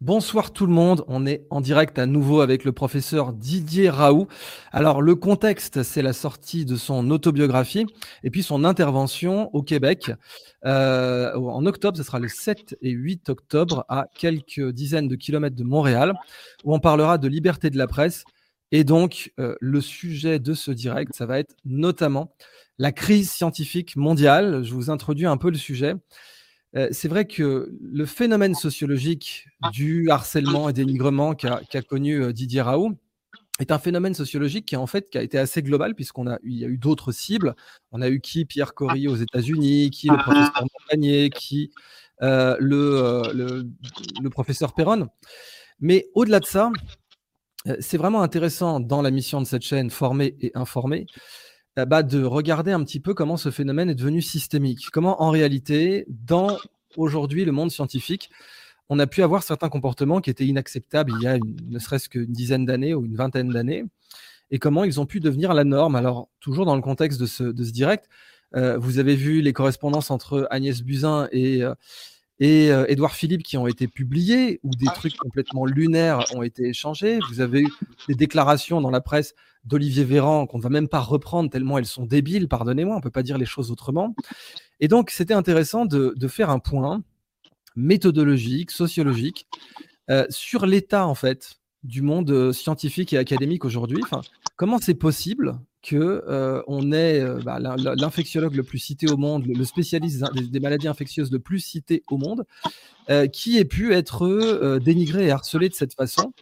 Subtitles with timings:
[0.00, 4.26] Bonsoir tout le monde, on est en direct à nouveau avec le professeur Didier Raoult.
[4.72, 7.86] Alors le contexte, c'est la sortie de son autobiographie
[8.24, 10.10] et puis son intervention au Québec
[10.64, 15.56] euh, en octobre, ce sera le 7 et 8 octobre à quelques dizaines de kilomètres
[15.56, 16.14] de Montréal,
[16.64, 18.24] où on parlera de liberté de la presse.
[18.70, 22.34] Et donc euh, le sujet de ce direct, ça va être notamment
[22.78, 24.64] la crise scientifique mondiale.
[24.64, 25.94] Je vous introduis un peu le sujet.
[26.74, 32.62] Euh, c'est vrai que le phénomène sociologique du harcèlement et dénigrement qu'a connu euh, Didier
[32.62, 32.96] Raoult
[33.60, 36.64] est un phénomène sociologique qui en fait qui a été assez global puisqu'on a y
[36.64, 37.54] a eu d'autres cibles.
[37.90, 41.70] On a eu qui Pierre Corrie aux États-Unis, qui le professeur Montagnier, qui
[42.22, 43.22] euh, le,
[44.22, 45.08] le, professeur Perron.
[45.80, 46.70] Mais au-delà de ça,
[47.80, 51.06] c'est vraiment intéressant dans la mission de cette chaîne, former et informer,
[51.76, 54.90] bah, de regarder un petit peu comment ce phénomène est devenu systémique.
[54.92, 56.58] Comment, en réalité, dans
[56.96, 58.30] aujourd'hui le monde scientifique,
[58.88, 62.32] on a pu avoir certains comportements qui étaient inacceptables il y a ne serait-ce qu'une
[62.32, 63.84] dizaine d'années ou une vingtaine d'années,
[64.50, 65.96] et comment ils ont pu devenir la norme.
[65.96, 68.08] Alors, toujours dans le contexte de ce, de ce direct,
[68.54, 71.74] euh, vous avez vu les correspondances entre Agnès Buzyn et, euh,
[72.44, 77.20] et Édouard Philippe qui ont été publiées, où des trucs complètement lunaires ont été échangés.
[77.30, 77.68] Vous avez eu
[78.08, 81.86] des déclarations dans la presse d'Olivier Véran qu'on ne va même pas reprendre tellement elles
[81.86, 84.14] sont débiles, pardonnez-moi, on ne peut pas dire les choses autrement.
[84.80, 87.02] Et donc, c'était intéressant de, faire un point
[87.76, 89.46] méthodologique, sociologique,
[90.10, 94.00] euh, sur l'état, en fait, du monde euh, scientifique et académique aujourd'hui.
[94.02, 94.20] Enfin,
[94.56, 99.64] comment c'est possible que euh, on ait bah, l'infectiologue le plus cité au monde, le
[99.64, 102.44] spécialiste des, maladies infectieuses le plus cité au monde,
[103.32, 106.32] qui ait pu être dénigré et harcelé de cette façon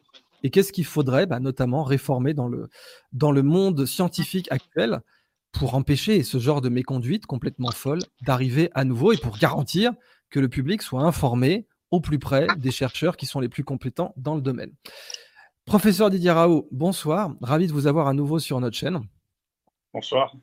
[0.43, 2.69] et qu'est-ce qu'il faudrait bah, notamment réformer dans le,
[3.13, 5.01] dans le monde scientifique actuel
[5.53, 9.93] pour empêcher ce genre de méconduite complètement folle d'arriver à nouveau et pour garantir
[10.31, 14.15] que le public soit informé au plus près des chercheurs qui sont les plus compétents
[14.17, 14.73] dans le domaine.
[15.65, 17.35] Professeur Didier Raoult, bonsoir.
[17.43, 19.01] Ravi de vous avoir à nouveau sur notre chaîne.
[19.93, 20.35] Bonsoir.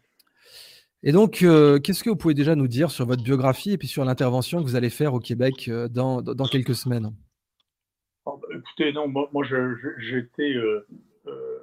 [1.04, 3.88] Et donc, euh, qu'est-ce que vous pouvez déjà nous dire sur votre biographie et puis
[3.88, 7.14] sur l'intervention que vous allez faire au Québec euh, dans, dans quelques semaines?
[8.26, 9.44] Oh, bah, écoutez, non, moi,
[10.00, 10.54] j'étais.
[10.54, 10.86] Euh,
[11.28, 11.60] euh,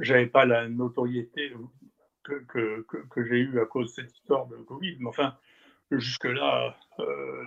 [0.00, 1.52] j'avais pas la notoriété
[2.22, 5.36] que, que, que, j'ai eue à cause de cette histoire de Covid, mais enfin,
[5.90, 6.76] jusque-là,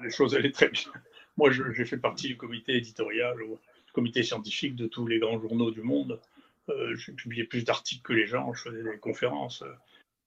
[0.03, 0.91] les choses allaient très bien.
[1.35, 5.71] Moi, j'ai fait partie du comité éditorial, du comité scientifique de tous les grands journaux
[5.71, 6.21] du monde.
[6.67, 9.63] J'ai publié plus d'articles que les gens, je faisais des conférences.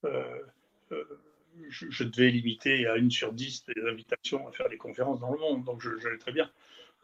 [0.04, 5.32] Je, je, devais limiter à une sur dix des invitations à faire des conférences dans
[5.32, 6.50] le monde, donc j'allais très bien.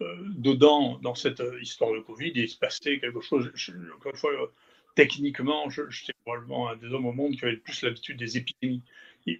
[0.02, 3.52] Euh, dedans, dans cette euh, histoire de Covid, il se passait quelque chose.
[3.94, 4.46] encore une fois, euh,
[4.94, 8.82] techniquement, j'étais probablement un des hommes au monde qui avait le plus l'habitude des épidémies.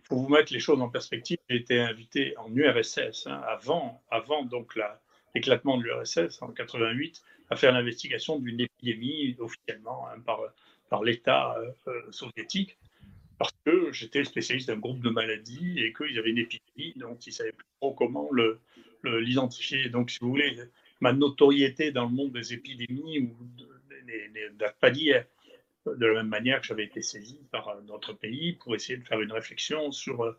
[0.05, 1.39] Faut vous mettre les choses en perspective.
[1.49, 4.79] J'ai été invité en URSS hein, avant, avant donc
[5.35, 10.41] l'éclatement de l'URSS en 88 à faire l'investigation d'une épidémie officiellement hein, par,
[10.89, 11.57] par l'État
[12.11, 12.79] soviétique
[13.39, 17.31] parce que j'étais spécialiste d'un groupe de maladies et qu'ils avaient une épidémie dont ils
[17.31, 18.61] ne savaient plus trop comment le,
[19.05, 19.89] l'identifier.
[19.89, 20.57] Donc, si vous voulez,
[21.01, 23.37] ma notoriété dans le monde des épidémies ou
[24.59, 25.27] date pas d'hier.
[25.87, 29.21] De la même manière que j'avais été saisi par notre pays pour essayer de faire
[29.21, 30.39] une réflexion sur euh,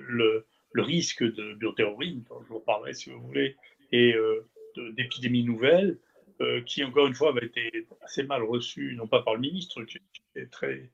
[0.00, 3.56] le, le, risque de bioterrorisme, dont je vous parlerai si vous voulez,
[3.92, 4.46] et euh,
[4.96, 6.11] d'épidémies nouvelles, euh,
[6.66, 9.98] qui encore une fois avaient été assez mal reçues, non pas par le ministre, qui
[10.34, 10.90] était très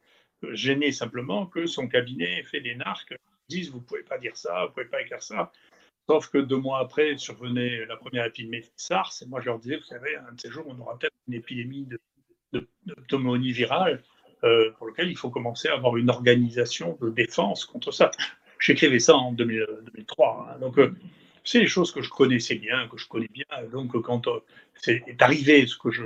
[0.53, 3.15] gêné simplement que son cabinet fait des narcs,
[3.49, 5.53] disent vous pouvez pas dire ça, vous pouvez pas écrire ça,
[6.09, 9.59] Sauf que deux mois après survenait la première épidémie de SARS, et moi je leur
[9.59, 12.67] disais, vous savez, un de ces jours, on aura peut-être une épidémie de,
[13.09, 14.03] pneumonie virale
[14.43, 18.11] euh, pour laquelle il faut commencer à avoir une organisation de défense contre ça.
[18.59, 20.49] J'écrivais ça en 2003.
[20.51, 20.59] Hein.
[20.61, 20.95] donc, euh,
[21.49, 23.47] c'est les choses que je connaissais bien, que je connais bien.
[23.73, 24.41] Donc, quand euh,
[24.75, 26.03] c'est est arrivé ce que je,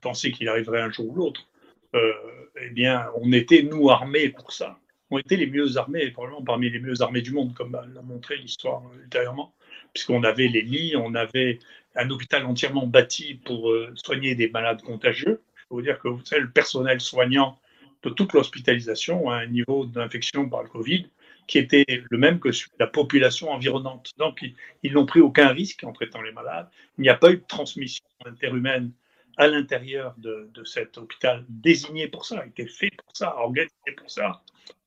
[0.00, 1.46] pensais qu'il arriverait un jour ou l'autre,
[1.94, 4.78] eh bien, on était, nous, armés pour ça
[5.12, 8.36] ont été les mieux armés, probablement parmi les mieux armés du monde, comme l'a montré
[8.36, 9.54] l'histoire ultérieurement,
[9.92, 11.58] puisqu'on avait les lits, on avait
[11.94, 15.42] un hôpital entièrement bâti pour euh, soigner des malades contagieux.
[15.56, 17.58] Je peux vous dire que vous savez, le personnel soignant
[18.02, 21.06] de toute l'hospitalisation a un niveau d'infection par le Covid
[21.52, 22.48] qui était le même que
[22.80, 24.12] la population environnante.
[24.16, 24.42] Donc,
[24.82, 26.66] ils n'ont pris aucun risque en traitant les malades.
[26.96, 28.90] Il n'y a pas eu de transmission interhumaine
[29.36, 34.40] à l'intérieur de, cet hôpital désigné pour ça, été fait pour ça, organisé pour ça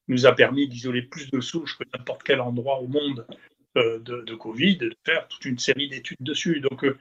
[0.08, 3.28] nous a permis d'isoler plus de souches que n'importe quel endroit au monde
[3.78, 6.62] euh, de, Covid, de faire toute une série d'études dessus.
[6.62, 6.98] Donc, euh,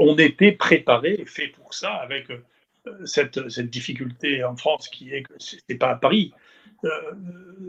[0.00, 5.22] on était préparé fait pour ça, avec euh, cette, cette, difficulté en France qui est
[5.22, 6.32] que ce n'est pas à Paris.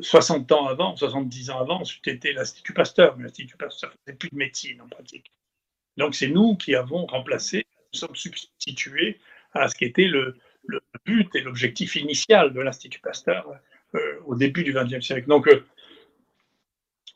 [0.02, 4.36] 60 ans avant, 70 ans avant, c'était l'Institut Pasteur, mais l'Institut Pasteur faisait plus de
[4.36, 5.32] médecine en pratique.
[5.98, 9.20] Donc c'est nous qui avons remplacé, nous sommes substitués
[9.54, 10.36] à ce qui était le,
[11.06, 13.52] but et l'objectif initial de l'Institut Pasteur
[13.96, 15.28] euh, au début du XXe siècle.
[15.28, 15.66] Donc euh,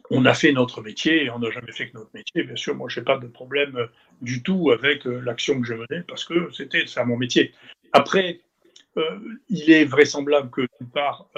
[0.10, 2.44] on a fait notre métier et on n'a jamais fait que notre métier.
[2.44, 3.88] Bien sûr, moi, je n'ai pas de problème euh,
[4.22, 7.54] du tout avec l'action que je menais parce que c'était faire mon métier.
[7.94, 8.42] Après,
[9.48, 11.30] il est vraisemblable que, d'une part,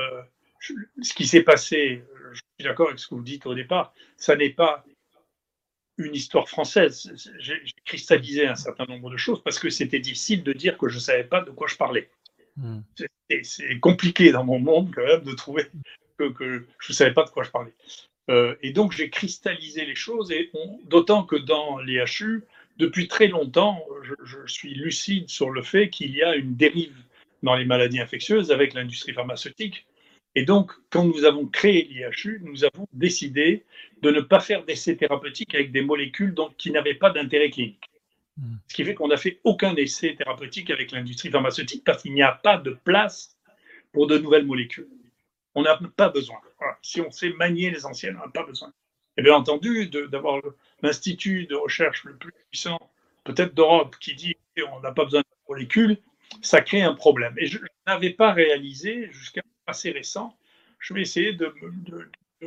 [0.59, 2.03] ce qui s'est passé,
[2.33, 4.85] je suis d'accord avec ce que vous dites au départ, ça n'est pas
[5.97, 7.11] une histoire française.
[7.39, 10.95] J'ai cristallisé un certain nombre de choses parce que c'était difficile de dire que je
[10.95, 12.09] ne savais pas de quoi je parlais.
[12.57, 12.79] Hmm.
[13.43, 15.65] C'est compliqué dans mon monde quand même de trouver
[16.17, 17.73] que, je ne savais pas de quoi je parlais.
[18.29, 20.51] Euh, et donc j'ai cristallisé les choses, et
[20.85, 22.43] d'autant que dans l'IHU,
[22.77, 26.95] depuis très longtemps, je, je, suis lucide sur le fait qu'il y a une dérive
[27.43, 29.85] dans les maladies infectieuses avec l'industrie pharmaceutique
[30.35, 33.65] et donc, quand nous avons créé l'IHU, nous avons décidé
[34.01, 37.89] de ne pas faire d'essais thérapeutiques avec des molécules donc, qui n'avaient pas d'intérêt clinique.
[38.37, 38.55] Hmm.
[38.67, 42.21] Ce qui fait qu'on n'a fait aucun essai thérapeutique avec l'industrie pharmaceutique parce qu'il n'y
[42.21, 43.37] a pas de place
[43.91, 44.87] pour de nouvelles molécules.
[45.55, 46.37] On n'a pas besoin.
[46.81, 48.71] Si on sait manier les anciennes, on n'a pas besoin.
[49.17, 50.41] Et bien entendu, d'avoir
[50.83, 52.79] l'institut de recherche le plus puissant,
[53.23, 55.97] peut-être d'Europe, qui dit qu'on n'a pas besoin de molécules,
[56.41, 57.33] ça crée un problème.
[57.37, 60.37] Et je n'avais pas réalisé jusqu'à assez récent,
[60.79, 61.53] je vais essayer de,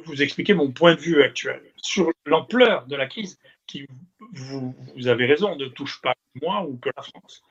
[0.05, 3.87] vous expliquer mon point de vue actuel sur l'ampleur de la crise qui,
[4.33, 4.75] vous,
[5.07, 7.43] avez raison, ne touche pas moi ou que la France.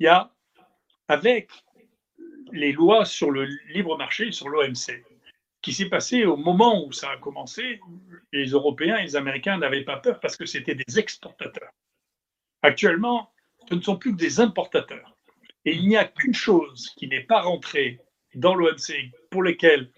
[0.00, 0.32] Il y a,
[1.08, 1.50] avec
[2.52, 5.04] les lois sur le libre marché, sur l'OMC,
[5.62, 7.80] qui s'est passé au moment où ça a commencé,
[8.32, 11.72] les Européens et les Américains n'avaient pas peur parce que c'était des exportateurs.
[12.62, 13.32] Actuellement,
[13.68, 15.16] ce ne sont plus que des importateurs.
[15.64, 17.98] Et il n'y a qu'une chose qui n'est pas rentrée
[18.34, 19.90] dans l'OMC pour lesquels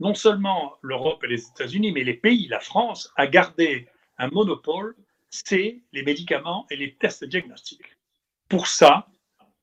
[0.00, 3.88] non seulement l'Europe et les États-Unis, mais les pays, la France, a gardé
[4.18, 4.96] un monopole,
[5.30, 7.96] c'est les médicaments et les tests diagnostiques.
[8.48, 9.06] Pour ça,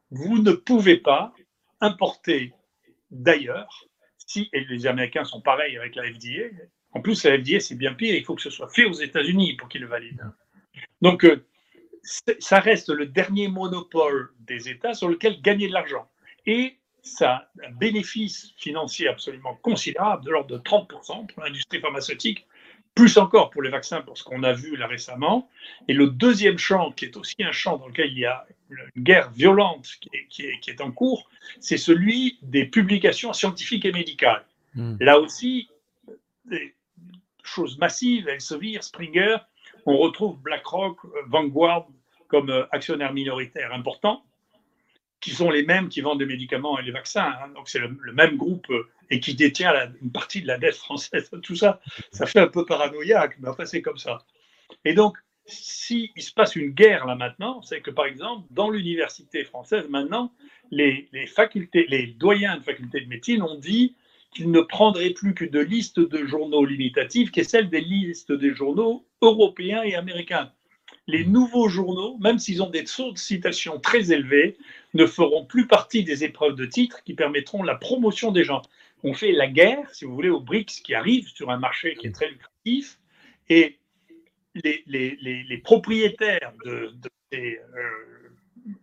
[0.10, 1.33] vous ne pouvez pas
[1.80, 2.54] importer
[3.10, 3.88] d'ailleurs,
[4.18, 6.50] si, et les Américains sont pareils avec la FDA,
[6.94, 9.56] en plus la FDA c'est bien pire, il faut que ce soit fait aux États-Unis
[9.56, 10.24] pour qu'ils le valident.
[11.01, 11.45] Donc euh,
[12.04, 16.10] ça reste le dernier monopole des États sur lequel gagner de l'argent.
[16.45, 22.45] Et ça a un bénéfice financier absolument considérable, de l'ordre de 30% pour l'industrie pharmaceutique,
[22.94, 25.50] plus encore pour les vaccins, pour ce qu'on a vu là récemment.
[25.88, 29.03] Et le deuxième champ, qui est aussi un champ dans lequel il y a une
[29.03, 29.88] guerre violente
[30.30, 34.45] qui est, en cours, c'est celui des publications scientifiques et médicales.
[34.75, 34.98] Hmm.
[35.00, 35.69] Là aussi,
[36.45, 36.75] des
[37.44, 39.38] choses massives, Elsevier, Springer,
[39.86, 41.88] on retrouve BlackRock, Vanguard
[42.27, 44.24] comme euh, actionnaire minoritaire important
[45.21, 47.33] qui sont les mêmes qui vendent des médicaments et les vaccins.
[47.41, 47.50] Hein.
[47.56, 51.29] Donc c'est le, même groupe euh, et qui détient une partie de la dette française.
[51.44, 51.79] Tout ça,
[52.12, 54.25] ça fait un peu paranoïaque, mais enfin c'est comme ça.
[54.83, 55.15] Et donc,
[55.45, 60.33] s'il se passe une guerre là maintenant, c'est que par exemple, dans l'université française maintenant,
[60.71, 63.95] les, facultés, les doyens de facultés de médecine ont dit
[64.33, 68.31] qu'ils ne prendraient plus que de listes de journaux limitatives, qui est celle des listes
[68.31, 70.51] des journaux européens et américains
[71.12, 74.58] les nouveaux journaux, même s'ils ont des taux de citation très élevés,
[74.94, 78.62] ne feront plus partie des épreuves de titre qui permettront la promotion des gens.
[79.04, 82.08] On fait la guerre, si vous voulez, aux BRICS qui arrivent sur un marché qui
[82.08, 82.98] est très lucratif,
[83.50, 83.78] et
[84.56, 86.94] les, propriétaires de,
[87.31, 88.32] ces euh,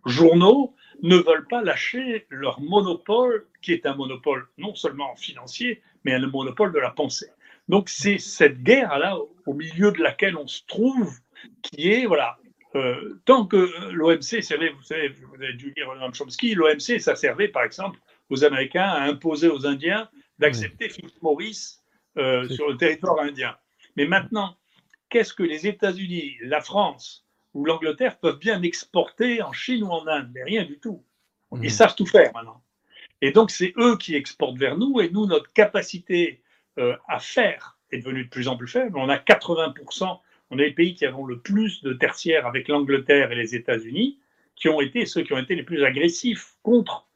[0.04, 6.12] journaux ne veulent pas lâcher leur monopole, qui est un monopole non seulement financier, mais
[6.12, 7.30] un monopole de la pensée.
[7.68, 11.18] Donc c'est cette guerre-là, au milieu de laquelle on se trouve,
[11.62, 12.38] qui est, voilà,
[12.75, 17.16] euh, tant que l'OMC servait, vous savez, vous avez dû lire Noam Chomsky, l'OMC, ça
[17.16, 17.99] servait par exemple
[18.30, 21.78] aux Américains à imposer aux Indiens d'accepter Philip Morris
[22.16, 23.57] euh, sur le territoire indien.
[23.97, 24.57] Mais maintenant,
[25.09, 30.07] qu'est-ce que les États-Unis, la France ou l'Angleterre peuvent bien exporter en Chine ou en
[30.07, 30.30] Inde?
[30.35, 31.02] Mais rien du tout.
[31.52, 31.68] Ils mmh.
[31.71, 32.62] savent tout faire maintenant.
[33.23, 36.42] Et donc, c'est eux qui exportent vers nous, et nous, notre capacité
[36.78, 38.97] euh, à faire est devenue de plus en plus faible.
[38.99, 43.32] On a 80% on est les pays qui avons le plus de tertiaires avec l'Angleterre
[43.32, 44.18] et les États-Unis,
[44.56, 47.06] qui ont été ceux qui ont été les plus agressifs contre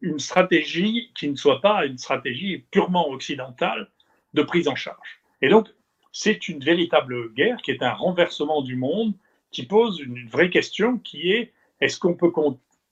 [0.00, 3.90] une stratégie qui ne soit pas une stratégie purement occidentale
[4.34, 5.20] de prise en charge.
[5.42, 5.68] Et donc,
[6.12, 9.14] c'est une véritable guerre qui est un renversement du monde,
[9.50, 12.32] qui pose une vraie question qui est est-ce qu'on peut,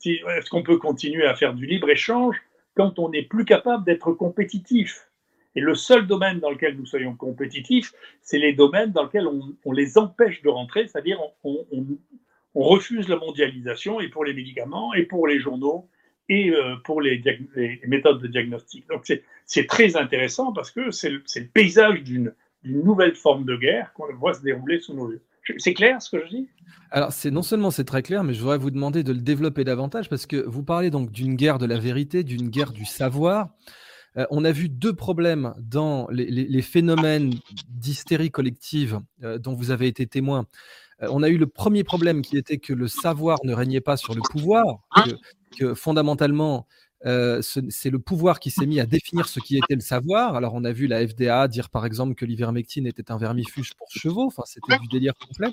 [0.04, 2.36] est qu'on peut continuer à faire du libre-échange
[2.76, 5.05] quand on n'est plus capable d'être compétitif?
[5.56, 9.72] Et le seul domaine dans lequel nous soyons compétitifs, c'est les domaines dans lesquels on,
[9.72, 11.66] les empêche de rentrer, c'est-à-dire on,
[12.54, 15.90] refuse la mondialisation et pour les médicaments et pour les journaux
[16.28, 17.22] et euh, pour les,
[17.86, 18.86] méthodes de diagnostic.
[18.88, 19.10] Donc
[19.44, 21.22] c'est très intéressant parce que c'est le,
[21.52, 22.34] paysage d'une
[22.64, 25.22] nouvelle forme de guerre qu'on voit se dérouler sous nos yeux.
[25.58, 26.48] C'est clair ce que je dis?
[26.90, 29.64] Alors, c'est non seulement c'est très clair, mais je voudrais vous demander de le développer
[29.64, 33.50] davantage parce que vous parlez donc d'une guerre de la vérité, d'une guerre du savoir.
[34.18, 37.34] Euh, on a vu deux problèmes dans les, phénomènes
[37.68, 40.46] d'hystérie collective euh, dont vous avez été témoin.
[41.02, 43.96] Euh, on a eu le premier problème qui était que le savoir ne régnait pas
[43.96, 44.64] sur le pouvoir,
[45.58, 46.66] que fondamentalement,
[47.04, 50.34] c'est le pouvoir qui s'est mis à définir ce qui était le savoir.
[50.34, 53.88] Alors, on a vu la FDA dire, par exemple, que l'ivermectine était un vermifuge pour
[53.90, 54.26] chevaux.
[54.26, 55.52] Enfin, c'était du délire complet.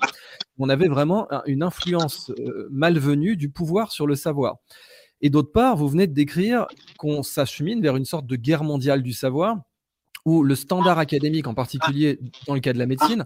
[0.58, 2.32] On avait vraiment une influence
[2.70, 4.56] malvenue du pouvoir sur le savoir.
[5.24, 6.66] Et d'autre part, vous venez de décrire
[6.98, 9.56] qu'on s'achemine vers une sorte de guerre mondiale du savoir,
[10.26, 13.24] où le standard académique, en particulier dans le cas de la médecine,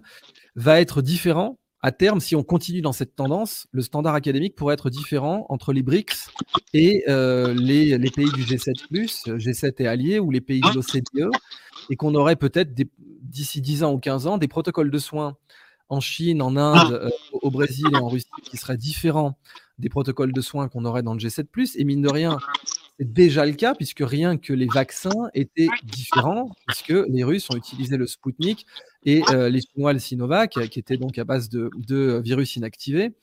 [0.55, 4.75] va être différent à terme, si on continue dans cette tendance, le standard académique pourrait
[4.75, 6.29] être différent entre les BRICS
[6.73, 8.73] et euh, les, pays du G7,
[9.37, 11.31] G7 et alliés, ou les pays de l'OCDE,
[11.89, 12.73] et qu'on aurait peut-être
[13.21, 15.35] d'ici 10 ans ou 15 ans des protocoles de soins
[15.89, 19.37] en Chine, en Inde, euh, au Brésil et en Russie qui seraient différents
[19.79, 21.75] des protocoles de soins qu'on aurait dans le G7.
[21.77, 22.37] Et mine de rien,
[22.99, 27.55] c'est déjà le cas, puisque rien que les vaccins étaient différents, puisque les Russes ont
[27.55, 28.65] utilisé le Sputnik
[29.05, 33.15] et euh, les Chinois le Sinovac, qui était donc à base de, virus inactivés,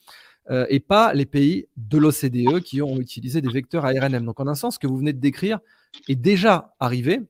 [0.50, 4.24] euh, et pas les pays de l'OCDE qui ont utilisé des vecteurs ARNM.
[4.24, 5.60] Donc en un sens, ce que vous venez de décrire
[6.08, 7.20] est déjà arrivé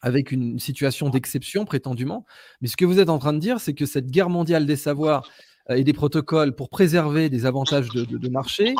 [0.00, 2.24] avec une situation d'exception prétendument.
[2.60, 4.76] Mais ce que vous êtes en train de dire, c'est que cette guerre mondiale des
[4.76, 5.28] savoirs
[5.70, 8.74] euh, et des protocoles pour préserver des avantages de, marché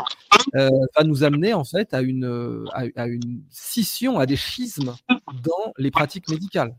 [0.54, 5.72] euh, va nous amener en fait à une, à, une scission, à des schismes dans
[5.76, 6.74] les pratiques médicales.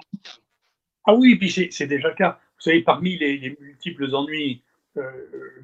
[1.05, 2.39] Ah oui, puis c'est déjà le cas.
[2.58, 4.63] Vous savez, parmi les, multiples ennuis
[4.98, 5.03] euh,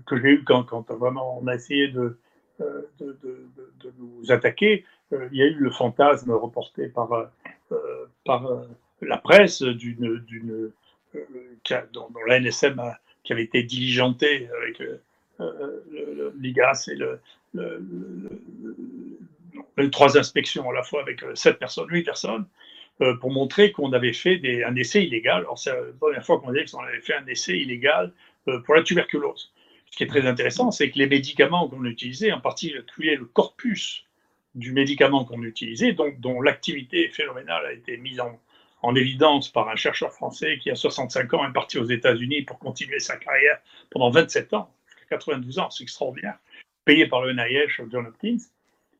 [0.06, 2.20] que j'ai eu quand, quand, vraiment on a essayé de,
[2.60, 7.30] de, nous attaquer, il y a eu le fantasme reporté par,
[8.24, 8.66] par
[9.02, 10.22] la presse d'une,
[11.94, 15.00] dont, dont l'ANSM a qui avait été diligenté avec euh,
[15.42, 17.20] euh, l'IGAS et le,
[19.78, 22.46] les trois inspections à la fois avec euh, sept personnes, huit personnes,
[23.20, 25.40] pour montrer qu'on avait fait des, un essai illégal.
[25.40, 28.14] Alors, c'est la première fois qu'on dit qu'on avait fait un essai illégal
[28.64, 29.52] pour la tuberculose.
[29.92, 34.06] Ce qui est très intéressant, c'est que les médicaments qu'on utilisait, en particulier le corpus
[34.56, 38.40] du médicament qu'on utilisait, donc, dont l'activité phénoménale a été mise en,
[38.82, 42.60] en évidence par un chercheur français qui, a 65 ans, est parti aux États-Unis pour
[42.60, 43.60] continuer sa carrière
[43.90, 44.74] pendant 27 ans,
[45.10, 46.38] 92 ans, c'est extraordinaire,
[46.86, 48.38] payé par le NIH John Hopkins,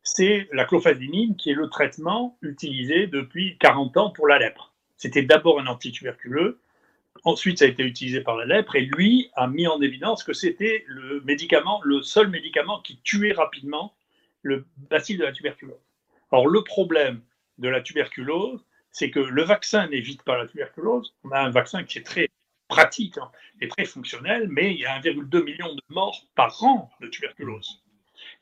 [0.04, 4.74] c'est la clofazimine qui est le traitement utilisé depuis 40 ans pour la lèpre.
[4.98, 6.60] C'était d'abord un antituberculeux,
[7.24, 10.34] ensuite ça a été utilisé par la lèpre, et lui a mis en évidence que
[10.34, 13.94] c'était le médicament, le seul médicament qui tuait rapidement
[14.46, 15.82] le bacille de la tuberculose.
[16.30, 17.22] Or, le problème
[17.58, 21.16] de la tuberculose, c'est que le vaccin n'évite pas la tuberculose.
[21.24, 22.30] On a un vaccin qui est très
[22.68, 26.92] pratique hein, et très fonctionnel, mais il y a 1,2 million de morts par an
[27.02, 27.84] de tuberculose.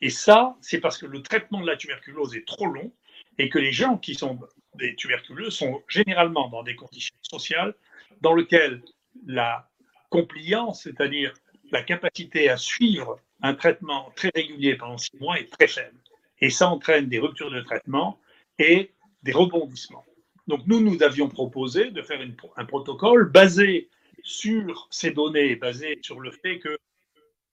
[0.02, 2.92] Et ça, c'est parce que le traitement de la tuberculose est trop long
[3.38, 4.40] et que les gens qui sont
[4.76, 7.74] des tuberculeux sont généralement dans des conditions sociales
[8.20, 8.82] dans lesquelles
[9.26, 9.70] la
[10.10, 11.34] compliance, c'est-à-dire
[11.72, 15.98] la capacité à suivre un traitement très régulier pendant six mois, est très faible.
[16.40, 18.20] Et ça entraîne des ruptures de traitement
[18.60, 18.92] et
[19.24, 20.06] des rebondissements.
[20.48, 22.20] Donc nous, nous avions proposé de faire
[22.58, 23.90] un protocole basé
[24.24, 26.78] sur ces données, basé sur le fait que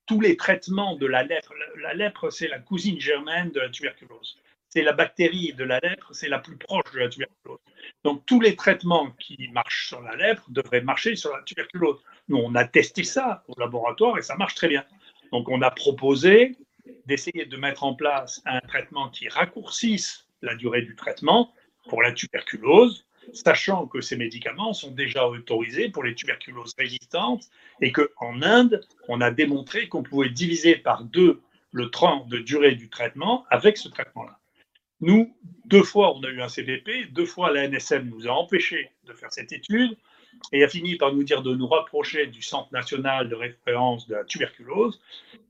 [0.06, 4.38] tous les traitements de la lèpre, la, lèpre c'est la cousine germaine de la tuberculose.
[4.68, 7.58] C'est la bactérie de la lèpre, c'est la plus proche de la tuberculose.
[8.04, 12.00] Donc tous les traitements qui marchent sur la lèpre devraient marcher sur la tuberculose.
[12.30, 14.84] Nous, on a testé ça au laboratoire et ça marche très bien.
[15.32, 16.56] Donc on a proposé
[17.04, 21.52] d'essayer de mettre en place un traitement qui raccourcisse la durée du traitement
[21.88, 27.90] pour la tuberculose, sachant que ces médicaments sont déjà autorisés pour les tuberculoses résistantes et
[27.90, 32.88] qu'en Inde, on a démontré qu'on pouvait diviser par deux le temps de durée du
[32.88, 34.38] traitement avec ce traitement-là.
[35.00, 38.90] Nous, deux fois, on a eu un CVP, deux fois, la NSM nous a empêchés
[39.06, 39.96] de faire cette étude
[40.52, 44.14] et a fini par nous dire de nous rapprocher du Centre national de référence de
[44.14, 45.00] la tuberculose,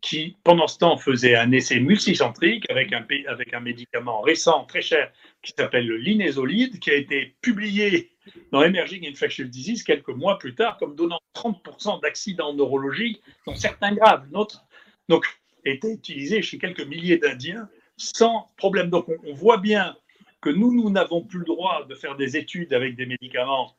[0.01, 5.11] qui, pendant ce temps, faisait un essai multicentrique avec un, médicament récent, très cher,
[5.43, 8.11] qui s'appelle le linésolide, qui a été publié
[8.53, 13.95] dans Emerging Infectious Disease quelques mois plus tard, comme donnant 30% d'accidents neurologiques, dont certains
[13.95, 14.27] graves.
[14.33, 14.65] Notre,
[15.09, 15.27] donc,
[15.65, 18.91] était utilisé chez quelques milliers d'Indiens sans problème.
[18.91, 19.97] Donc, on voit bien
[20.41, 23.75] que nous, nous n'avons plus le droit de faire des études avec des médicaments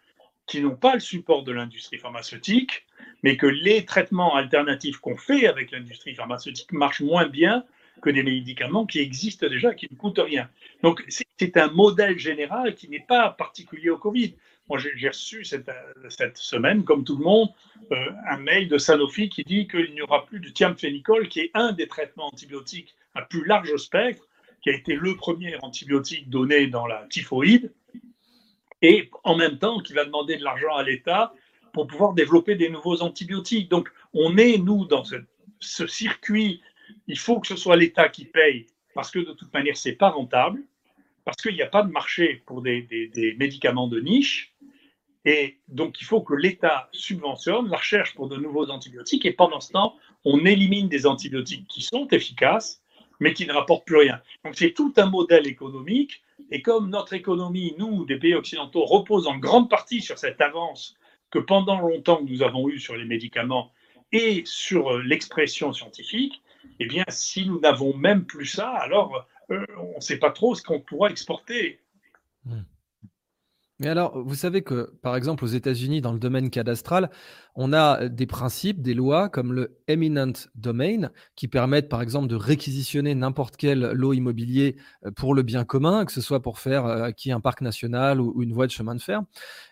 [0.48, 2.86] qui n'ont pas le support de l'industrie pharmaceutique,
[3.24, 7.64] mais que les traitements alternatifs qu'on fait avec l'industrie pharmaceutique marchent moins bien
[8.02, 10.50] que des médicaments qui existent déjà, qui ne coûtent rien.
[10.82, 14.36] Donc c'est un modèle général qui n'est pas particulier au Covid.
[14.70, 15.70] Moi, j'ai reçu cette,
[16.36, 17.50] semaine, comme tout le monde,
[17.92, 21.74] un mail de Sanofi qui dit qu'il n'y aura plus du thiamphénicol, qui est un
[21.74, 24.24] des traitements antibiotiques à plus large spectre,
[24.62, 27.74] qui a été le premier antibiotique donné dans la typhoïde,
[28.82, 31.34] et en même temps qui va demander de l'argent à l'État
[31.74, 33.70] pour pouvoir développer des nouveaux antibiotiques.
[33.70, 36.62] Donc, on est, nous, dans ce, circuit.
[37.08, 39.96] Il faut que ce soit l'État qui paye, parce que de toute manière, ce n'est
[39.96, 40.62] pas rentable,
[41.24, 44.54] parce qu'il n'y a pas de marché pour des, des, médicaments de niche.
[45.24, 49.26] Et donc, il faut que l'État subventionne la recherche pour de nouveaux antibiotiques.
[49.26, 49.96] Et pendant ce temps,
[50.26, 52.81] on élimine des antibiotiques qui sont efficaces,
[53.22, 54.22] mais qui ne rapportent plus rien.
[54.44, 56.22] Donc, c'est tout un modèle économique.
[56.50, 60.98] Et comme notre économie, nous, des pays occidentaux, repose en grande partie sur cette avance
[61.30, 63.72] que pendant longtemps nous avons eue sur les médicaments
[64.12, 66.42] et sur euh, l'expression scientifique,
[66.80, 70.56] eh bien, si nous n'avons même plus ça, alors euh, on ne sait pas trop
[70.56, 71.80] ce qu'on pourra exporter.
[72.44, 72.64] Hmm.
[73.82, 77.10] Mais alors, vous savez que, par exemple, aux États-Unis, dans le domaine cadastral,
[77.56, 82.36] on a des principes, des lois comme le eminent domain, qui permettent, par exemple, de
[82.36, 84.76] réquisitionner n'importe quel lot immobilier
[85.08, 88.44] euh, pour le bien commun, que ce soit pour faire acquis un parc national ou
[88.44, 89.24] une voie de chemin de fer.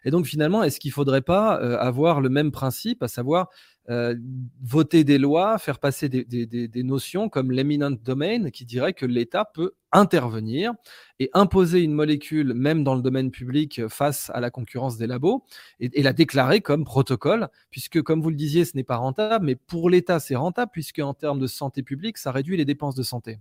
[0.04, 3.50] Et donc, finalement, est-ce qu'il ne faudrait pas avoir le même principe, à savoir
[3.89, 4.15] euh,
[4.62, 9.74] voter des lois, faire passer des, notions comme l'eminent domain qui dirait que l'État peut
[9.91, 10.74] intervenir
[11.19, 15.43] et imposer une molécule, même dans le domaine public, face à la concurrence des labos,
[15.79, 19.55] et, la déclarer comme protocole, puisque, comme vous le disiez, ce n'est pas rentable, mais
[19.55, 23.03] pour l'État, c'est rentable, puisque en termes de santé publique, ça réduit les dépenses de
[23.03, 23.39] santé.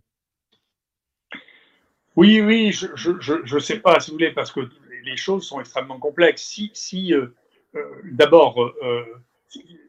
[2.17, 4.61] Oui, oui, je ne sais pas, si vous voulez, parce que
[5.05, 6.43] les choses sont extrêmement complexes.
[6.43, 7.27] Si, si euh,
[7.75, 8.59] euh, d'abord,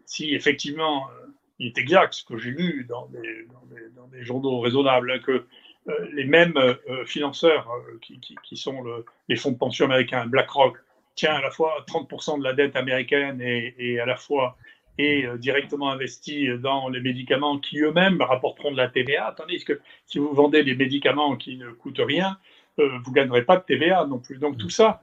[0.09, 1.27] si effectivement euh,
[1.59, 5.45] il est exact, ce que j'ai lu dans des, journaux raisonnables, hein, que
[5.87, 7.69] euh, les mêmes euh, financeurs
[8.01, 8.83] qui, sont
[9.29, 10.77] les fonds de pension américains, BlackRock,
[11.15, 14.57] tient à la fois 30% de la dette américaine et, à la fois
[14.97, 20.17] est directement investi dans les médicaments qui eux-mêmes rapporteront de la TVA, tandis que si
[20.17, 22.37] vous vendez des médicaments qui ne coûtent rien,
[22.77, 24.39] vous ne gagnerez pas de TVA non plus.
[24.39, 25.01] Donc tout ça,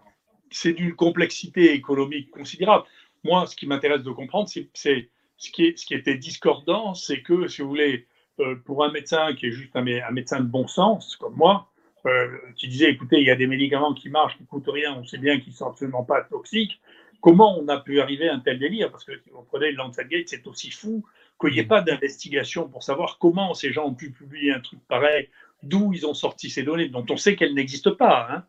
[0.50, 2.84] c'est d'une complexité économique considérable
[3.26, 7.48] moi, ce qui m'intéresse de comprendre, c'est ce qui, ce qui était discordant, c'est que,
[7.48, 8.06] si vous voulez,
[8.40, 11.68] euh, pour un médecin qui est juste un, médecin de bon sens, comme moi,
[12.06, 14.94] euh, qui disait, écoutez, il y a des médicaments qui marchent, qui ne coûtent rien,
[14.94, 16.80] on sait bien qu'ils ne sont absolument pas toxiques,
[17.20, 18.90] comment on a pu arriver à un tel délire?
[18.90, 21.04] Parce que si vous prenez le Lancet c'est aussi fou
[21.40, 24.78] qu'il n'y ait pas d'investigation pour savoir comment ces gens ont pu publier un truc
[24.86, 25.28] pareil,
[25.62, 28.28] d'où ils ont sorti ces données, dont on sait qu'elles n'existent pas.
[28.30, 28.44] Hein.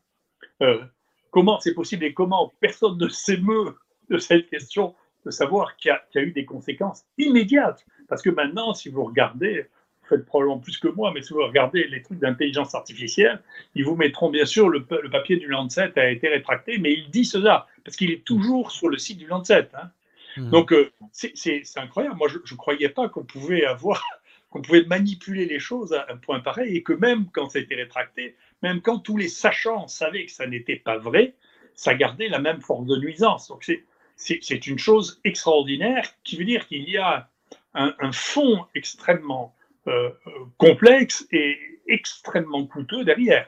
[0.61, 0.83] Euh,
[1.31, 3.75] comment c'est possible et comment personne ne s'émeut
[4.09, 7.85] de cette question de savoir qu'il y, a eu des conséquences immédiates.
[8.07, 9.65] Parce que maintenant, si vous regardez,
[10.01, 13.41] vous faites probablement plus que moi, mais si vous regardez les trucs d'intelligence artificielle,
[13.75, 17.25] ils vous mettront bien sûr le, papier du Lancet a été rétracté, mais il dit
[17.25, 19.69] cela, parce qu'il est toujours sur le site du Lancet.
[19.73, 19.89] Hein.
[20.37, 20.49] Mmh.
[20.51, 22.15] Donc euh, c'est incroyable.
[22.15, 24.01] Moi, je ne croyais pas qu'on pouvait avoir,
[24.49, 27.61] qu'on pouvait manipuler les choses à un point pareil, et que même quand ça a
[27.61, 31.33] été rétracté, même quand tous les sachants savaient que ça n'était pas vrai,
[31.75, 33.49] ça gardait la même force de nuisance.
[33.49, 33.83] Donc c'est
[34.17, 37.29] c'est une chose extraordinaire qui veut dire qu'il y a
[37.73, 39.55] un, fond extrêmement
[39.87, 40.09] euh,
[40.57, 43.47] complexe et extrêmement coûteux derrière.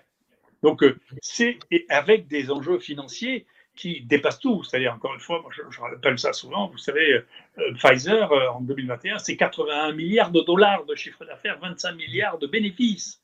[0.61, 1.57] Donc, euh, c'est
[1.89, 4.63] avec des enjeux financiers qui dépassent tout.
[4.63, 7.23] C'est-à-dire, encore une fois, moi, je, rappelle ça souvent, vous savez,
[7.57, 12.45] euh, Pfizer, en 2021, c'est 81 milliards de dollars de chiffre d'affaires, 25 milliards de
[12.45, 13.18] bénéfices.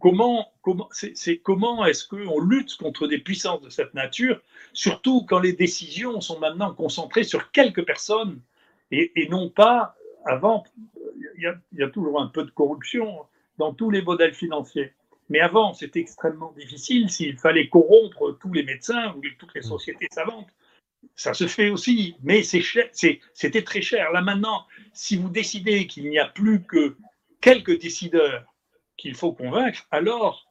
[0.00, 4.40] Comment, comment, c'est, comment est-ce qu'on lutte contre des puissances de cette nature,
[4.72, 8.40] surtout quand les décisions sont maintenant concentrées sur quelques personnes
[8.90, 10.64] et, non pas avant.
[11.36, 13.24] Il y, a, toujours un peu de corruption
[13.58, 14.92] dans tous les modèles financiers.
[15.28, 20.08] Mais avant, c'était extrêmement difficile s'il fallait corrompre tous les médecins ou toutes les sociétés
[20.10, 20.48] savantes.
[21.14, 24.12] Ça se fait aussi, mais c'était très cher.
[24.12, 26.96] Là maintenant, si vous décidez qu'il n'y a plus que
[27.40, 28.49] quelques décideurs
[29.00, 30.46] qu'il faut convaincre, alors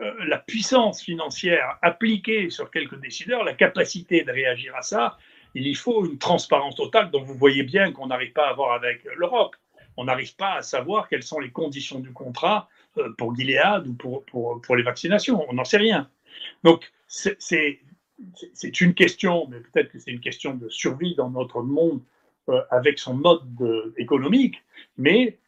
[0.00, 5.16] euh, la puissance financière appliquée sur quelques décideurs, la capacité de réagir à ça,
[5.54, 8.72] il y faut une transparence totale dont vous voyez bien qu'on n'arrive pas à avoir
[8.72, 9.56] avec l'Europe.
[9.96, 13.94] On n'arrive pas à savoir quelles sont les conditions du contrat euh, pour Gilead ou
[13.94, 14.24] pour,
[14.60, 15.46] pour, les vaccinations.
[15.48, 16.10] On n'en sait rien.
[16.64, 17.78] Donc, c'est
[18.80, 22.02] une question, mais peut-être que c'est une question de survie dans notre monde
[22.48, 24.62] euh, avec son mode économique,
[24.98, 25.38] mais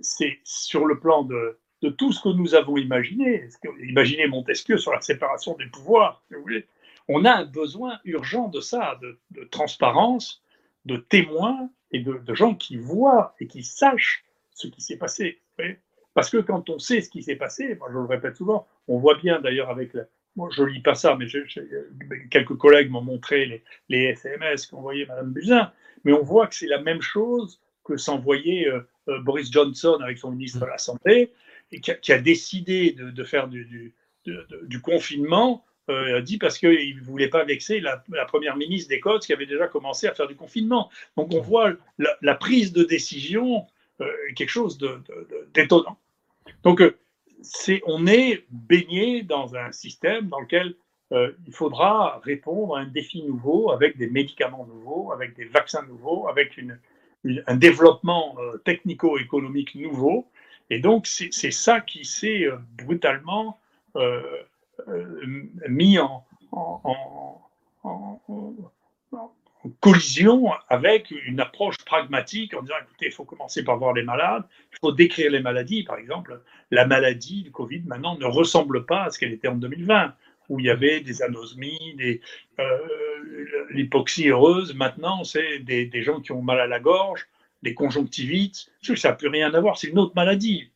[0.00, 3.48] c'est sur le plan de, de tout ce que nous avons imaginé.
[3.82, 6.22] Imaginez Montesquieu sur la séparation des pouvoirs.
[7.08, 10.42] On a un besoin urgent de ça, de, transparence,
[10.84, 15.40] de témoins et de, gens qui voient et qui sachent ce qui s'est passé.
[16.14, 18.98] Parce que quand on sait ce qui s'est passé, moi je le répète souvent, on
[18.98, 19.96] voit bien d'ailleurs avec
[20.36, 21.26] moi je lis pas ça, mais
[22.30, 25.72] quelques collègues m'ont montré les, les SMS qu'envoyait Mme Buzyn,
[26.04, 30.18] mais on voit que c'est la même chose que s'envoyait euh, euh, Boris Johnson avec
[30.18, 31.32] son ministre de la Santé,
[31.70, 33.94] qui a, décidé de, faire du,
[34.82, 39.46] confinement, euh, dit parce qu'il ne voulait pas vexer la, première ministre d'Écosse qui avait
[39.46, 40.90] déjà commencé à faire du confinement.
[41.16, 43.66] Donc on voit la, prise de décision
[44.34, 44.78] quelque chose
[45.52, 45.98] d'étonnant.
[46.62, 46.82] Donc
[47.42, 50.74] c'est, on est baigné dans un système dans lequel
[51.12, 56.28] il faudra répondre à un défi nouveau avec des médicaments nouveaux, avec des vaccins nouveaux,
[56.28, 56.58] avec
[57.46, 60.30] un développement euh, technico-économique nouveau.
[60.70, 63.58] Et donc, c'est ça qui s'est euh, brutalement
[63.96, 64.22] euh,
[65.68, 66.24] mis en,
[69.80, 74.44] collision avec une approche pragmatique en disant, écoutez, il faut commencer par voir les malades,
[74.72, 75.82] il faut décrire les maladies.
[75.82, 79.56] Par exemple, la maladie du Covid maintenant ne ressemble pas à ce qu'elle était en
[79.56, 80.14] 2020
[80.50, 81.96] où il y avait des anosmies,
[82.58, 82.78] euh,
[83.70, 84.74] l'hypoxie heureuse.
[84.74, 87.26] Maintenant, c'est des, gens qui ont mal à la gorge,
[87.62, 88.70] des conjonctivites.
[88.82, 90.70] Ça n'a plus rien à voir, c'est une autre maladie.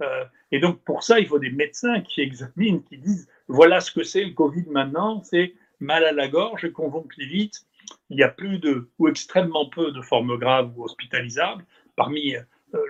[0.00, 3.90] Euh, et donc, pour ça, il faut des médecins qui examinent, qui disent voilà ce
[3.90, 7.66] que c'est le Covid maintenant c'est mal à la gorge conjonctivite.
[8.10, 11.64] Il y a plus de, ou extrêmement peu de formes graves ou hospitalisables
[11.96, 12.40] parmi euh,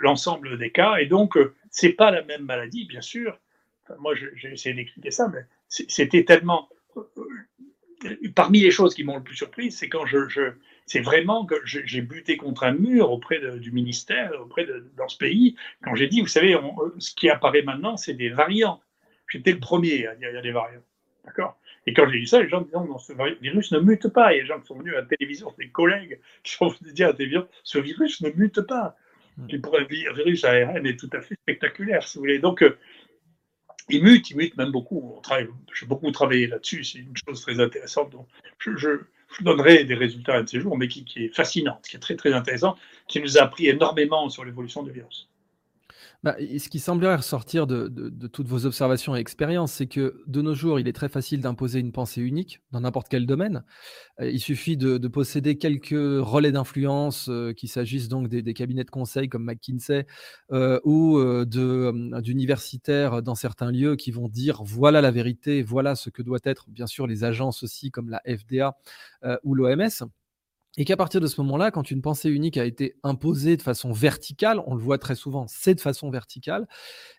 [0.00, 0.96] l'ensemble des cas.
[0.96, 1.36] Et donc,
[1.70, 3.38] ce n'est pas la même maladie, bien sûr.
[3.98, 6.68] moi, j'ai essayé d'expliquer ça, mais c'était tellement.
[8.34, 10.52] Parmi les choses qui m'ont le plus surpris, c'est quand je,
[10.92, 15.16] c'est vraiment que j'ai buté contre un mur auprès du ministère, auprès de, dans ce
[15.16, 16.54] pays, quand j'ai dit, vous savez,
[16.98, 18.78] ce qui apparaît maintenant, c'est des variants.
[19.26, 20.82] J'étais le premier à dire il y a des variants.
[21.24, 21.58] D'accord?
[21.86, 24.34] Et quand j'ai dit ça, les gens me disaient non, ce virus ne mute pas.
[24.34, 26.68] Il y a des gens qui sont venus à la télévision, des collègues qui sont
[26.68, 28.94] venus dire à la télévision ce virus ne mute pas.
[29.48, 29.62] Qui hmm.
[29.62, 32.38] pour un virus ARN est tout à fait spectaculaire, si vous voulez.
[32.38, 32.76] Donc, euh,
[33.88, 35.22] il mute, il mute même beaucoup.
[35.72, 38.10] J'ai beaucoup travaillé là-dessus, c'est une chose très intéressante.
[38.10, 38.28] Donc,
[38.58, 38.90] je, je,
[39.40, 42.32] donnerai des résultats un de ces jours, mais qui, est fascinante, qui est très très
[42.32, 42.76] intéressant,
[43.08, 45.31] qui nous a appris énormément sur l'évolution du virus.
[46.22, 47.88] Bah, ce qui semblerait ressortir de,
[48.28, 51.80] toutes vos observations et expériences, c'est que de nos jours, il est très facile d'imposer
[51.80, 53.64] une pensée unique dans n'importe quel domaine.
[54.20, 58.90] Euh, il suffit de, posséder quelques relais d'influence, euh, qu'il s'agisse donc des, cabinets de
[58.90, 60.06] conseil comme McKinsey
[60.52, 66.22] euh, ou d'universitaires dans certains lieux qui vont dire voilà la vérité, voilà ce que
[66.22, 68.76] doit être, bien sûr, les agences aussi comme la FDA
[69.42, 70.08] ou l'OMS.
[70.78, 73.92] Et qu'à partir de ce moment-là, quand une pensée unique a été imposée de façon
[73.92, 76.66] verticale, on le voit très souvent, c'est de façon verticale,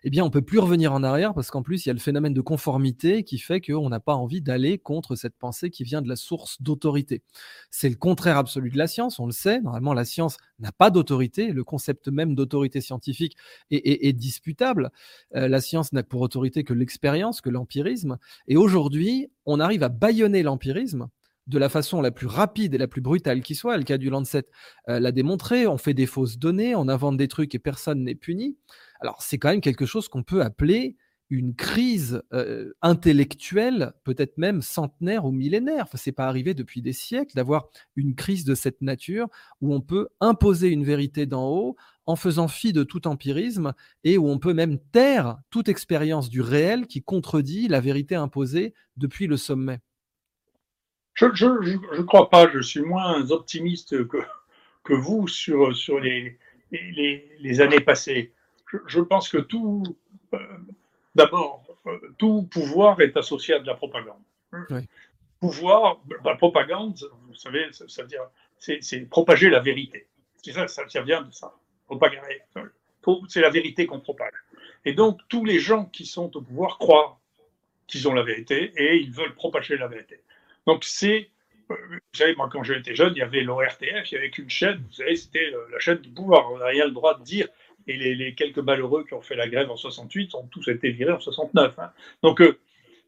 [0.02, 2.00] eh bien, on peut plus revenir en arrière parce qu'en plus, il y a le
[2.00, 6.02] phénomène de conformité qui fait qu'on n'a pas envie d'aller contre cette pensée qui vient
[6.02, 7.22] de la source d'autorité.
[7.70, 9.60] C'est le contraire absolu de la science, on le sait.
[9.60, 11.52] Normalement, la science n'a pas d'autorité.
[11.52, 13.36] Le concept même d'autorité scientifique
[13.70, 14.90] est, disputable.
[15.36, 18.18] Euh, la science n'a pour autorité que l'expérience, que l'empirisme.
[18.48, 21.08] Et aujourd'hui, on arrive à bâillonner l'empirisme
[21.46, 23.76] de la façon la plus rapide et la plus brutale qui soit.
[23.76, 24.46] Le cas du Lancet
[24.88, 25.66] euh, l'a démontré.
[25.66, 28.56] On fait des fausses données, on invente des trucs et personne n'est puni.
[29.00, 30.96] Alors, c'est quand même quelque chose qu'on peut appeler
[31.30, 35.84] une crise euh, intellectuelle, peut-être même centenaire ou millénaire.
[35.84, 39.28] Enfin, c'est pas arrivé depuis des siècles d'avoir une crise de cette nature
[39.60, 41.76] où on peut imposer une vérité d'en haut
[42.06, 43.72] en faisant fi de tout empirisme
[44.04, 48.74] et où on peut même taire toute expérience du réel qui contredit la vérité imposée
[48.96, 49.80] depuis le sommet.
[51.14, 54.18] Je ne crois pas, je suis moins optimiste que,
[54.82, 56.38] que vous sur, sur les,
[56.72, 58.32] les, les années passées.
[58.86, 59.84] Je, pense que tout,
[60.34, 60.38] euh,
[61.14, 64.22] d'abord, euh, tout pouvoir est associé à de la propagande.
[65.40, 66.98] Pouvoir, la propagande,
[67.28, 68.22] vous savez, ça, veut dire,
[68.58, 70.06] c'est propager la vérité.
[70.42, 71.54] C'est ça, ça, vient de ça.
[71.86, 72.18] Propager.
[73.28, 74.32] C'est la vérité qu'on propage.
[74.84, 77.18] Et donc, tous les gens qui sont au pouvoir croient
[77.86, 80.20] qu'ils ont la vérité et ils veulent propager la vérité.
[80.66, 81.30] Donc c'est,
[81.68, 81.76] vous
[82.12, 84.94] savez, moi quand j'étais jeune, il y avait l'ORTF, il y avait qu'une chaîne, vous
[84.94, 87.48] savez, c'était euh, la chaîne du pouvoir, on n'a rien le droit de dire.
[87.86, 91.12] Et les, quelques malheureux qui ont fait la grève en 68 ont tous été virés
[91.12, 91.78] en 69.
[91.78, 91.92] Hein.
[92.22, 92.58] Donc euh,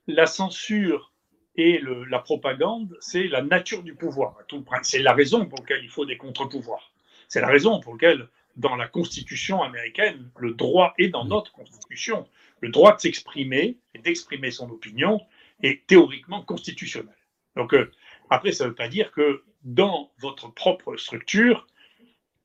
[0.07, 1.13] la censure
[1.57, 4.37] et la propagande, c'est la nature du pouvoir.
[4.83, 6.93] C'est la raison pour laquelle il faut des contre-pouvoirs.
[7.29, 12.29] C'est la raison pour laquelle, dans la Constitution américaine, le droit est dans notre Constitution.
[12.61, 15.21] Le droit de s'exprimer et d'exprimer son opinion
[15.63, 17.17] est théoriquement constitutionnel.
[17.57, 17.91] Donc, euh,
[18.31, 21.67] après, ça ne veut pas dire que dans votre propre structure,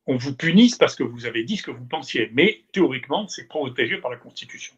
[0.07, 2.31] on vous punisse parce que vous avez dit ce que vous pensiez.
[2.33, 4.75] Mais théoriquement, c'est protégé par la Constitution.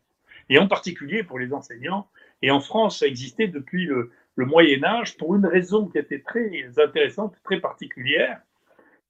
[0.49, 2.09] Et en particulier pour les enseignants.
[2.41, 6.67] Et en France, ça existait depuis le, Moyen Âge pour une raison qui était très
[6.77, 8.41] intéressante, très particulière.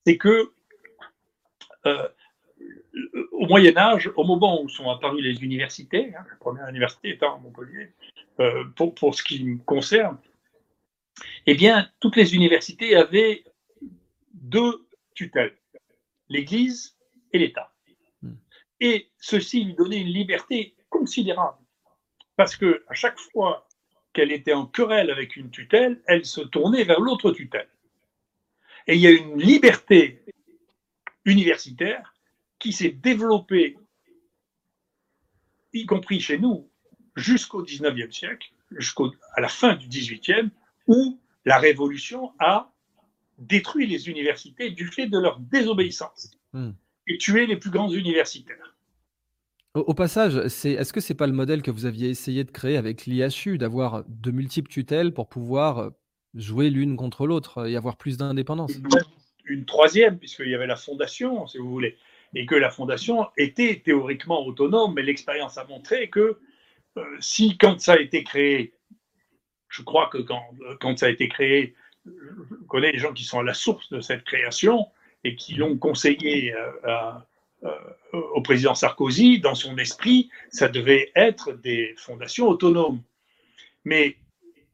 [0.06, 0.52] C'est que
[1.86, 2.08] euh,
[3.32, 7.36] au Moyen Âge, au moment où sont apparues les universités, hein, la première université étant
[7.36, 7.94] à Montpellier,
[8.40, 10.18] euh, pour, pour, ce qui me concerne,
[11.46, 13.44] eh bien, toutes les universités avaient
[14.34, 15.58] deux tutelles,
[16.30, 16.98] l'Église
[17.32, 17.74] et l'État.
[18.22, 18.36] Hmm.
[18.80, 21.58] Et ceci lui donnait une liberté considérable,
[22.36, 23.68] parce que à chaque fois
[24.14, 27.70] qu'elle était en querelle avec une tutelle, elle se tournait vers l'autre tutelle.
[28.88, 30.24] Et il y a une liberté
[31.26, 32.14] universitaire
[32.60, 33.78] qui s'est développée,
[35.74, 36.70] y compris chez nous,
[37.16, 39.04] jusqu'au 19e siècle, jusqu'à
[39.38, 40.50] la fin du 18e,
[40.88, 42.72] où la Révolution a
[43.38, 46.72] détruit les universités du fait de leur désobéissance hmm.
[47.08, 48.76] et tué les plus grands universitaires.
[49.76, 52.78] Au, passage, est-ce que ce n'est pas le modèle que vous aviez essayé de créer
[52.78, 55.90] avec l'IHU, d'avoir de multiples tutelles pour pouvoir euh,
[56.36, 58.72] jouer l'une contre l'autre et avoir plus d'indépendance?
[59.46, 61.98] Une, troisième, puisqu'il y avait la fondation, si vous voulez,
[62.36, 66.38] et que la fondation était théoriquement autonome, mais l'expérience a montré que
[66.98, 68.74] euh, si, quand ça a été créé,
[69.74, 71.74] je crois que quand, ça a été créé,
[72.06, 72.12] je
[72.68, 74.88] connais les gens qui sont à la source de cette création
[75.24, 77.12] et qui l'ont conseillé euh,
[77.64, 77.72] euh,
[78.34, 83.02] au président Sarkozy, dans son esprit, ça devait être des fondations autonomes.
[83.84, 84.18] Mais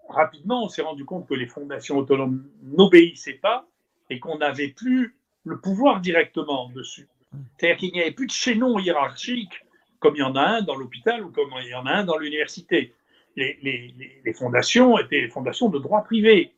[0.09, 3.65] rapidement, on s'est rendu compte que les fondations autonomes n'obéissaient pas
[4.09, 7.07] et qu'on n'avait plus le pouvoir directement dessus.
[7.57, 9.63] C'est-à-dire qu'il n'y avait plus de chaînon hiérarchique
[9.99, 12.03] comme il y en a un dans l'hôpital ou comme il y en a un
[12.03, 12.93] dans l'université.
[13.35, 13.93] Les,
[14.25, 16.53] les, fondations étaient des fondations de droit privé.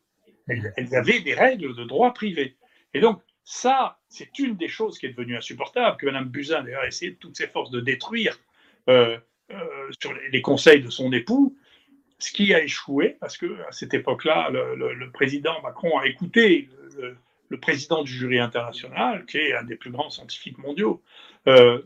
[0.47, 2.55] Elles, elles, avaient des règles de droit privé.
[2.93, 6.87] Et donc, ça, c'est une des choses qui est devenue insupportable, que Mme Buzyn a
[6.87, 8.37] essayé de toutes ses forces de détruire
[8.89, 9.17] euh,
[9.51, 11.57] euh, sur les, conseils de son époux,
[12.19, 16.69] ce qui a échoué, parce que à cette époque-là, le, président Macron a écouté
[17.49, 21.01] le, président du jury international, qui est un des plus grands scientifiques mondiaux,
[21.47, 21.81] euh,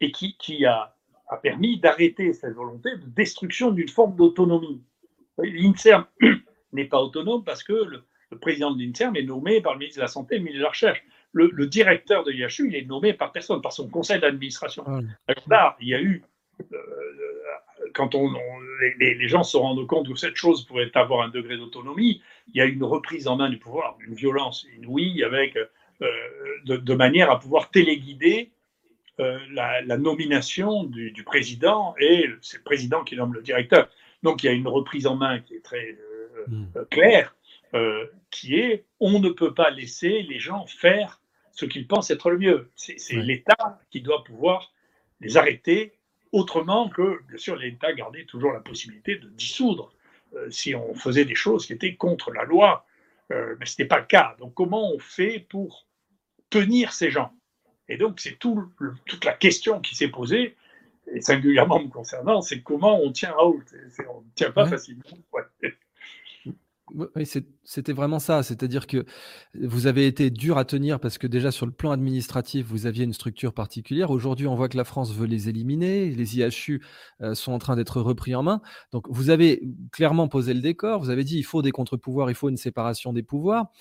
[0.00, 0.93] et qui, qui a,
[1.28, 4.82] a, permis d'arrêter cette volonté de destruction d'une forme d'autonomie.
[5.38, 6.06] L'INSERM
[6.72, 9.98] n'est pas autonome parce que le, le président de l'INSERM est nommé par le ministre
[9.98, 11.02] de la Santé et le ministre de la Recherche.
[11.32, 14.84] Le, directeur de l'IHU, il est nommé par personne, par son conseil d'administration.
[15.48, 16.22] Là, il y a eu,
[16.72, 16.76] euh,
[17.92, 18.32] quand on,
[18.98, 22.60] les, gens se rendent compte que cette chose pourrait avoir un degré d'autonomie, il y
[22.60, 26.06] a eu une reprise en main du pouvoir, une violence inouïe, avec, euh,
[26.66, 28.52] de, manière à pouvoir téléguider
[29.20, 33.88] euh, la, nomination du, président, et c'est le président qui nomme le directeur.
[34.22, 35.96] Donc il y a une reprise en main qui est très
[36.48, 36.66] hmm.
[36.90, 37.34] claire.
[37.74, 42.30] Euh, qui est on ne peut pas laisser les gens faire ce qu'ils pensent être
[42.30, 42.70] le mieux.
[42.76, 44.72] C'est l'État qui doit pouvoir
[45.20, 45.92] les arrêter
[46.30, 49.92] autrement que, bien sûr, l'État gardait toujours la possibilité de dissoudre
[50.34, 52.86] euh, si on faisait des choses qui étaient contre la loi.
[53.32, 54.36] Euh, mais ce n'était pas le cas.
[54.38, 55.86] Donc comment on fait pour
[56.50, 57.32] tenir ces gens?
[57.88, 58.68] Et donc c'est tout
[59.06, 60.56] toute la question qui s'est posée,
[61.12, 63.60] et singulièrement me concernant, c'est comment on tient à haut.
[64.10, 65.02] On ne tient pas facilement.
[66.94, 67.26] Oui,
[67.64, 68.42] c'était vraiment ça.
[68.42, 69.04] C'est-à-dire que
[69.58, 73.04] vous avez été dur à tenir parce que déjà sur le plan administratif, vous aviez
[73.04, 74.10] une structure particulière.
[74.10, 76.10] Aujourd'hui, on voit que la France veut les éliminer.
[76.10, 76.82] Les IHU
[77.22, 78.60] euh, sont en train d'être repris en main.
[78.92, 81.00] Donc, vous avez clairement posé le décor.
[81.00, 83.72] Vous avez dit il faut des contre-pouvoirs, il faut une séparation des pouvoirs.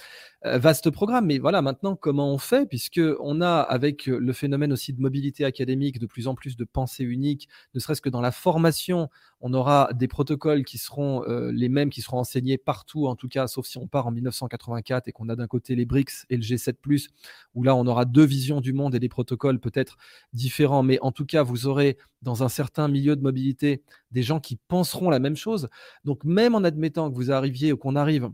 [0.45, 2.65] Euh, vaste programme, mais voilà, maintenant, comment on fait?
[2.65, 6.65] Puisque on a, avec le phénomène aussi de mobilité académique, de plus en plus de
[6.65, 11.49] pensée unique, ne serait-ce que dans la formation, on aura des protocoles qui seront euh,
[11.53, 15.07] les mêmes, qui seront enseignés partout, en tout cas, sauf si on part en 1984
[15.07, 17.07] et qu'on a d'un côté les BRICS et le G7,
[17.55, 19.95] où là, on aura deux visions du monde et des protocoles peut-être
[20.33, 24.41] différents, mais en tout cas, vous aurez dans un certain milieu de mobilité des gens
[24.41, 25.69] qui penseront la même chose.
[26.03, 28.29] Donc, même en admettant que vous arriviez ou qu'on arrive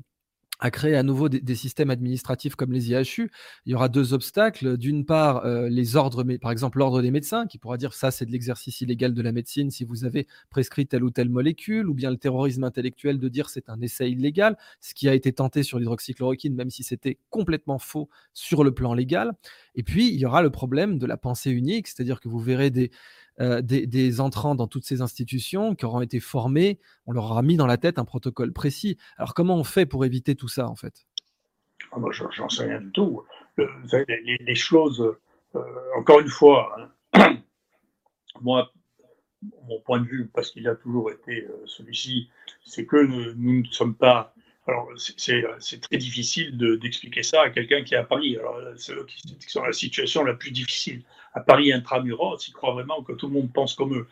[0.59, 3.31] à créer à nouveau des, systèmes administratifs comme les IHU,
[3.65, 4.77] il y aura deux obstacles.
[4.77, 8.25] D'une part, euh, les ordres, par exemple l'ordre des médecins, qui pourra dire ça c'est
[8.25, 11.93] de l'exercice illégal de la médecine si vous avez prescrit telle ou telle molécule, ou
[11.93, 15.63] bien le terrorisme intellectuel de dire c'est un essai illégal, ce qui a été tenté
[15.63, 19.33] sur l'hydroxychloroquine, même si c'était complètement faux sur le plan légal.
[19.75, 22.69] Et puis, il y aura le problème de la pensée unique, c'est-à-dire que vous verrez
[22.69, 22.91] des,
[23.41, 27.55] euh, des, entrants dans toutes ces institutions qui auront été formés, on leur aura mis
[27.55, 28.97] dans la tête un protocole précis.
[29.17, 31.05] Alors comment on fait pour éviter tout ça en fait?
[31.91, 33.23] Ah, Moi, j'en sais rien du tout.
[33.57, 35.15] les, choses,
[35.55, 35.61] euh,
[35.97, 37.37] encore une fois, hein,
[38.41, 38.71] moi,
[39.67, 42.29] mon point de vue, parce qu'il a toujours été euh, celui-ci,
[42.65, 44.33] c'est que nous, ne sommes pas
[44.67, 48.37] alors, c'est très difficile d'expliquer ça à quelqu'un qui est à Paris.
[48.37, 51.01] Alors, c'est qui, sont dans la situation la plus difficile.
[51.33, 54.07] À Paris, intramuros, ils croient vraiment que tout le monde pense comme eux.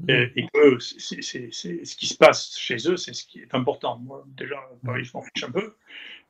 [0.00, 0.10] Mmh.
[0.10, 3.98] Et, que c'est ce qui se passe chez eux, c'est ce qui est important.
[3.98, 5.74] Moi, déjà, Paris, je m'en fiche un peu.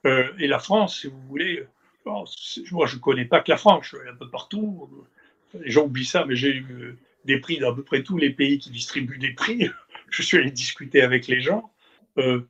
[0.05, 1.64] Euh, et la France, si vous voulez,
[2.05, 4.90] moi, je ne connais pas que la France, je suis un peu partout.
[5.55, 8.31] les gens oublient ça, mais j'ai eu des prix dans à peu près tous les
[8.31, 9.70] pays qui distribuent des prix.
[10.11, 11.70] je suis allé discuter avec les gens.
[12.18, 12.42] Euh,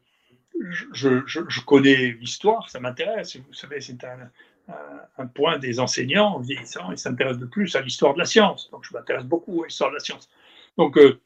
[0.92, 3.36] je, je, connais l'histoire, ça m'intéresse.
[3.36, 4.30] Vous savez, c'est un,
[5.18, 8.70] un, point des enseignants vieillissants, ils s'intéressent de plus à l'histoire de la science.
[8.70, 10.28] Donc, je m'intéresse beaucoup à l'histoire de la science.
[10.76, 11.20] Donc, euh,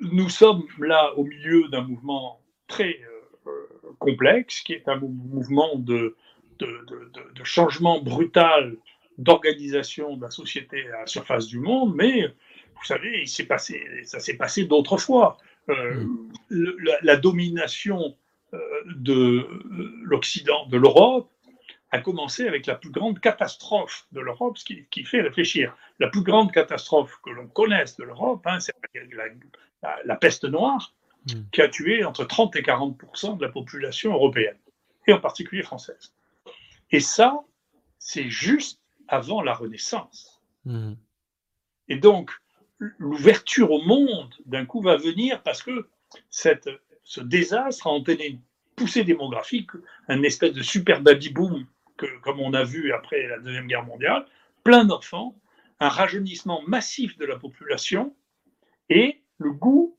[0.00, 3.00] nous sommes là au milieu d'un mouvement très
[3.46, 3.50] euh,
[3.98, 6.16] complexe, qui est un mouvement de,
[6.58, 8.76] de, de, de changement brutal
[9.18, 13.84] d'organisation de la société à la surface du monde, mais vous savez, il s'est passé,
[14.04, 15.36] ça s'est passé d'autres fois.
[15.68, 16.04] Euh,
[16.50, 16.76] mm.
[17.02, 18.16] la, domination
[18.96, 19.46] de
[20.02, 21.29] l'Occident, de l'Europe,
[21.92, 25.76] a commencé avec la plus grande catastrophe de l'Europe, ce qui, fait réfléchir.
[25.98, 28.74] La plus grande catastrophe que l'on connaisse de l'Europe, hein, c'est
[30.04, 30.94] la, peste noire,
[31.26, 31.40] mm.
[31.52, 34.58] qui a tué entre 30 et 40% de la population européenne,
[35.06, 36.14] et en particulier française.
[36.92, 37.40] Et ça,
[37.98, 40.40] c'est juste avant la Renaissance.
[40.64, 40.92] Mm.
[41.88, 42.30] Et donc,
[42.78, 45.88] l'ouverture au monde, d'un coup, va venir parce que
[46.30, 46.70] cette,
[47.02, 48.40] ce désastre a entraîné une
[48.76, 49.70] poussée démographique,
[50.08, 51.66] un espèce de super baby boom,
[52.22, 54.26] comme on a vu après la Deuxième Guerre mondiale,
[54.64, 55.36] plein d'enfants,
[55.80, 58.14] un rajeunissement massif de la population
[58.88, 59.96] et le goût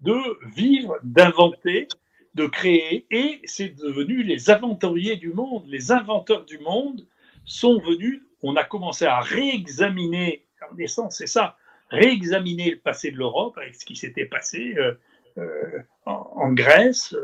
[0.00, 0.18] de
[0.54, 1.88] vivre, d'inventer,
[2.34, 3.06] de créer.
[3.10, 7.06] Et c'est devenu les aventuriers du monde, les inventeurs du monde
[7.44, 8.22] sont venus.
[8.42, 10.44] On a commencé à réexaminer
[10.76, 11.56] naissance, c'est ça,
[11.90, 14.94] réexaminer le passé de l'Europe avec ce qui s'était passé euh,
[15.38, 17.14] euh, en, Grèce,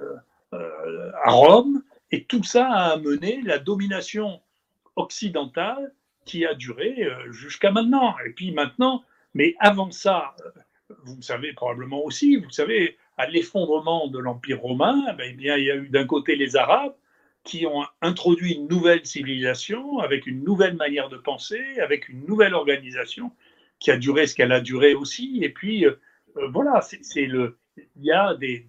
[0.53, 4.40] euh, à Rome, et tout ça a amené la domination
[4.96, 5.94] occidentale
[6.25, 8.14] qui a duré jusqu'à maintenant.
[8.27, 10.35] Et puis maintenant, mais avant ça,
[11.05, 15.70] vous savez probablement aussi, vous savez, à l'effondrement de l'Empire romain, eh bien, il y
[15.70, 16.94] a eu d'un côté les Arabes
[17.44, 22.55] qui ont introduit une nouvelle civilisation avec une nouvelle manière de penser, avec une nouvelle
[22.55, 23.33] organisation
[23.79, 25.40] qui a duré ce qu'elle a duré aussi.
[25.42, 25.92] Et puis, euh,
[26.37, 28.66] euh, voilà, c'est le, il y a des,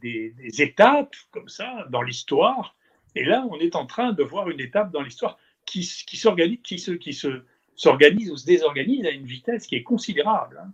[0.59, 2.75] étapes comme ça dans l'histoire.
[3.15, 6.79] Et là, on est en train de voir une étape dans l'histoire qui, s'organise, qui
[6.79, 7.43] se, qui se,
[7.75, 10.59] s'organise ou se désorganise à une vitesse qui est considérable.
[10.63, 10.71] Hein.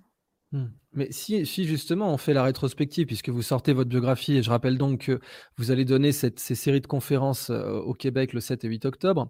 [0.54, 0.68] Hmm.
[0.94, 4.50] Mais si, si, justement on fait la rétrospective, puisque vous sortez votre biographie, et je
[4.50, 5.20] rappelle donc que
[5.58, 8.86] vous allez donner cette, ces séries de conférences euh, au Québec le 7 et 8
[8.86, 9.30] octobre,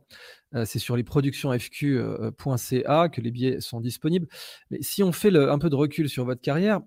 [0.53, 4.27] euh, c'est sur les productionsfq.ca que les billets sont disponibles.
[4.69, 6.81] Mais si on fait un peu de recul sur votre carrière,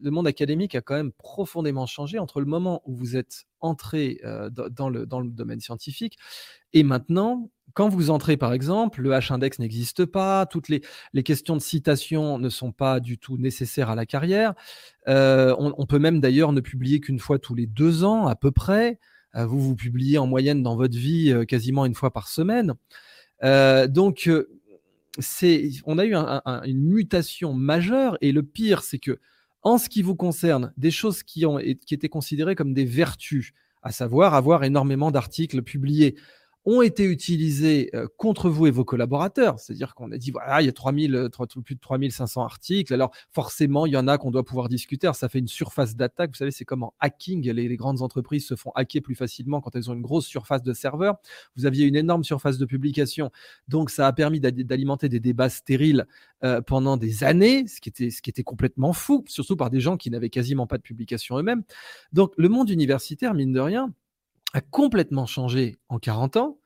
[0.00, 4.20] le monde académique a quand même profondément changé entre le moment où vous êtes entré
[4.24, 6.18] euh, dans, le, domaine scientifique
[6.72, 10.82] et maintenant quand vous entrez, par exemple, le H-index n'existe pas, toutes les,
[11.22, 14.54] questions de citation ne sont pas du tout nécessaires à la carrière.
[15.06, 18.50] Euh, on, peut même d'ailleurs ne publier qu'une fois tous les deux ans à peu
[18.50, 18.98] près.
[19.36, 22.74] Euh, vous, vous publiez en moyenne dans votre vie quasiment une fois par semaine.
[23.40, 24.28] donc,
[25.84, 29.20] on a eu une mutation majeure et le pire, c'est que
[29.62, 33.52] en ce qui vous concerne, des choses qui, ont, qui étaient considérées comme des vertus,
[33.82, 36.16] à savoir avoir énormément d'articles publiés,
[36.66, 39.58] ont été utilisés euh, contre vous et vos collaborateurs.
[39.58, 41.28] C'est-à-dire qu'on a dit, voilà, il y a 3000, euh,
[41.64, 42.92] plus de 3500 articles.
[42.92, 45.10] Alors, forcément, il y en a qu'on doit pouvoir discuter.
[45.14, 46.30] Ça fait une surface d'attaque.
[46.30, 47.50] Vous savez, c'est comme en hacking.
[47.50, 50.72] Les, grandes entreprises se font hacker plus facilement quand elles ont une grosse surface de
[50.74, 51.16] serveur.
[51.56, 53.30] Vous aviez une énorme surface de publication.
[53.68, 56.06] Donc, ça a permis d'alimenter des débats stériles
[56.44, 59.80] euh, pendant des années, ce qui, était, ce qui était complètement fou, surtout par des
[59.80, 61.62] gens qui n'avaient quasiment pas de publication eux-mêmes.
[62.12, 63.92] Donc, le monde universitaire, mine de rien,
[64.52, 66.60] a complètement changé en 40 ans.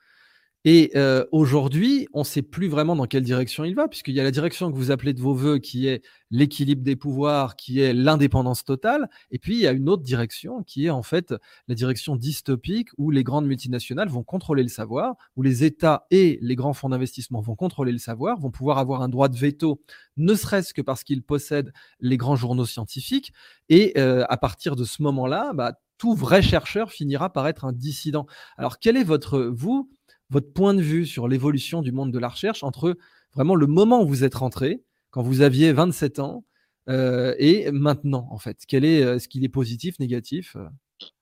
[0.66, 4.20] Et euh, aujourd'hui, on ne sait plus vraiment dans quelle direction il va, puisqu'il y
[4.20, 7.80] a la direction que vous appelez de vos voeux, qui est l'équilibre des pouvoirs, qui
[7.80, 11.34] est l'indépendance totale, et puis il y a une autre direction, qui est en fait
[11.68, 16.38] la direction dystopique, où les grandes multinationales vont contrôler le savoir, où les États et
[16.40, 19.82] les grands fonds d'investissement vont contrôler le savoir, vont pouvoir avoir un droit de veto,
[20.16, 23.34] ne serait-ce que parce qu'ils possèdent les grands journaux scientifiques,
[23.68, 27.72] et euh, à partir de ce moment-là, bah, tout vrai chercheur finira par être un
[27.72, 28.26] dissident.
[28.56, 29.90] Alors, quel est votre, vous,
[30.30, 32.96] votre point de vue sur l'évolution du monde de la recherche entre
[33.34, 36.44] vraiment le moment où vous êtes rentré, quand vous aviez 27 ans,
[36.88, 38.58] euh, et maintenant, en fait?
[38.68, 40.66] Quel est, euh, ce qu'il est positif, négatif euh?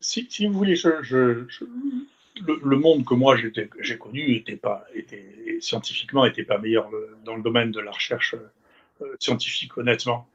[0.01, 6.59] si, vous voulez, le, monde que moi j'ai connu était pas, était, scientifiquement n'était pas
[6.59, 6.91] meilleur
[7.25, 8.35] dans le domaine de la recherche
[9.19, 10.29] scientifique, honnêtement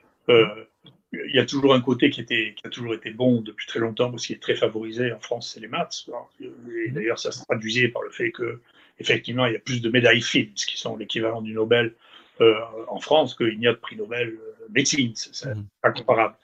[1.14, 3.80] il y a toujours un côté qui, était, qui a toujours été bon depuis très
[3.80, 6.10] longtemps, parce qu'il est très favorisé en France, c'est les maths.
[6.42, 8.60] Et d'ailleurs, ça se traduisait par le fait que,
[9.00, 11.94] effectivement, il y a plus de médailles Fields, qui sont l'équivalent du Nobel
[12.42, 15.14] euh, en France, qu'il n'y a de prix Nobel euh, médecine.
[15.16, 15.66] C'est mmh.
[15.82, 16.36] pas comparable.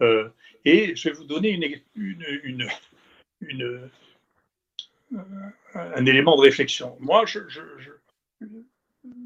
[0.00, 0.28] Euh,
[0.64, 1.64] et je vais vous donner une,
[1.96, 2.68] une,
[3.42, 3.90] une,
[5.74, 6.96] un élément de réflexion.
[7.00, 7.60] Moi, je, je,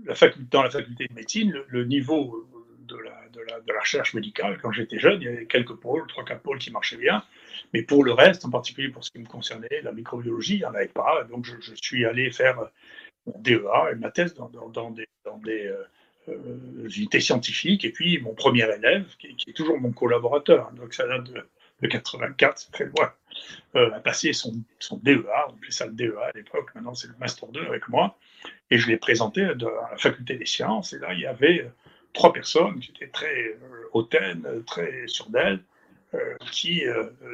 [0.07, 2.49] la faculté, dans la faculté de médecine, le, niveau
[2.87, 6.59] de la, recherche médicale, quand j'étais jeune, il y avait quelques pôles, trois, quatre pôles
[6.59, 7.22] qui marchaient bien.
[7.72, 10.64] Mais pour le reste, en particulier pour ce qui me concernait, la microbiologie, il n'y
[10.64, 11.24] en avait pas.
[11.24, 12.59] Donc je, suis allé faire
[13.26, 14.49] mon DEA et ma thèse dans,
[14.91, 15.84] des, euh,
[16.28, 17.84] euh, unités scientifiques.
[17.84, 21.47] Et puis mon premier élève, qui, est toujours mon collaborateur, donc ça date de,
[21.82, 23.12] de 84, c'est très loin,
[23.74, 24.53] euh, a passé son,
[25.03, 28.18] DEA, on appelait ça le DEA à l'époque, maintenant c'est le Master 2 avec moi.
[28.70, 30.93] Et je l'ai présenté à la faculté des sciences.
[30.93, 31.70] Et là, il y avait
[32.17, 35.62] trois personnes qui étaient très euh, hautaines, très sûres d'elles,
[36.14, 36.83] euh, qui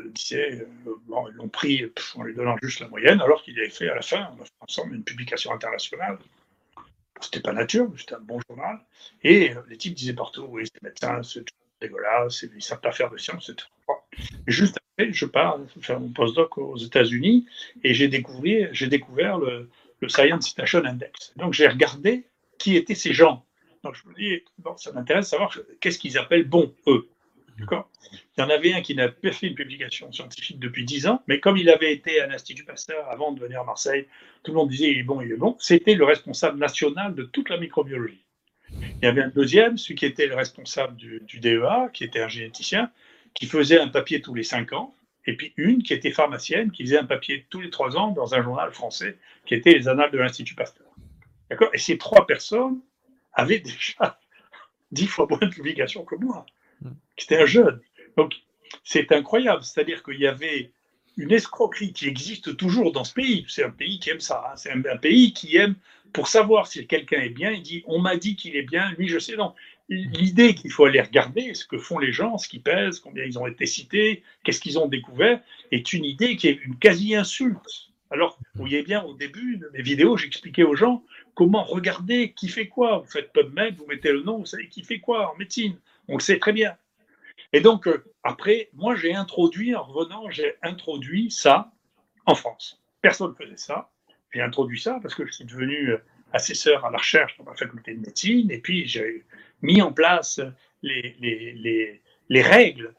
[0.06, 0.66] disaient,
[1.06, 1.84] bon, ils l'ont pris
[2.16, 4.44] en lui donnant juste la moyenne, alors qu'il avait fait à la fin, on a
[4.44, 6.18] fait ensemble une publication internationale.
[7.20, 8.80] C'était pas nature, c'était un bon journal.
[9.22, 11.44] Et les types disaient partout, oui, c'est médecin, c'est
[11.80, 13.68] dégueulasse, ils ne savent pas faire de science, etc.
[14.46, 17.46] juste après, je pars faire mon postdoc aux États-Unis
[17.84, 19.68] et j'ai découvert, le
[20.08, 21.32] Science Citation Index.
[21.36, 22.26] Donc j'ai regardé
[22.58, 23.44] qui étaient ces gens.
[23.82, 27.08] Donc je me dis, bon, ça m'intéresse de savoir qu'est-ce qu'ils appellent bon, eux.
[27.58, 31.22] Il y en avait un qui n'a pas fait une publication scientifique depuis 10 ans,
[31.28, 34.06] mais comme il avait été à l'Institut Pasteur avant de venir à Marseille,
[34.42, 35.56] tout le monde disait il est bon, il est bon.
[35.58, 38.24] C'était le responsable national de toute la microbiologie.
[38.70, 42.28] Il y avait un deuxième, celui qui était le responsable du, DEA, qui était un
[42.28, 42.90] généticien,
[43.34, 44.94] qui faisait un papier tous les 5 ans
[45.26, 48.34] et puis une qui était pharmacienne, qui faisait un papier tous les trois ans dans
[48.34, 50.86] un journal français, qui était les Annales de l'Institut Pasteur.
[51.48, 51.70] D'accord?
[51.74, 52.80] Et ces trois personnes
[53.34, 54.18] avaient déjà
[54.92, 56.46] dix fois moins de publications que moi,
[57.16, 57.80] qui était un jeune.
[58.16, 58.34] Donc,
[58.84, 59.62] c'est incroyable.
[59.62, 60.70] C'est-à-dire qu'il y avait
[61.16, 63.44] une escroquerie qui existe toujours dans ce pays.
[63.48, 64.44] C'est un pays qui aime ça.
[64.46, 64.56] Hein.
[64.56, 65.76] C'est un, un, pays qui aime,
[66.12, 69.08] pour savoir si quelqu'un est bien, il dit on m'a dit qu'il est bien, lui
[69.08, 69.54] je sais non
[69.88, 73.38] l'idée qu'il faut aller regarder ce que font les gens, ce qu'ils pèsent, combien ils
[73.38, 77.90] ont été cités, qu'est-ce qu'ils ont découvert, est une idée qui est une quasi-insulte.
[78.10, 81.02] Alors, vous voyez bien, au début de mes vidéos, j'expliquais aux gens
[81.34, 82.98] comment regarder qui fait quoi?
[82.98, 85.78] Vous faites PubMed, vous mettez le nom, vous savez qui fait quoi en médecine.
[86.08, 86.76] On le sait très bien.
[87.52, 91.72] Et donc, euh, après, moi, j'ai introduit, en revenant, j'ai introduit ça
[92.26, 92.82] en France.
[93.00, 93.90] Personne ne faisait ça.
[94.32, 95.98] J'ai introduit ça parce que je suis devenu euh,
[96.32, 99.24] assesseur à la recherche dans ma faculté de médecine, et puis j'ai
[99.60, 100.40] mis en place
[100.82, 102.94] les, les, les, les règles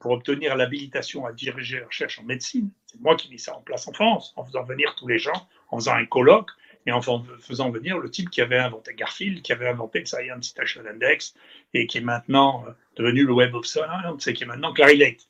[0.00, 2.70] pour obtenir l'habilitation à diriger la recherche en médecine.
[2.86, 5.48] C'est moi qui mis ça en place en France, en faisant venir tous les gens,
[5.70, 6.50] en faisant un colloque
[6.86, 10.48] et en faisant venir le type qui avait inventé Garfield, qui avait inventé le Science
[10.48, 11.34] Citation Index
[11.72, 12.64] et qui est maintenant
[12.96, 15.26] devenu le Web of Science et qui est maintenant Clary Lake.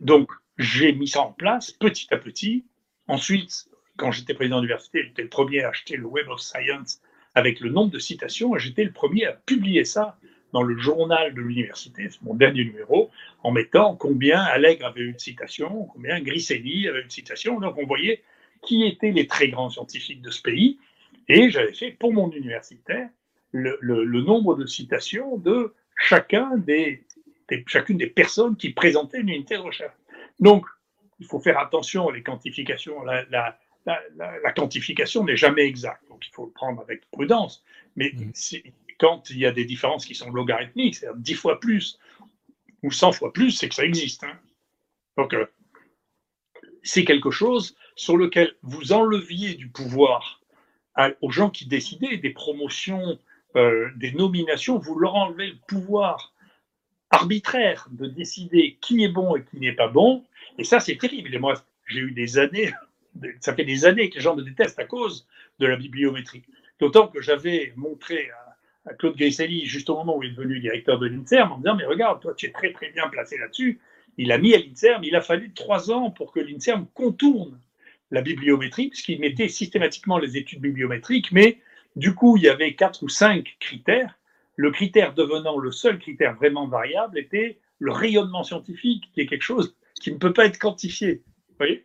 [0.00, 2.64] Donc, j'ai mis ça en place petit à petit.
[3.06, 7.00] Ensuite, quand j'étais président d'université, j'étais le premier à acheter le Web of Science
[7.34, 8.56] avec le nombre de citations.
[8.58, 10.18] J'étais le premier à publier ça
[10.52, 13.10] dans le journal de l'université, c'est mon dernier numéro,
[13.42, 17.60] en mettant combien Allègre avait eu de citations, combien Griselli avait eu de citations.
[17.60, 18.22] Donc on voyait
[18.62, 20.78] qui étaient les très grands scientifiques de ce pays.
[21.28, 23.08] Et j'avais fait pour mon universitaire
[23.52, 27.04] le, le, le, nombre de citations de chacun des,
[27.48, 29.94] des, chacune des personnes qui présentaient une unité de recherche.
[30.40, 30.66] Donc,
[31.18, 36.26] il faut faire attention, les quantifications, la, la, la, la quantification n'est jamais exacte donc
[36.26, 37.62] il faut le prendre avec prudence.
[37.94, 38.32] Mais mm.
[38.98, 41.98] quand il y a des différences qui sont logarithmiques, c'est-à-dire 10 fois plus
[42.82, 44.24] ou 100 fois plus, c'est que ça existe.
[44.24, 44.38] Hein.
[45.18, 45.44] Donc, euh,
[46.82, 50.40] c'est quelque chose sur lequel vous enleviez du pouvoir
[51.20, 53.18] aux gens qui décidaient des promotions,
[53.56, 56.32] euh, des nominations, vous leur enlevez le pouvoir
[57.10, 60.24] arbitraire de décider qui est bon et qui n'est pas bon.
[60.58, 61.34] Et ça, c'est terrible.
[61.34, 61.54] Et moi,
[61.86, 62.72] j'ai eu des années,
[63.40, 65.26] ça fait des années que les gens me détestent à cause
[65.58, 66.42] de la bibliométrie.
[66.80, 70.98] D'autant que j'avais montré à, Claude Griselli, juste au moment où il est devenu directeur
[71.00, 73.80] de l'INSERM, en disant Mais regarde, toi, tu es très très bien placé là-dessus.
[74.16, 77.58] Il a mis à l'INSERM, il a fallu trois ans pour que l'INSERM contourne
[78.10, 81.58] la bibliométrie, puisqu'il mettait systématiquement les études bibliométriques, mais
[81.96, 84.18] du coup, il y avait quatre ou cinq critères.
[84.56, 89.42] Le critère devenant le seul critère vraiment variable était le rayonnement scientifique, qui est quelque
[89.42, 91.22] chose qui ne peut pas être quantifié.
[91.58, 91.84] Voyez?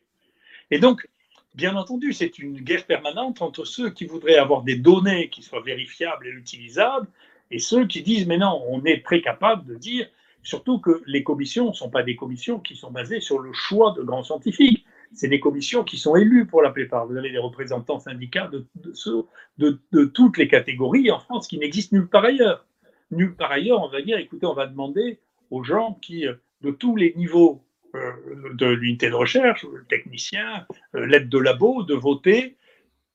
[0.69, 1.07] Et donc,
[1.53, 5.61] Bien entendu, c'est une guerre permanente entre ceux qui voudraient avoir des données qui soient
[5.61, 7.07] vérifiables et utilisables
[7.51, 10.07] et ceux qui disent mais non, on est très capable de dire,
[10.43, 13.91] surtout que les commissions ne sont pas des commissions qui sont basées sur le choix
[13.91, 14.86] de grands scientifiques.
[15.14, 17.05] C'est des commissions qui sont élues pour la plupart.
[17.05, 22.26] Vous avez des représentants syndicats de, toutes les catégories en France qui n'existent nulle part
[22.26, 22.66] ailleurs.
[23.12, 26.26] Nulle part ailleurs, on va dire, écoutez, on va demander aux gens qui,
[26.62, 27.62] de tous les niveaux
[27.95, 28.12] euh,
[28.53, 32.55] de l'unité de recherche, le technicien, euh, l'aide de labo, de voter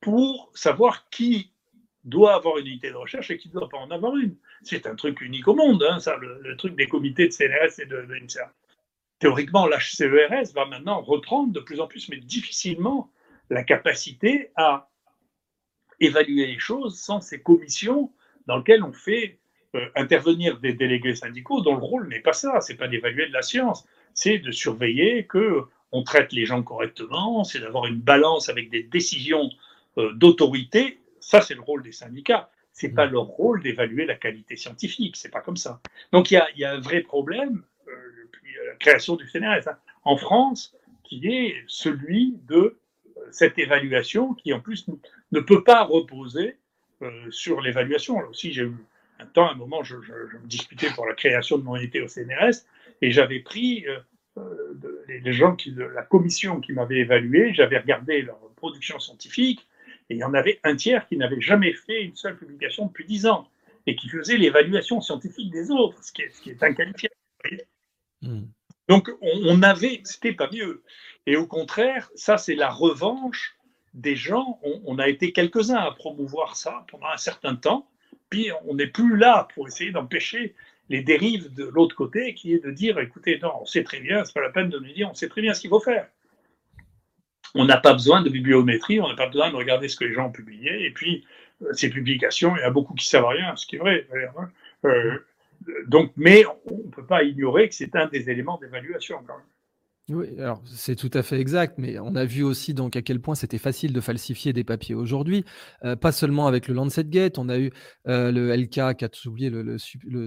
[0.00, 1.50] pour savoir qui
[2.04, 4.36] doit avoir une unité de recherche et qui ne doit pas en avoir une.
[4.62, 7.86] C'est un truc unique au monde, hein, ça, le, truc des comités de CNRS et
[7.86, 8.14] de, de
[9.18, 13.10] Théoriquement, l'HCERS va maintenant reprendre de plus en plus, mais difficilement,
[13.50, 14.90] la capacité à
[16.00, 18.12] évaluer les choses sans ces commissions
[18.46, 19.38] dans lesquelles on fait
[19.74, 23.32] euh, intervenir des délégués syndicaux dont le rôle n'est pas ça, c'est pas d'évaluer de
[23.32, 28.48] la science, c'est de surveiller que on traite les gens correctement, c'est d'avoir une balance
[28.48, 29.50] avec des décisions
[29.98, 31.00] euh, d'autorité.
[31.20, 32.50] Ça, c'est le rôle des syndicats.
[32.72, 33.12] C'est pas mmh.
[33.12, 35.16] leur rôle d'évaluer la qualité scientifique.
[35.16, 35.80] C'est pas comme ça.
[36.12, 37.62] Donc il y a, un vrai problème
[38.26, 40.74] depuis la création du CNRS hein, en France,
[41.04, 42.78] qui est celui de
[43.30, 44.86] cette évaluation qui en plus
[45.32, 46.56] ne peut pas reposer
[47.30, 48.20] sur l'évaluation.
[48.20, 48.76] Là aussi, j'ai eu
[49.18, 52.64] un temps, un moment, je, me disputais pour la création de mon unité au CNRS
[53.02, 53.98] et j'avais pris euh,
[54.38, 59.66] euh, les, gens qui, la commission qui m'avait évalué, j'avais regardé leur production scientifique
[60.10, 63.04] et il y en avait un tiers qui n'avait jamais fait une seule publication depuis
[63.04, 63.48] dix ans
[63.86, 67.14] et qui faisait l'évaluation scientifique des autres, ce qui est, ce qui est inqualifiable.
[68.22, 68.44] Hmm.
[68.88, 70.82] Donc on, avait, c'était pas mieux.
[71.26, 73.56] Et au contraire, ça c'est la revanche
[73.94, 74.60] des gens.
[74.62, 77.88] on a été quelques-uns à promouvoir ça pendant un certain temps
[78.30, 80.54] puis on n'est plus là pour essayer d'empêcher
[80.88, 84.24] les dérives de l'autre côté, qui est de dire, écoutez, non, on sait très bien,
[84.24, 86.08] c'est pas la peine de nous dire, on sait très bien ce qu'il faut faire.
[87.54, 90.12] On n'a pas besoin de bibliométrie, on n'a pas besoin de regarder ce que les
[90.12, 91.24] gens ont publié, et puis
[91.62, 93.78] euh, ces publications, il y a beaucoup qui ne servent à rien, ce qui est
[93.78, 94.06] vrai.
[95.86, 99.38] Donc, mais on ne peut pas ignorer que c'est un des éléments d'évaluation quand.
[100.08, 103.20] Oui, alors c'est tout à fait exact, mais on a vu aussi donc à quel
[103.20, 105.44] point c'était facile de falsifier des papiers aujourd'hui.
[105.84, 107.72] Euh, pas seulement avec le Lancet-Gate, on a eu
[108.06, 110.26] euh, le LK qui a oublié le, le,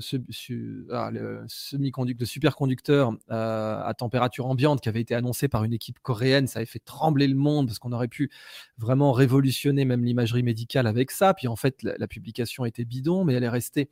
[0.92, 1.12] ah,
[1.48, 6.48] semi-conducteur, superconducteur euh, à température ambiante qui avait été annoncé par une équipe coréenne.
[6.48, 8.30] Ça avait fait trembler le monde parce qu'on aurait pu
[8.78, 11.34] vraiment révolutionner même l'imagerie médicale avec ça.
[11.34, 13.90] Puis en fait, la, publication était bidon, mais elle est restée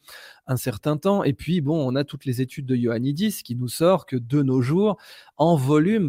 [0.48, 1.24] un certain temps.
[1.24, 4.42] Et puis bon, on a toutes les études de Ioannidis qui nous sort que de
[4.42, 4.98] nos jours,
[5.38, 5.56] en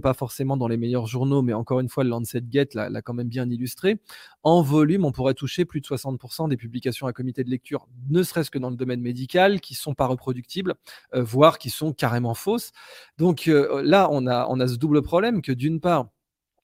[0.00, 3.14] pas forcément dans les meilleurs journaux, mais encore une fois, le Lancet Get l'a quand
[3.14, 4.00] même bien illustré.
[4.42, 8.22] En volume, on pourrait toucher plus de 60% des publications à comité de lecture, ne
[8.22, 10.74] serait-ce que dans le domaine médical, qui sont pas reproductibles,
[11.14, 12.72] euh, voire qui sont carrément fausses.
[13.18, 16.08] Donc euh, là, on a, on a ce double problème que d'une part,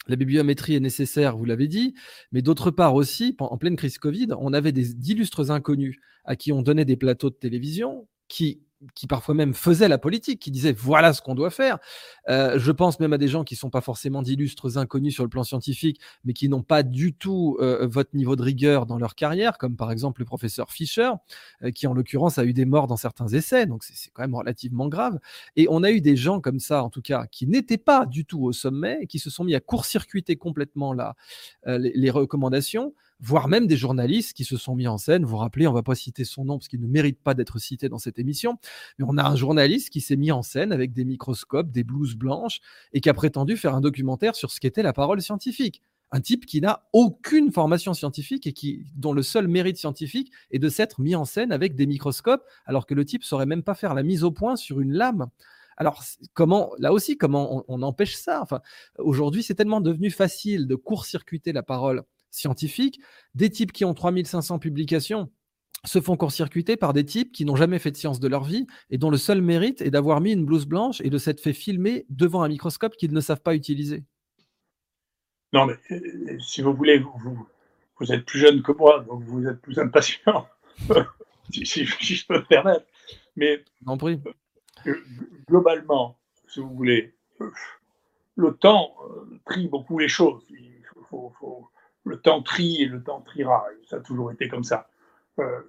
[0.06, 1.94] la bibliométrie est nécessaire, vous l'avez dit,
[2.30, 6.62] mais d'autre part aussi, en pleine crise Covid, on avait d'illustres inconnus à qui on
[6.62, 8.62] donnait des plateaux de télévision qui
[8.94, 11.78] qui parfois même faisaient la politique, qui disaient voilà ce qu'on doit faire.
[12.28, 15.22] Euh, je pense même à des gens qui ne sont pas forcément d'illustres inconnus sur
[15.22, 18.98] le plan scientifique, mais qui n'ont pas du tout euh, votre niveau de rigueur dans
[18.98, 21.10] leur carrière, comme par exemple le professeur Fischer,
[21.62, 24.34] euh, qui en l'occurrence a eu des morts dans certains essais, donc c'est quand même
[24.34, 25.18] relativement grave.
[25.56, 28.24] Et on a eu des gens comme ça, en tout cas, qui n'étaient pas du
[28.24, 31.14] tout au sommet, et qui se sont mis à court-circuiter complètement là,
[31.66, 35.24] les recommandations voire même des journalistes qui se sont mis en scène.
[35.24, 37.58] Vous vous rappelez, on va pas citer son nom parce qu'il ne mérite pas d'être
[37.58, 38.58] cité dans cette émission,
[38.98, 42.16] mais on a un journaliste qui s'est mis en scène avec des microscopes, des blouses
[42.16, 42.60] blanches
[42.92, 45.82] et qui a prétendu faire un documentaire sur ce qu'était la parole scientifique.
[46.12, 50.60] Un type qui n'a aucune formation scientifique et qui, dont le seul mérite scientifique est
[50.60, 53.74] de s'être mis en scène avec des microscopes, alors que le type saurait même pas
[53.74, 55.26] faire la mise au point sur une lame.
[55.76, 56.04] Alors,
[56.34, 58.40] comment, là aussi, comment on, on empêche ça?
[58.42, 58.60] Enfin,
[58.98, 62.04] Aujourd'hui, c'est tellement devenu facile de court-circuiter la parole
[62.34, 63.00] scientifiques,
[63.34, 65.30] des types qui ont 3500 publications
[65.84, 68.66] se font court-circuiter par des types qui n'ont jamais fait de science de leur vie
[68.90, 71.52] et dont le seul mérite est d'avoir mis une blouse blanche et de s'être fait
[71.52, 74.02] filmer devant un microscope qu'ils ne savent pas utiliser.
[75.52, 77.46] Non, mais euh, si vous voulez, vous,
[78.00, 80.48] vous, êtes plus jeune que moi, donc vous êtes plus impatient,
[81.50, 82.86] si, je peux me permettre.
[83.36, 84.20] Mais en prie.
[84.86, 84.94] Euh,
[85.46, 86.18] globalement,
[86.48, 87.14] si vous voulez,
[88.36, 88.96] le temps
[89.44, 90.42] trie beaucoup les choses.
[90.50, 90.72] Il
[91.10, 91.68] faut
[92.04, 93.64] le temps trie et le temps triera.
[93.88, 94.88] Ça a toujours été comme ça.
[95.38, 95.60] Euh,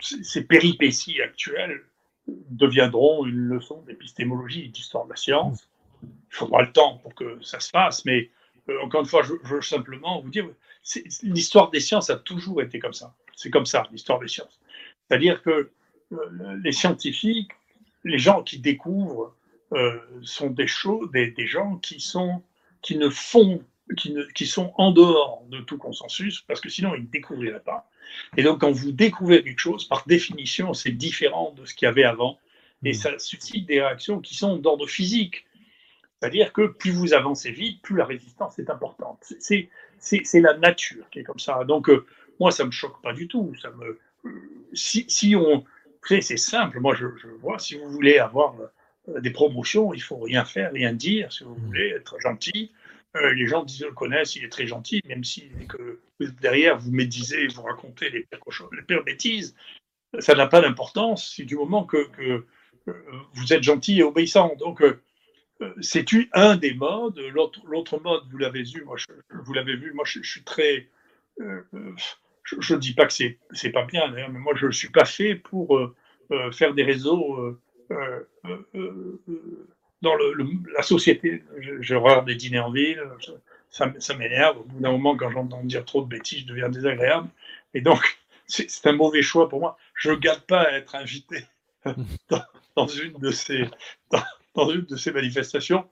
[0.00, 1.82] ces péripéties actuelles
[2.26, 5.68] deviendront une leçon d'épistémologie et d'histoire de la science.
[6.02, 8.30] Il faudra le temps pour que ça se fasse, mais
[8.68, 10.48] euh, encore une fois, je, veux simplement vous dire,
[11.22, 13.14] l'histoire des sciences a toujours été comme ça.
[13.34, 14.60] C'est comme ça, l'histoire des sciences.
[15.08, 15.70] C'est-à-dire que
[16.12, 17.52] euh, les scientifiques,
[18.04, 19.34] les gens qui découvrent,
[20.22, 20.66] sont des,
[21.32, 22.40] des gens qui, sont,
[22.82, 23.64] qui ne font
[23.94, 27.88] qui, sont en dehors de tout consensus, parce que sinon ils ne découvriraient pas.
[28.36, 31.88] Et donc quand vous découvrez quelque chose, par définition, c'est différent de ce qu'il y
[31.88, 32.38] avait avant,
[32.84, 32.94] et hmm.
[32.94, 35.46] ça suscite des réactions qui sont d'ordre physique.
[36.18, 39.32] C'est-à-dire que plus vous avancez vite, plus la résistance est importante.
[39.38, 39.70] C'est
[40.34, 41.62] la nature qui est comme ça.
[41.64, 42.06] Donc euh,
[42.40, 43.54] moi, ça ne me choque pas du tout.
[43.60, 43.98] Ça me,
[44.72, 45.64] si, si on...
[46.08, 48.54] C'est simple, moi je, je, vois, si vous voulez avoir
[49.08, 51.66] euh, des promotions, il faut rien faire, rien dire, si vous hmm.
[51.66, 52.70] voulez être gentil,
[53.16, 55.50] euh, les gens disent, le connaissent, il est très gentil, même si
[56.40, 58.26] derrière vous médisez, vous racontez les
[58.86, 59.54] pires, bêtises,
[60.18, 62.46] ça n'a pas d'importance si du moment que, euh,
[63.34, 64.54] vous êtes gentil et obéissant.
[64.56, 65.00] Donc, euh,
[65.80, 66.04] c'est
[66.34, 67.18] un des modes.
[67.18, 70.88] L'autre mode, vous l'avez vu, moi, je, vous l'avez vu, moi, je, suis très
[71.38, 75.34] je ne dis pas que c'est pas bien, mais moi je ne suis pas fait
[75.34, 75.78] pour
[76.52, 77.58] faire des réseaux
[80.02, 81.42] dans la société.
[81.58, 83.02] Je, regarde des dîners en ville,
[83.70, 84.58] ça, m'énerve.
[84.58, 87.28] Au bout d'un moment, quand j'entends dire trop de bêtises, je deviens désagréable.
[87.74, 89.78] Et donc, c'est un mauvais choix pour moi.
[89.94, 91.44] Je ne garde pas à être invité
[92.76, 93.68] dans, une de ces,
[94.54, 95.86] dans, une de ces manifestations.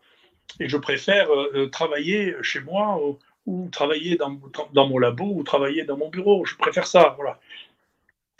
[0.61, 3.01] Et je préfère euh, euh, travailler chez moi
[3.47, 4.39] ou, travailler dans,
[4.73, 6.45] dans, mon labo ou travailler dans mon bureau.
[6.45, 7.15] Je préfère ça.
[7.17, 7.39] Voilà.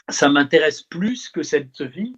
[0.09, 2.15] Ça m'intéresse plus que cette vie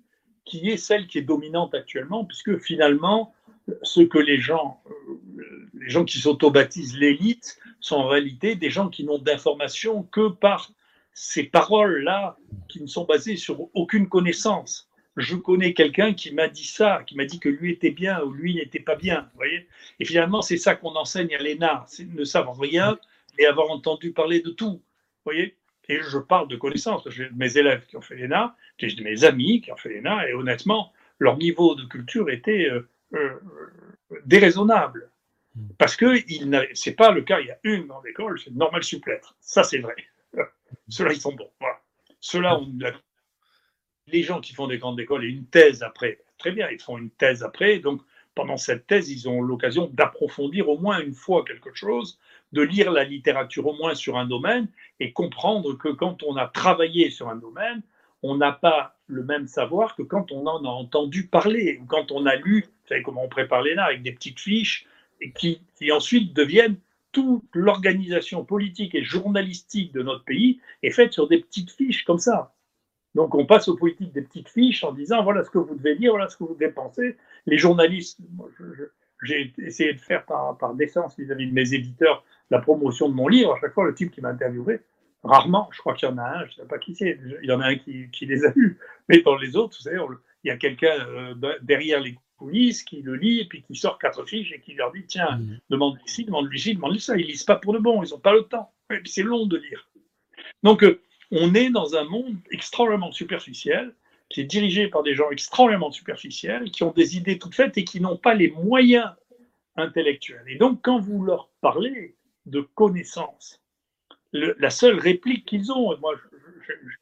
[0.47, 3.35] qui est celle qui est dominante actuellement, puisque finalement,
[3.83, 8.89] ce que les gens, euh, les gens qui s'auto-baptisent l'élite, sont en réalité des gens
[8.89, 10.73] qui n'ont d'informations que par
[11.13, 12.39] ces paroles-là,
[12.69, 14.89] qui ne sont basées sur aucune connaissance.
[15.17, 18.33] Je connais quelqu'un qui m'a dit ça, qui m'a dit que lui était bien ou
[18.33, 19.31] lui n'était pas bien.
[19.35, 19.67] Voyez
[19.99, 22.99] Et finalement, c'est ça qu'on enseigne à l'ENA, ne savoir rien
[23.39, 24.73] et avoir entendu parler de tout.
[24.73, 24.81] Vous
[25.25, 25.57] voyez
[25.89, 27.09] Et je parle de connaissances.
[27.11, 30.35] J'ai mes élèves qui ont fait l'ENA, j'ai mes amis qui ont fait l'ENA, et
[30.35, 33.41] honnêtement, leur niveau de culture était euh, euh,
[34.25, 35.11] déraisonnable.
[35.79, 37.41] Parce que ce n'est pas le cas.
[37.41, 39.37] Il y a une grande école, c'est normal supplètre.
[39.41, 39.95] Ça, c'est vrai.
[40.89, 41.51] Ceux-là, ils sont bons.
[41.61, 41.81] Voilà.
[42.21, 42.61] Ceux-là,
[44.09, 46.99] les gens qui font des grandes écoles et une thèse après, très bien, ils font
[46.99, 47.79] une thèse après.
[47.79, 48.03] Donc,
[48.35, 52.19] pendant cette thèse, ils ont l'occasion d'approfondir au moins une fois quelque chose,
[52.53, 54.69] de lire la littérature au moins sur un domaine
[55.01, 57.83] et comprendre que quand on a travaillé sur un domaine,
[58.23, 62.11] on n'a pas le même savoir que quand on en a entendu parler ou quand
[62.13, 64.87] on a lu, vous savez comment on prépare les avec des petites fiches
[65.21, 66.77] et qui, qui ensuite deviennent
[67.13, 72.19] toute l'organisation politique et journalistique de notre pays est faite sur des petites fiches comme
[72.19, 72.55] ça.
[73.15, 75.97] Donc on passe aux politiques des petites fiches en disant voilà ce que vous devez
[75.97, 77.17] dire, voilà ce que vous devez penser.
[77.47, 78.19] Les journalistes,
[79.23, 83.29] j'ai essayé de faire par, par décence vis-à-vis de mes éditeurs la promotion de mon
[83.29, 83.55] livre.
[83.55, 84.81] À chaque fois, le type qui m'a interviewé,
[85.25, 87.49] rarement, je crois qu'il y en a un, je ne sais pas qui c'est, il
[87.49, 88.79] y en a un qui, qui, les a lus,
[89.09, 89.99] mais dans les autres, vous savez,
[90.45, 93.99] il y a quelqu'un euh, derrière les coulisses qui le lit et puis qui sort
[93.99, 95.61] quatre fiches et qui leur dit tiens, mmh.
[95.71, 97.17] demande-lui ici, demande-lui ici, demande-lui ça.
[97.17, 98.73] Ils lisent pas pour le bon, ils n'ont pas le temps.
[98.91, 99.91] Et puis c'est long de lire.
[100.63, 103.95] Donc euh, on est dans un monde extrêmement superficiel
[104.29, 107.85] qui est dirigé par des gens extrêmement superficiels, qui ont des idées toutes faites et
[107.85, 109.11] qui n'ont pas les moyens
[109.77, 110.45] intellectuels.
[110.49, 112.17] Et donc quand vous leur parlez
[112.47, 113.61] de connaissances,
[114.33, 116.15] la seule réplique qu'ils ont, moi,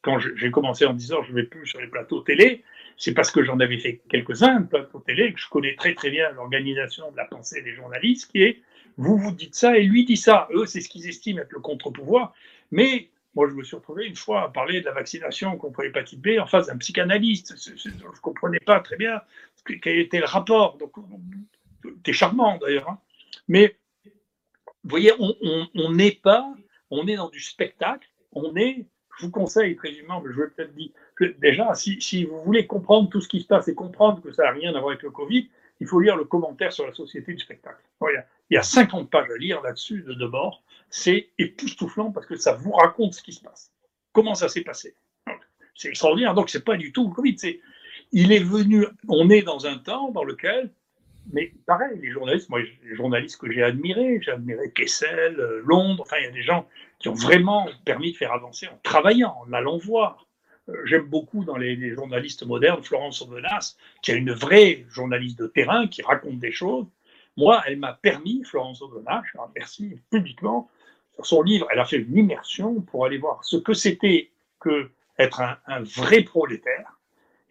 [0.01, 2.63] quand j'ai commencé en disant je ne vais plus sur les plateaux télé,
[2.97, 6.09] c'est parce que j'en avais fait quelques-uns de plateaux télé, que je connais très très
[6.09, 8.61] bien l'organisation de la pensée des journalistes, qui est
[8.97, 10.47] vous vous dites ça et lui dit ça.
[10.53, 12.33] Eux, c'est ce qu'ils estiment être le contre-pouvoir.
[12.71, 16.21] Mais moi, je me suis retrouvé une fois à parler de la vaccination contre l'hépatite
[16.21, 17.55] B en face d'un psychanalyste.
[17.57, 19.21] Je ne comprenais pas très bien
[19.81, 20.77] quel était le rapport.
[20.77, 20.93] Donc,
[21.83, 22.89] c'était charmant d'ailleurs.
[22.89, 22.99] Hein.
[23.47, 23.75] Mais
[24.85, 26.47] vous voyez, on n'est pas,
[26.89, 28.85] on est dans du spectacle, on est
[29.17, 30.91] je vous conseille très vivement, je vais peut-être dire
[31.39, 34.51] déjà, si, vous voulez comprendre tout ce qui se passe et comprendre que ça n'a
[34.51, 37.39] rien à voir avec le Covid, il faut lire le commentaire sur la société du
[37.39, 37.81] spectacle.
[38.01, 40.63] il y a 50 pages à lire là-dessus de debord.
[40.89, 43.71] C'est époustouflant parce que ça vous raconte ce qui se passe.
[44.11, 44.95] Comment ça s'est passé.
[45.73, 46.33] C'est extraordinaire.
[46.33, 47.37] Donc, c'est pas du tout le Covid.
[47.37, 47.59] C'est,
[48.13, 50.71] il est venu, on est dans un temps dans lequel,
[51.31, 56.03] mais pareil, les journalistes, moi, les journalistes que j'ai admirés, j'ai admiré Kessel, euh, Londres,
[56.03, 56.67] enfin, il y a des gens
[56.99, 60.27] qui ont vraiment permis de faire avancer en travaillant, en allant voir.
[60.69, 65.47] Euh, j'aime beaucoup dans les, journalistes modernes Florence Aubenas, qui est une vraie journaliste de
[65.47, 66.87] terrain, qui raconte des choses.
[67.37, 70.69] Moi, elle m'a permis, Florence Aubenas, je la remercie publiquement,
[71.15, 74.91] sur son livre, elle a fait une immersion pour aller voir ce que c'était que
[75.17, 76.94] être un, un vrai prolétaire.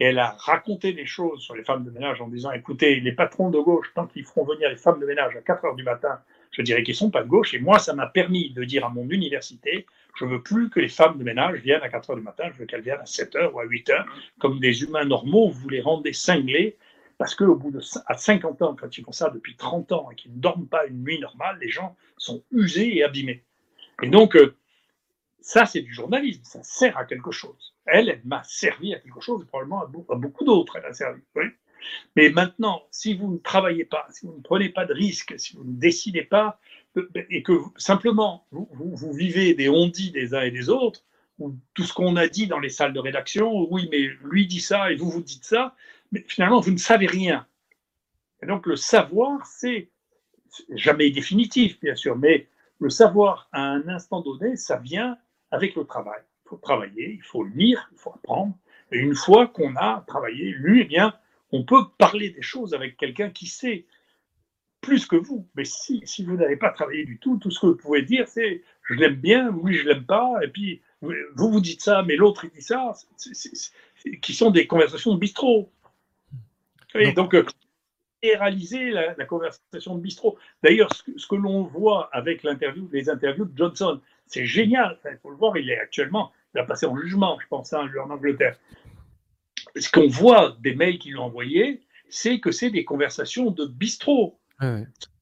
[0.00, 3.12] Et elle a raconté des choses sur les femmes de ménage en disant, écoutez, les
[3.12, 5.84] patrons de gauche, tant qu'ils feront venir les femmes de ménage à 4 heures du
[5.84, 6.18] matin
[6.56, 7.54] je dirais qu'ils sont pas de gauche.
[7.54, 9.86] Et moi, ça m'a permis de dire à mon université,
[10.16, 12.58] je veux plus que les femmes de ménage viennent à 4 heures du matin, je
[12.58, 14.06] veux qu'elles viennent à 7 heures ou à 8 heures,
[14.38, 16.76] comme des humains normaux, vous les rendez cinglés,
[17.18, 20.14] parce qu'au bout de à 50 ans, quand ils font ça depuis 30 ans et
[20.14, 23.42] qu'ils ne dorment pas une nuit normale, les gens sont usés et abîmés.
[24.02, 24.56] Et donc, euh,
[25.40, 27.73] ça, c'est du journalisme, ça sert à quelque chose.
[27.86, 31.20] Elle, elle m'a servi à quelque chose, probablement à beaucoup d'autres, elle a servi.
[32.16, 35.54] Mais maintenant, si vous ne travaillez pas, si vous ne prenez pas de risques, si
[35.56, 36.58] vous ne décidez pas,
[37.28, 41.04] et que simplement vous, vous, vivez des on-dit des uns et des autres,
[41.38, 44.60] ou tout ce qu'on a dit dans les salles de rédaction, oui, mais lui dit
[44.60, 45.74] ça et vous vous dites ça,
[46.12, 47.46] mais finalement, vous ne savez rien.
[48.42, 49.90] Et donc, le savoir, c'est
[50.70, 55.18] jamais définitif, bien sûr, mais le savoir à un instant donné, ça vient
[55.50, 56.20] avec le travail.
[56.44, 58.56] Il faut travailler, il faut lire, il faut apprendre.
[58.92, 61.14] Et une fois qu'on a travaillé, lu, eh bien,
[61.52, 63.86] on peut parler des choses avec quelqu'un qui sait
[64.80, 65.48] plus que vous.
[65.54, 68.28] Mais si, si vous n'avez pas travaillé du tout, tout ce que vous pouvez dire,
[68.28, 72.16] c'est je l'aime bien, oui, je l'aime pas, et puis vous vous dites ça, mais
[72.16, 72.92] l'autre il dit ça,
[74.20, 75.70] qui sont des conversations de bistrot.
[76.94, 77.44] Et donc, euh,
[78.32, 80.38] réaliser la, la, conversation de bistrot.
[80.62, 84.98] D'ailleurs, ce que, l'on voit avec l'interview, les interviews de Johnson, c'est génial.
[85.04, 87.88] Il faut le voir, il est actuellement, il a passé en jugement, je pense, hein,
[88.02, 88.58] en Angleterre.
[89.76, 94.38] Ce qu'on voit des mails qu'il a envoyés, c'est que c'est des conversations de bistrot.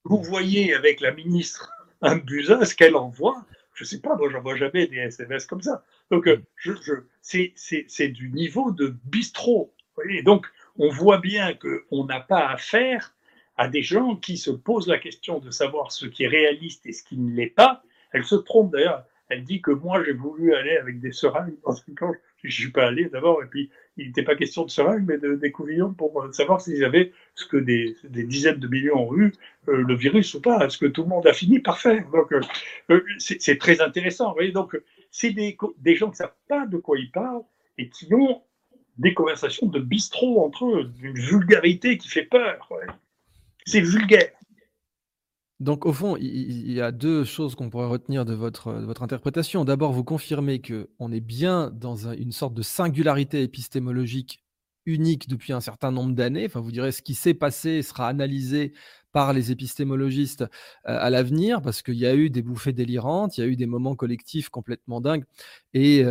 [0.04, 1.72] Vous voyez avec la ministre
[2.02, 5.62] un buzin, ce qu'elle envoie, je ne sais pas, moi, j'envoie jamais des SMS comme
[5.62, 5.84] ça.
[6.10, 6.72] Donc, euh, je,
[7.22, 9.74] c'est du niveau de bistrot.
[10.08, 10.46] Et donc,
[10.78, 13.14] on voit bien qu'on n'a pas affaire
[13.56, 16.92] à des gens qui se posent la question de savoir ce qui est réaliste et
[16.92, 17.82] ce qui ne l'est pas.
[18.12, 19.04] Elle se trompe d'ailleurs.
[19.28, 22.12] Elle dit que moi, j'ai voulu aller avec des seringues parce que quand
[22.42, 25.16] je ne suis pas allé d'abord, et puis il n'était pas question de seringues, mais
[25.16, 29.32] de, des couvillons pour savoir s'ils avaient ce que des, dizaines de millions ont eu,
[29.68, 32.06] euh, le virus ou pas, ce que tout le monde a fini par faire?
[32.10, 32.40] Donc, euh,
[32.90, 34.34] euh, c'est très intéressant.
[34.52, 34.78] Donc,
[35.10, 37.44] c'est des, des gens qui ne savent pas de quoi ils parlent
[37.78, 38.42] et qui ont
[38.98, 42.68] des conversations de bistrot entre eux, d'une vulgarité qui fait peur.
[43.64, 44.30] C'est vulgaire.
[45.60, 49.64] Donc, au fond, il y a deux choses qu'on pourrait retenir de votre, votre interprétation.
[49.64, 54.42] D'abord, vous confirmez qu'on est bien dans une sorte de singularité épistémologique
[54.86, 56.46] unique depuis un certain nombre d'années.
[56.46, 58.72] Enfin, vous direz ce qui s'est passé sera analysé
[59.12, 60.44] par les épistémologistes
[60.84, 63.66] à l'avenir, parce qu'il y a eu des bouffées délirantes, il y a eu des
[63.66, 65.24] moments collectifs complètement dingues,
[65.74, 66.04] et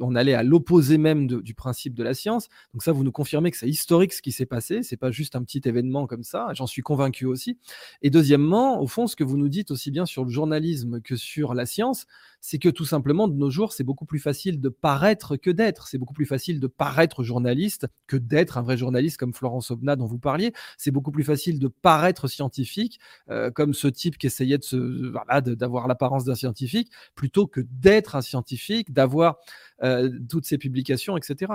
[0.00, 2.48] on allait à l'opposé même du principe de la science.
[2.72, 5.36] Donc ça, vous nous confirmez que c'est historique ce qui s'est passé, c'est pas juste
[5.36, 7.58] un petit événement comme ça, j'en suis convaincu aussi.
[8.02, 11.16] Et deuxièmement, au fond, ce que vous nous dites aussi bien sur le journalisme que
[11.16, 12.06] sur la science,
[12.40, 15.88] c'est que tout simplement, de nos jours, c'est beaucoup plus facile de paraître que d'être.
[15.88, 19.96] C'est beaucoup plus facile de paraître journaliste que d'être un vrai journaliste comme Florence Obna
[19.96, 20.52] dont vous parliez.
[20.76, 22.98] C'est beaucoup plus facile de paraître scientifique,
[23.30, 27.60] euh, comme ce type qui essayait de se, voilà, d'avoir l'apparence d'un scientifique, plutôt que
[27.60, 29.36] d'être un scientifique, d'avoir
[29.82, 31.52] euh, toutes ces publications, etc.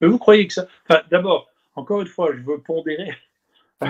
[0.00, 0.66] Mais vous croyez que ça.
[0.88, 3.14] Enfin, d'abord, encore une fois, je veux pondérer.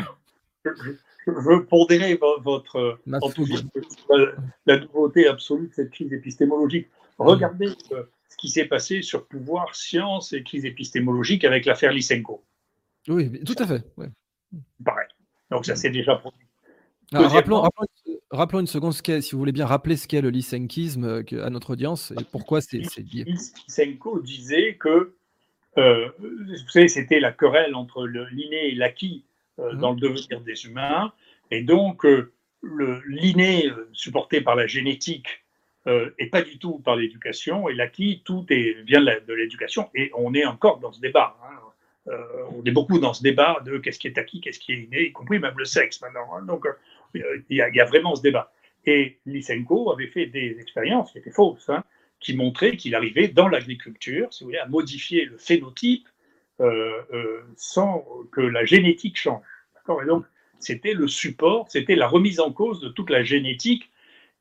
[0.64, 6.88] je veux pondérer votre, la, nouveauté absolue de cette crise épistémologique.
[7.18, 12.43] Regardez euh, ce qui s'est passé sur pouvoir, science et crise épistémologique avec l'affaire Lysenko.
[13.09, 13.84] Oui, tout à fait.
[14.84, 15.09] Pareil.
[15.51, 16.47] Donc ça s'est déjà produit.
[17.13, 17.63] rappelons,
[18.31, 21.51] rappelons, une seconde, ce si vous voulez bien rappeler ce qu'est le lysenkisme euh, à
[21.51, 23.25] notre audience et pourquoi c'est lié.
[23.25, 25.15] Lysenko disait que,
[25.79, 29.25] euh, vous savez, c'était la querelle entre l'inné et l'acquis
[29.59, 31.13] euh, dans le devenir des humains.
[31.51, 32.33] Et donc, euh,
[32.63, 35.45] l'inné supporté par la génétique
[36.19, 40.35] et pas du tout par l'éducation, et l'acquis, tout est, vient de l'éducation, et on
[40.35, 41.37] est encore dans ce débat.
[41.43, 41.57] Hein.
[42.07, 45.07] On est beaucoup dans ce débat de qu'est-ce qui est acquis, qu'est-ce qui est inné,
[45.07, 46.29] y compris même le sexe maintenant.
[46.35, 46.43] Hein.
[46.43, 46.67] Donc,
[47.15, 48.53] il y, a vraiment ce débat.
[48.87, 51.85] Et Lysenko avait fait des expériences qui étaient fausses, hein,
[52.19, 56.09] qui montraient qu'il arrivait dans l'agriculture, si vous voulez, à modifier le phénotype
[56.61, 59.45] euh, euh, sans que la génétique change.
[60.03, 60.25] Et donc,
[60.59, 63.91] c'était le support, c'était la remise en cause de toute la génétique.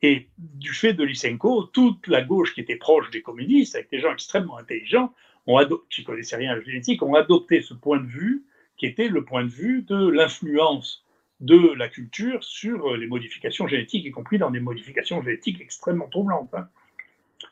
[0.02, 4.00] Et du fait de Lysenko, toute la gauche qui était proche des communistes, avec des
[4.00, 5.14] gens extrêmement intelligents,
[5.50, 8.46] ont qui ne connaissaient rien à la génétique, ont adopté ce point de vue
[8.78, 11.06] qui était le point de vue de l'influence
[11.42, 16.54] de la culture sur les modifications génétiques, y compris dans des modifications génétiques extrêmement troublantes.
[16.54, 16.68] Hein.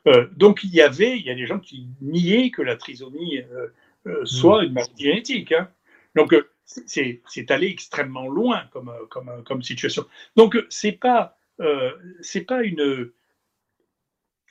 [0.08, 3.42] Euh, donc il y avait, il y a des gens qui niaient que la trisomie
[4.08, 5.52] euh, soit une maladie génétique.
[5.52, 5.70] Hein.
[6.16, 10.06] Donc, euh, c'est allé extrêmement loin comme, euh, comme, comme situation.
[10.36, 11.38] Donc, c'est pas,
[12.22, 13.12] c'est pas une,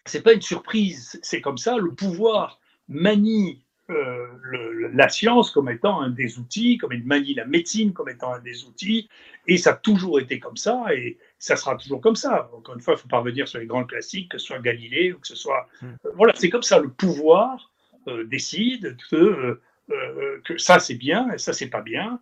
[0.05, 1.20] c'est pas une surprise.
[1.22, 1.76] C'est comme ça.
[1.76, 2.59] Le pouvoir
[2.89, 8.34] manie la science comme étant un des outils, comme il manie la médecine comme étant
[8.34, 9.09] un des outils,
[9.47, 12.51] et ça a toujours été comme ça, et ça sera toujours comme ça.
[12.53, 15.12] Encore une fois, il faut pas revenir sur les grands classiques, que ce soit Galilée
[15.12, 15.95] ou que ce soit, hmm.
[16.14, 16.80] voilà, c'est comme ça.
[16.80, 17.70] Le pouvoir
[18.09, 22.20] euh, décide que, euh, euh, que ça c'est bien et ça c'est pas bien.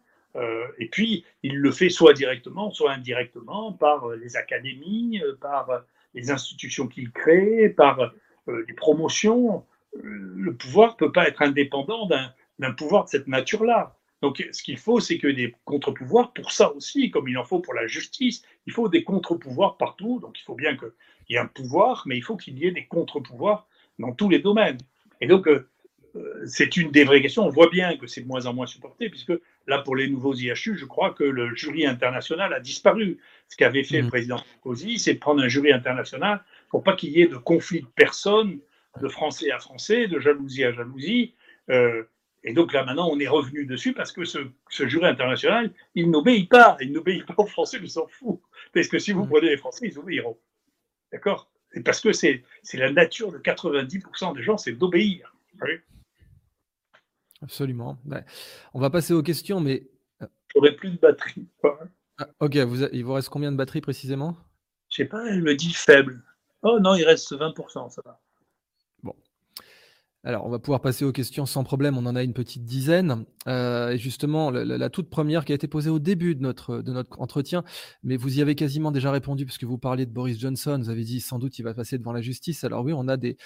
[0.78, 5.84] et puis il le fait soit directement, soit indirectement par les académies, par
[6.14, 8.12] les institutions qu'il crée, par
[8.48, 9.64] les promotions.
[10.02, 12.08] Le pouvoir ne peut pas être indépendant
[12.58, 13.96] d'un pouvoir de cette nature-là.
[14.22, 17.60] Donc, ce qu'il faut, c'est que des contre-pouvoirs, pour ça aussi, comme il en faut
[17.60, 20.18] pour la justice, il faut des contre-pouvoirs partout.
[20.20, 20.90] Donc, il faut bien qu'il
[21.28, 23.68] y ait un pouvoir, mais il faut qu'il y ait des contre-pouvoirs
[23.98, 24.78] dans tous les domaines.
[25.20, 25.68] Et donc, euh,
[26.46, 27.44] c'est une des vraies questions.
[27.44, 29.32] On voit bien que c'est de moins en moins supporté, puisque
[29.66, 33.18] là, pour les nouveaux IHU, je crois que le jury international a disparu.
[33.48, 34.10] Ce qu'avait fait le mmh.
[34.10, 37.82] président Sarkozy, c'est de prendre un jury international pour pas qu'il y ait de conflit
[37.82, 38.58] de personnes,
[39.00, 41.34] de français à français, de jalousie à jalousie.
[41.70, 42.04] Euh,
[42.44, 44.38] et donc là, maintenant, on est revenu dessus parce que ce,
[44.68, 46.76] jury international, il n'obéit pas.
[46.80, 48.40] Il n'obéit pas aux Français, il s'en fout.
[48.72, 49.28] Parce que si vous mmh.
[49.28, 50.38] prenez les Français, ils obéiront.
[51.10, 51.50] D'accord?
[51.72, 55.34] Et parce que c'est la nature de 90% des gens, c'est d'obéir.
[57.42, 57.98] Absolument.
[58.74, 59.88] On va passer aux questions, mais.
[60.22, 61.48] Euh, J'aurais plus de batterie.
[62.18, 64.36] Ah, ok, vous il vous reste combien de batterie précisément?
[64.88, 66.22] Je sais pas, elle me dit faible.
[66.62, 68.20] Oh non, il reste 20%, ça va.
[70.26, 71.98] Alors, on va pouvoir passer aux questions sans problème.
[71.98, 73.26] On en a une petite dizaine.
[73.46, 76.92] Euh, et justement, la, toute première qui a été posée au début de notre, de
[76.92, 77.62] notre entretien,
[78.02, 80.78] mais vous y avez quasiment déjà répondu puisque vous parliez de Boris Johnson.
[80.78, 82.64] Vous avez dit sans doute il va passer devant la justice.
[82.64, 83.36] Alors oui, on a des,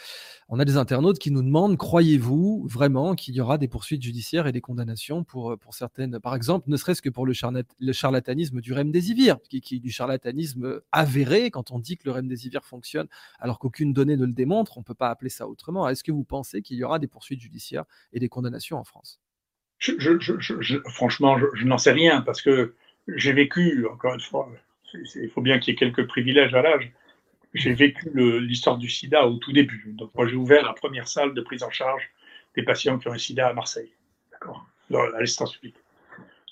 [0.49, 4.47] on a des internautes qui nous demandent croyez-vous vraiment qu'il y aura des poursuites judiciaires
[4.47, 7.33] et des condamnations pour, pour certaines, par exemple, ne serait-ce que pour le,
[7.93, 13.09] charlatanisme du remdesivir, qui, qui du charlatanisme avéré quand on dit que le remdesivir fonctionne
[13.41, 14.77] alors qu'aucune donnée ne le démontre.
[14.77, 15.89] On ne peut pas appeler ça autrement.
[15.89, 19.21] Est-ce que vous pensez qu'il y aura des poursuites judiciaires et des condamnations en France
[20.89, 22.75] Franchement, je, n'en sais rien parce que
[23.07, 24.51] j'ai vécu, encore une fois,
[24.93, 26.93] il faut bien qu'il y ait quelques privilèges à l'âge.
[27.55, 28.11] J'ai vécu
[28.41, 29.95] l'histoire du sida au tout début.
[29.97, 32.11] Donc, moi, j'ai ouvert la première salle de prise en charge
[32.57, 33.93] des patients qui ont un sida à Marseille,
[34.33, 35.77] d'accord, à l'espace public.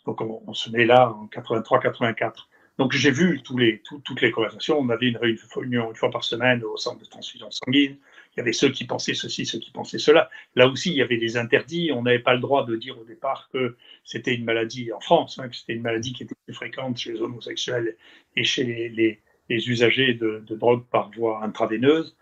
[0.07, 2.47] Donc, on, se met là en 83-84.
[2.79, 4.79] Donc, j'ai vu tous les, toutes les conversations.
[4.79, 7.99] On avait une réunion une fois par semaine au centre de transfusion sanguine
[8.37, 10.29] il y avait ceux qui pensaient ceci, ceux qui pensaient cela.
[10.57, 11.91] Là aussi, il y avait des interdits.
[11.93, 15.39] On n'avait pas le droit de dire au départ que c'était une maladie en France,
[15.39, 17.97] hein, que c'était une maladie qui était plus fréquente chez les homosexuels
[18.37, 22.15] et chez les, usagers de, drogue par voie intraveineuse,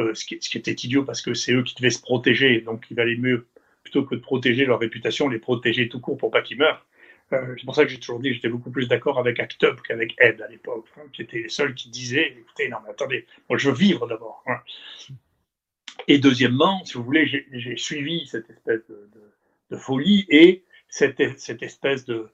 [0.00, 2.60] euh, ce, qui, était idiot parce que c'est eux qui devaient se protéger.
[2.62, 3.46] Donc, il valait mieux,
[3.84, 6.84] plutôt que de protéger leur réputation, les protéger tout court pour pas qu'ils meurent.
[7.32, 9.62] Euh, c'est pour ça que j'ai toujours dit que j'étais beaucoup plus d'accord avec ACT
[9.62, 12.90] UP qu'avec Ed à l'époque, hein, qui étaient les seuls qui disaient écoutez, non, mais
[12.90, 14.42] attendez, moi je veux vivre d'abord.
[14.46, 14.56] Hein.
[16.08, 22.28] Et deuxièmement, si vous voulez, j'ai suivi cette espèce de, folie et cette, espèce de,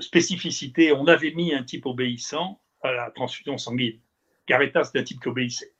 [0.00, 0.92] spécificité.
[0.92, 3.98] On avait mis un type obéissant à la transfusion sanguine.
[4.46, 5.72] Garetta, c'était un type qui obéissait.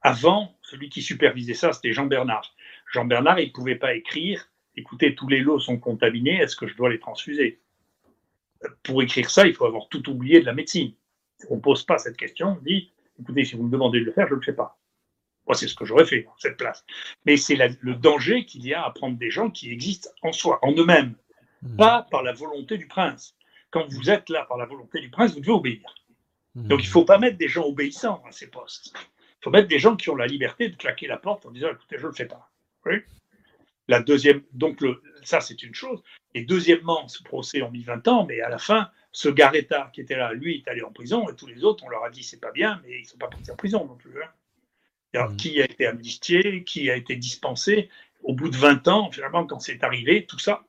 [0.00, 2.54] Avant, celui qui supervisait ça, c'était Jean Bernard.
[2.92, 6.66] Jean Bernard, il ne pouvait pas écrire écoutez, tous les lots sont contaminés, est-ce que
[6.66, 7.60] je dois les transfuser?
[8.82, 10.92] Pour écrire ça, il faut avoir tout oublié de la médecine.
[11.50, 14.12] On ne pose pas cette question, on dit écoutez, si vous me demandez de le
[14.12, 14.78] faire, je ne le fais pas.
[15.46, 16.84] Moi, c'est ce que j'aurais fait, cette place.
[17.26, 20.58] Mais c'est le danger qu'il y a à prendre des gens qui existent en soi,
[20.62, 21.14] en eux-mêmes,
[21.62, 21.76] hmm.
[21.76, 23.34] pas par la volonté du prince.
[23.70, 25.94] Quand vous êtes là par la volonté du prince, vous devez obéir.
[26.54, 26.68] Hmm.
[26.68, 28.92] Donc, il ne faut pas mettre des gens obéissants à ces postes.
[28.96, 31.70] Il faut mettre des gens qui ont la liberté de claquer la porte en disant
[31.70, 32.50] écoutez, je ne le fais pas.
[33.88, 36.02] la deuxième, donc le, ça, c'est une chose.
[36.34, 40.00] Et deuxièmement, ce procès a mis 20 ans, mais à la fin, ce Garetta qui
[40.00, 42.22] était là, lui, est allé en prison, et tous les autres, on leur a dit
[42.22, 44.22] c'est pas bien, mais ils ne sont pas partis en prison non plus.
[44.22, 44.28] Hein.
[45.14, 45.36] Mm.
[45.36, 47.90] Qui a été amnistié, qui a été dispensé.
[48.22, 50.64] Au bout de 20 ans, finalement, quand c'est arrivé, tout ça,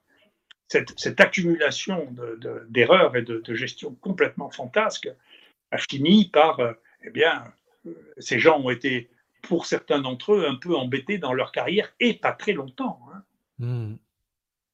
[0.68, 2.14] cette, accumulation
[2.70, 5.10] d'erreurs et de, gestion complètement fantasque
[5.72, 6.74] a fini par, euh,
[7.04, 7.44] eh bien,
[7.86, 9.10] euh, ces gens ont été,
[9.44, 13.00] pour certains d'entre eux, un peu embêtés dans leur carrière et pas très longtemps.
[13.14, 13.24] Hein.
[13.60, 13.66] Mm.
[13.70, 13.98] Mm.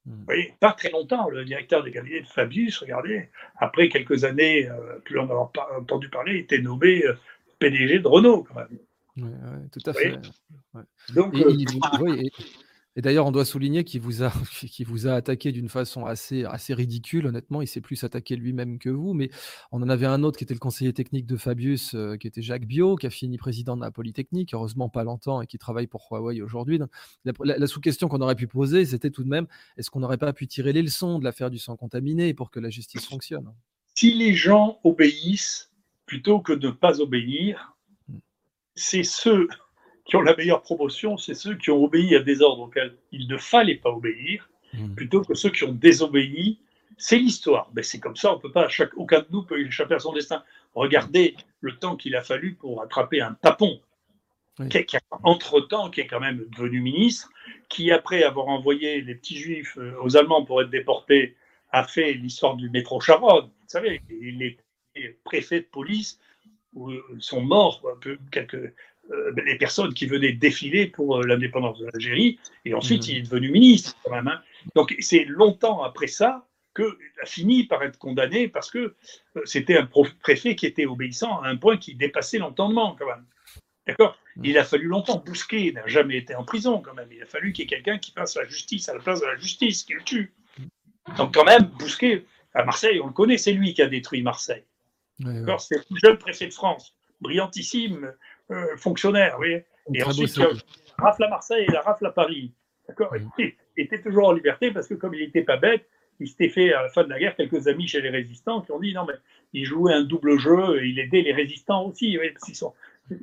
[0.05, 1.29] Vous voyez, pas très longtemps.
[1.29, 5.77] Le directeur des cabinets de Fabius, regardez, après quelques années, euh, plus on en a
[5.77, 7.03] entendu parler, était nommé
[7.59, 8.79] PDG de Renault, quand même
[9.15, 10.19] tout à fait.
[11.13, 11.35] Donc,
[12.95, 14.29] et, d'ailleurs, on doit souligner qu'il vous a,
[14.85, 17.27] vous a attaqué d'une façon assez, assez ridicule.
[17.27, 19.13] Honnêtement, il s'est plus attaqué lui-même que vous.
[19.13, 19.29] Mais
[19.71, 22.41] on en avait un autre qui était le conseiller technique de Fabius, euh, qui était
[22.41, 25.87] Jacques Bio, qui a fini président de la Polytechnique, heureusement pas longtemps, et qui travaille
[25.87, 26.79] pour Huawei aujourd'hui.
[27.23, 29.47] La, sous-question qu'on aurait pu poser, c'était tout de même
[29.77, 32.59] est-ce qu'on n'aurait pas pu tirer les leçons de l'affaire du sang contaminé pour que
[32.59, 33.53] la justice fonctionne?
[33.95, 35.71] Si les gens obéissent
[36.05, 37.77] plutôt que de ne pas obéir,
[38.79, 39.47] c'est ceux
[40.05, 43.27] qui ont la meilleure promotion, c'est ceux qui ont obéi à des ordres auxquels il
[43.27, 44.95] ne fallait pas obéir, hmm.
[44.95, 46.59] plutôt que ceux qui ont désobéi.
[46.97, 47.69] C'est l'histoire.
[47.75, 50.11] Mais c'est comme ça, on peut pas, chaque, aucun de nous peut échapper à son
[50.11, 50.43] destin.
[50.73, 53.79] Regardez le temps qu'il a fallu pour attraper un tapon,
[54.69, 57.29] qui, entre-temps, qui est quand même devenu ministre,
[57.69, 61.37] qui, après avoir envoyé les petits juifs euh, aux Allemands pour être déportés,
[61.71, 63.45] a fait l'histoire du métro Charonne.
[63.45, 64.57] Vous savez, il est
[65.23, 66.19] préfet de police
[66.79, 67.81] où euh, sont morts
[68.31, 68.73] quelques,
[69.11, 73.11] euh, les personnes qui venaient défiler pour euh, l'indépendance de l'Algérie, et ensuite mmh.
[73.11, 74.27] il est devenu ministre quand même.
[74.27, 74.41] Hein.
[74.75, 76.85] Donc c'est longtemps après ça qu'il
[77.21, 78.95] a fini par être condamné parce que
[79.43, 79.89] c'était un
[80.21, 83.25] préfet qui était obéissant à un point qui dépassait l'entendement quand même.
[83.87, 84.17] D'accord?
[84.35, 84.45] Mmh.
[84.45, 85.17] Il a fallu longtemps.
[85.25, 87.09] Bousquet n'a jamais été en prison quand même.
[87.11, 89.25] Il a fallu qu'il y ait quelqu'un qui fasse la justice à la place de
[89.25, 90.33] la justice, qui le tue.
[91.17, 94.63] Donc quand même, Bousquet, à Marseille, on le connaît, c'est lui qui a détruit Marseille.
[95.19, 98.13] C'est le plus jeune préfet de France, brillantissime
[98.51, 99.57] euh, fonctionnaire, oui.
[99.93, 102.53] Et ensuite, a rafle à Marseille et la rafle à Paris.
[102.87, 105.87] D'accord Il était toujours en liberté parce que comme il n'était pas bête,
[106.19, 108.71] il s'était fait à la fin de la guerre quelques amis chez les résistants qui
[108.71, 109.13] ont dit non mais
[109.53, 112.73] il jouait un double jeu et il aidait les résistants aussi, oui, parce sont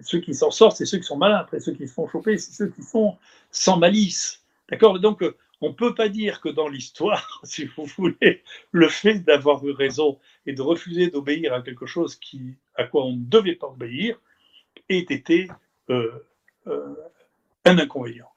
[0.03, 1.39] ceux qui s'en sortent, c'est ceux qui sont malins.
[1.39, 3.17] Après, ceux qui se font choper, c'est ceux qui font
[3.51, 4.43] sans malice.
[4.69, 5.23] D'accord Donc,
[5.61, 8.43] on ne peut pas dire que dans l'histoire, si vous voulez,
[8.73, 13.05] le fait d'avoir eu raison et de refuser d'obéir à quelque chose qui, à quoi
[13.05, 14.19] on ne devait pas obéir
[14.89, 15.49] ait été
[15.91, 16.13] euh,
[16.67, 16.95] euh,
[17.65, 18.31] un inconvénient.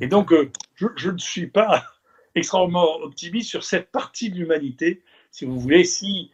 [0.00, 1.84] Et donc, euh, je, ne suis pas
[2.34, 5.02] extrêmement optimiste sur cette partie de l'humanité.
[5.30, 6.30] Si vous voulez, si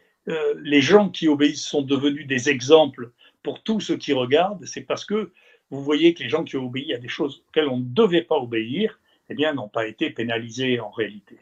[0.57, 3.09] les gens qui obéissent sont devenus des exemples
[3.41, 5.31] pour tous ceux qui regardent, c'est parce que
[5.71, 8.21] vous voyez que les gens qui ont obéi à des choses auxquelles on ne devait
[8.21, 8.99] pas obéir,
[9.29, 11.39] eh bien, n'ont pas été pénalisés en réalité.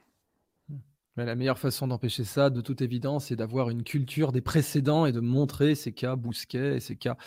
[1.18, 5.08] Mais la meilleure façon d'empêcher ça, de toute évidence, c'est d'avoir une culture des précédents
[5.08, 7.18] et de montrer ces cas Bousquet et ces cas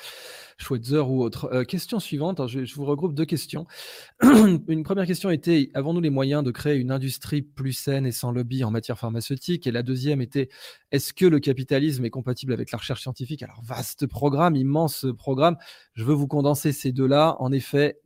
[0.58, 1.50] Schweitzer ou autres.
[1.52, 3.66] Euh, question suivante, je, je, vous regroupe deux questions.
[4.22, 8.30] une première question était, avons-nous les moyens de créer une industrie plus saine et sans
[8.30, 9.66] lobby en matière pharmaceutique?
[9.66, 10.50] Et la deuxième était,
[10.92, 13.42] est-ce que le capitalisme est compatible avec la recherche scientifique?
[13.42, 15.56] Alors, vaste programme, immense programme.
[15.94, 17.34] Je veux vous condenser ces deux-là.
[17.40, 17.98] En effet,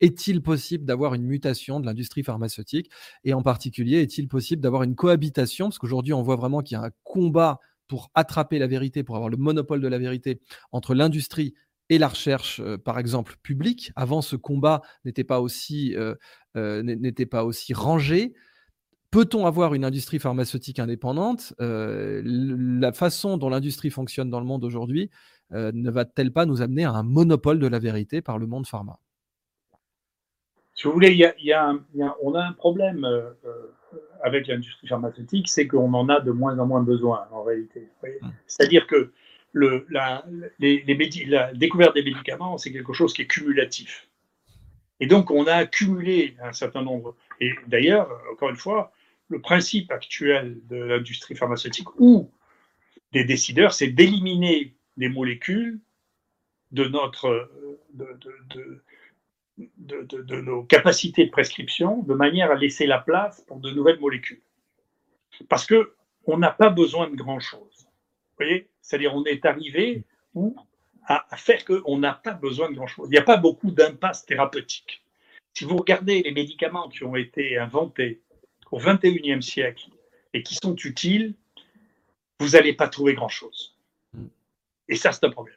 [0.00, 2.90] est-il possible d'avoir une mutation de l'industrie pharmaceutique?
[3.24, 5.66] Et en particulier, est-il possible d'avoir une cohabitation?
[5.66, 9.16] Parce qu'aujourd'hui, on voit vraiment qu'il y a un combat pour attraper la vérité, pour
[9.16, 10.40] avoir le monopole de la vérité
[10.72, 11.54] entre l'industrie
[11.90, 13.92] et la recherche, euh, par exemple, publique.
[13.96, 16.14] Avant, ce combat n'était pas euh,
[16.56, 18.34] euh, n'était pas aussi rangé.
[19.10, 21.54] Peut-on avoir une industrie pharmaceutique indépendante?
[21.58, 25.08] La façon dont l'industrie fonctionne dans le monde aujourd'hui
[25.50, 28.98] ne va-t-elle pas nous amener à un monopole de la vérité par le monde pharma?
[30.78, 31.74] Si vous voulez, il y a,
[32.22, 33.72] on a un problème euh, euh,
[34.22, 37.88] avec l'industrie pharmaceutique, c'est qu'on en a de moins en moins besoin en réalité.
[38.04, 38.32] Hum.
[38.46, 39.10] C'est-à-dire que
[39.50, 40.24] le, la,
[40.60, 40.84] les,
[41.26, 44.06] la découverte des médicaments, c'est quelque chose qui est cumulatif.
[45.00, 47.16] Et donc, on a accumulé un certain nombre.
[47.40, 48.92] Et d'ailleurs, encore une fois,
[49.30, 52.30] le principe actuel de l'industrie pharmaceutique ou
[53.10, 55.80] des décideurs, c'est d'éliminer les molécules
[56.70, 57.50] de notre,
[57.94, 58.82] de, de, de,
[59.78, 64.42] nos capacités de prescription de manière à laisser la place pour de nouvelles molécules.
[65.48, 65.94] Parce que
[66.26, 67.86] on n'a pas besoin de grand-chose.
[67.86, 70.04] Vous voyez C'est-à-dire on est arrivé
[70.34, 70.56] où,
[71.06, 73.08] à, faire qu'on n'a pas besoin de grand-chose.
[73.08, 75.02] Il n'y a pas beaucoup d'impasses thérapeutiques.
[75.54, 78.20] Si vous regardez les médicaments qui ont été inventés
[78.70, 79.88] au XXIe siècle
[80.34, 81.34] et qui sont utiles,
[82.38, 83.76] vous n'allez pas trouver grand-chose.
[84.88, 85.56] Et ça, c'est un problème.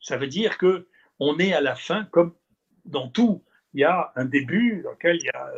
[0.00, 0.86] Ça veut dire que
[1.18, 2.34] on est à la fin, comme
[2.84, 3.42] dans tout,
[3.74, 5.50] il y a un début dans lequel il y a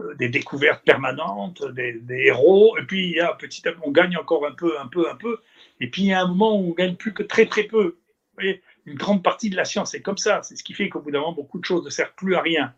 [0.00, 3.90] euh, des découvertes permanentes, des, héros, et puis il y a petit à petit, on
[3.90, 5.38] gagne encore un peu, un peu, un peu,
[5.80, 7.84] et puis il y a un moment où on gagne plus que très très peu.
[7.84, 10.42] Vous voyez, une grande partie de la science est comme ça.
[10.42, 12.40] C'est ce qui fait qu'au bout d'un moment, beaucoup de choses ne servent plus à
[12.40, 12.74] rien.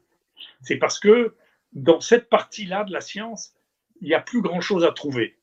[0.62, 1.34] C'est parce que
[1.72, 3.54] dans cette partie-là de la science,
[4.00, 5.36] il n'y a plus grand-chose à trouver.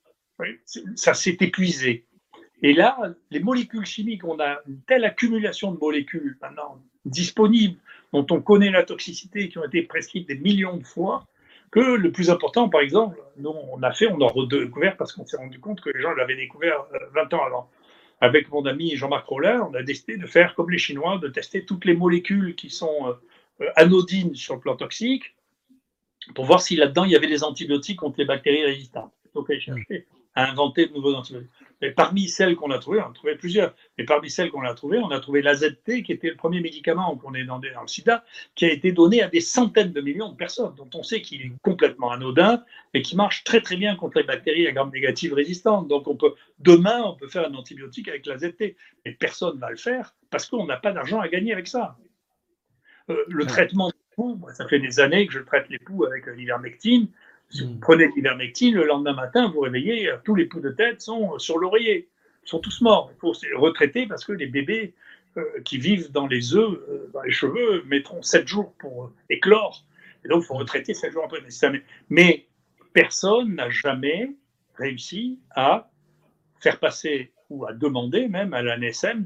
[0.96, 2.06] Ça s'est épuisé.
[2.64, 2.98] Et là,
[3.32, 7.80] les molécules chimiques, on a une telle accumulation de molécules maintenant disponibles
[8.14, 11.26] dont on connaît la toxicité, qui ont été prescrites des millions de fois,
[11.72, 15.26] que le plus important, par exemple, nous, on a fait, on a redécouvert parce qu'on
[15.26, 17.70] s'est rendu compte que les gens l'avaient découvert 20 euh, ans avant.
[18.20, 21.66] Avec mon ami Jean-Marc Roller, on a décidé de faire comme les Chinois, de tester
[21.66, 23.14] toutes les molécules qui sont euh,
[23.62, 25.34] euh, anodines sur le plan toxique,
[26.36, 29.14] pour voir si là-dedans il y avait des antibiotiques contre les bactéries résistantes.
[29.34, 31.50] Donc, on a cherché à inventer de nouveaux antibiotiques.
[31.82, 34.74] Mais parmi celles qu'on a trouvées, on a trouvé plusieurs, mais parmi celles qu'on a
[34.74, 37.88] trouvées, on a trouvé l'AZT, qui était le premier médicament qu'on est dans, dans, le
[37.88, 38.24] sida,
[38.56, 41.42] qui a été donné à des centaines de millions de personnes, dont on sait qu'il
[41.42, 42.64] est complètement anodin
[42.94, 45.88] et qui marche très très bien contre les bactéries à gramme négative résistantes.
[45.88, 48.76] Donc on peut, demain, on peut faire un antibiotique avec l'AZT,
[49.06, 51.98] mais personne ne va le faire parce qu'on n'a pas d'argent à gagner avec ça.
[53.10, 56.28] Euh, le traitement des poux, ça fait des années que je traite les poux avec
[56.28, 57.08] l'ivermectine.
[57.52, 61.02] Si vous prenez l'ivermectine, le lendemain matin, vous réveillez, euh, tous les poux de tête
[61.02, 62.08] sont euh, sur l'oreiller.
[62.46, 63.12] Sont tous morts.
[63.14, 64.94] Il faut retraiter parce que les bébés
[65.38, 66.80] euh, qui vivent dans les œufs,
[67.14, 69.84] dans les cheveux, mettront 7 jours pour éclore.
[70.24, 71.40] Et donc, il faut retraiter 7 jours après.
[72.10, 72.48] Mais
[72.94, 74.32] personne n'a jamais
[74.76, 75.92] réussi à
[76.60, 79.26] faire passer ou à demander même à l'ANSM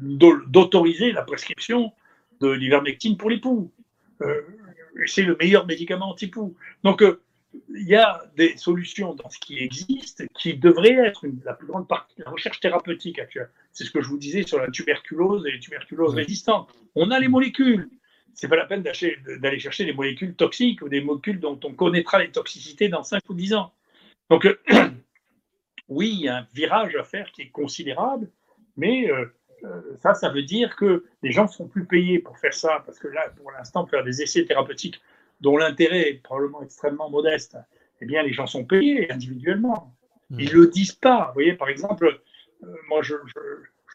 [0.00, 1.92] d'autoriser la prescription
[2.40, 3.72] de l'ivermectine pour les poux
[5.06, 6.56] c'est le meilleur médicament anti-poux.
[6.82, 7.20] Donc, euh,
[7.74, 11.88] il y a des solutions dans ce qui existe qui devraient être la plus grande
[11.88, 13.50] partie de la recherche thérapeutique actuelle.
[13.72, 16.70] C'est ce que je vous disais sur la tuberculose et les tuberculoses résistantes.
[16.94, 17.88] On a les molécules.
[18.34, 22.18] C'est pas la peine d'aller chercher des molécules toxiques ou des molécules dont on connaîtra
[22.18, 23.72] les toxicités dans 5 ou 10 ans.
[24.28, 24.58] Donc, euh,
[25.88, 28.30] oui, il y a un virage à faire qui est considérable,
[28.76, 29.45] mais euh, euh,
[29.98, 32.98] ça, ça veut dire que les gens ne seront plus payés pour faire ça, parce
[32.98, 35.00] que là, pour l'instant, faire des essais thérapeutiques
[35.40, 37.56] dont l'intérêt est probablement extrêmement modeste,
[38.00, 39.94] eh bien, les gens sont payés individuellement.
[40.30, 40.40] Mmh.
[40.40, 41.26] Ils ne le disent pas.
[41.28, 42.20] Vous voyez, par exemple,
[42.64, 43.14] euh, moi, je,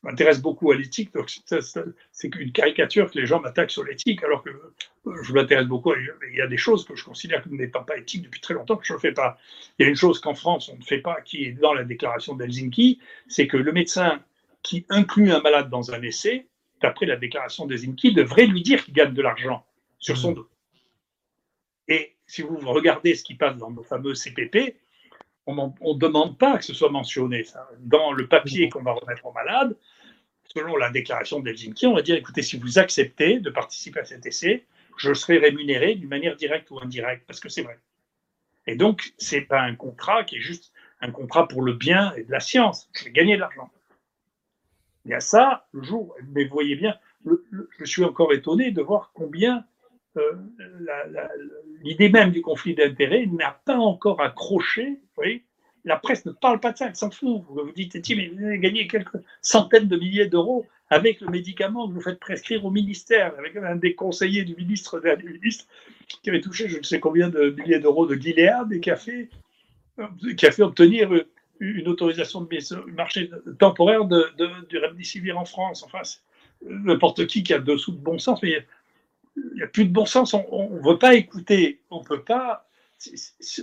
[0.04, 1.30] m'intéresse beaucoup à l'éthique, donc
[2.12, 5.94] c'est qu'une caricature que les gens m'attaquent sur l'éthique, alors que euh, je m'intéresse beaucoup.
[5.94, 8.78] il y a des choses que je considère comme n'étant pas éthiques depuis très longtemps
[8.78, 9.38] que je ne fais pas.
[9.78, 11.84] Il y a une chose qu'en France on ne fait pas, qui est dans la
[11.84, 14.20] déclaration d'Helsinki, c'est que le médecin
[14.64, 16.48] qui inclut un malade dans un essai,
[16.82, 19.66] d'après la déclaration d'Helsinki, devrait lui dire qu'il gagne de l'argent
[20.00, 20.36] sur son mmh.
[20.36, 20.50] dos.
[21.88, 24.78] Et si vous regardez ce qui passe dans nos fameux CPP,
[25.48, 27.44] on ne demande pas que ce soit mentionné.
[27.44, 27.68] Ça.
[27.80, 29.76] Dans le papier qu'on va remettre au malade,
[30.44, 34.26] selon la déclaration d'Helsinki, on va dire écoutez, si vous acceptez de participer à cet
[34.26, 34.66] essai,
[34.98, 37.80] je serai rémunéré d'une manière directe ou indirecte, parce que c'est vrai.
[38.68, 42.14] Et donc, ce n'est pas un contrat qui est juste un contrat pour le bien
[42.16, 42.88] et de la science.
[42.94, 43.72] Je vais gagner de l'argent.
[45.06, 46.96] Il y a ça, le jour, mais vous voyez bien,
[47.26, 49.66] je suis encore étonné de voir combien
[50.18, 50.34] euh,
[51.82, 54.90] l'idée même du conflit d'intérêts n'a pas encore accroché.
[54.90, 55.46] Vous voyez
[55.84, 57.44] la presse ne parle pas de ça, elle s'en fout.
[57.48, 61.88] Vous vous dites, mais vous avez gagné quelques centaines de milliers d'euros avec le médicament
[61.88, 65.66] que vous faites prescrire au ministère, avec un des conseillers du ministre de la ministre
[66.08, 68.98] qui avait touché je ne sais combien de milliers d'euros de Gilead et qui a
[68.98, 69.30] fait,
[70.38, 71.10] qui a fait obtenir
[71.62, 75.84] une autorisation de marché temporaire de, de, du remdesivir en France.
[75.84, 76.02] Enfin,
[76.64, 78.66] n'importe qui qui a dessous de bon sens, mais
[79.36, 80.34] il n'y a plus de bon sens.
[80.34, 81.82] On ne veut pas écouter.
[81.90, 82.68] On peut pas.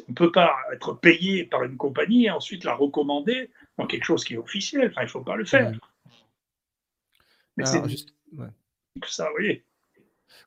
[0.08, 4.24] On peut pas être payé par une compagnie et ensuite la recommander dans quelque chose
[4.24, 4.88] qui est officiel.
[4.90, 5.72] Enfin, il ne faut pas le faire.
[7.56, 8.14] Mais c'est juste...
[9.06, 9.64] ça, vous voyez.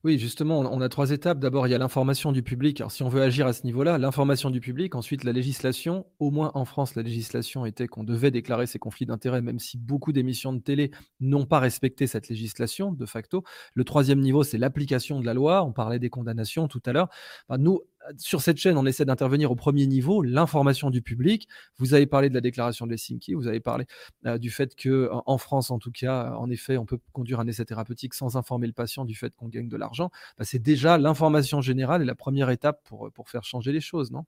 [0.04, 1.40] Oui, justement, on a trois étapes.
[1.40, 2.82] D'abord, il y a l'information du public.
[2.90, 6.06] Si on veut agir à ce niveau-là, l'information du public, ensuite la législation.
[6.20, 9.78] Au moins en France, la législation était qu'on devait déclarer ses conflits d'intérêts, même si
[9.78, 13.44] beaucoup d'émissions de télé n'ont pas respecté cette législation, de facto.
[13.74, 15.64] Le troisième niveau, c'est l'application de la loi.
[15.64, 17.10] On parlait des condamnations tout à l'heure.
[17.58, 17.82] nous,
[18.18, 21.47] sur cette chaîne, on essaie d'intervenir au premier niveau, l'information du public.
[21.78, 23.86] Vous avez parlé de la déclaration de Helsinki, vous avez parlé
[24.26, 27.47] euh, du fait que en France, en tout cas, en effet, on peut conduire un
[27.47, 30.10] essai thérapeutique sans informer le patient du fait qu'on gagne de l'argent.
[30.38, 34.26] Bah, c'est déjà l'information générale et la première étape pour, faire changer les choses, non?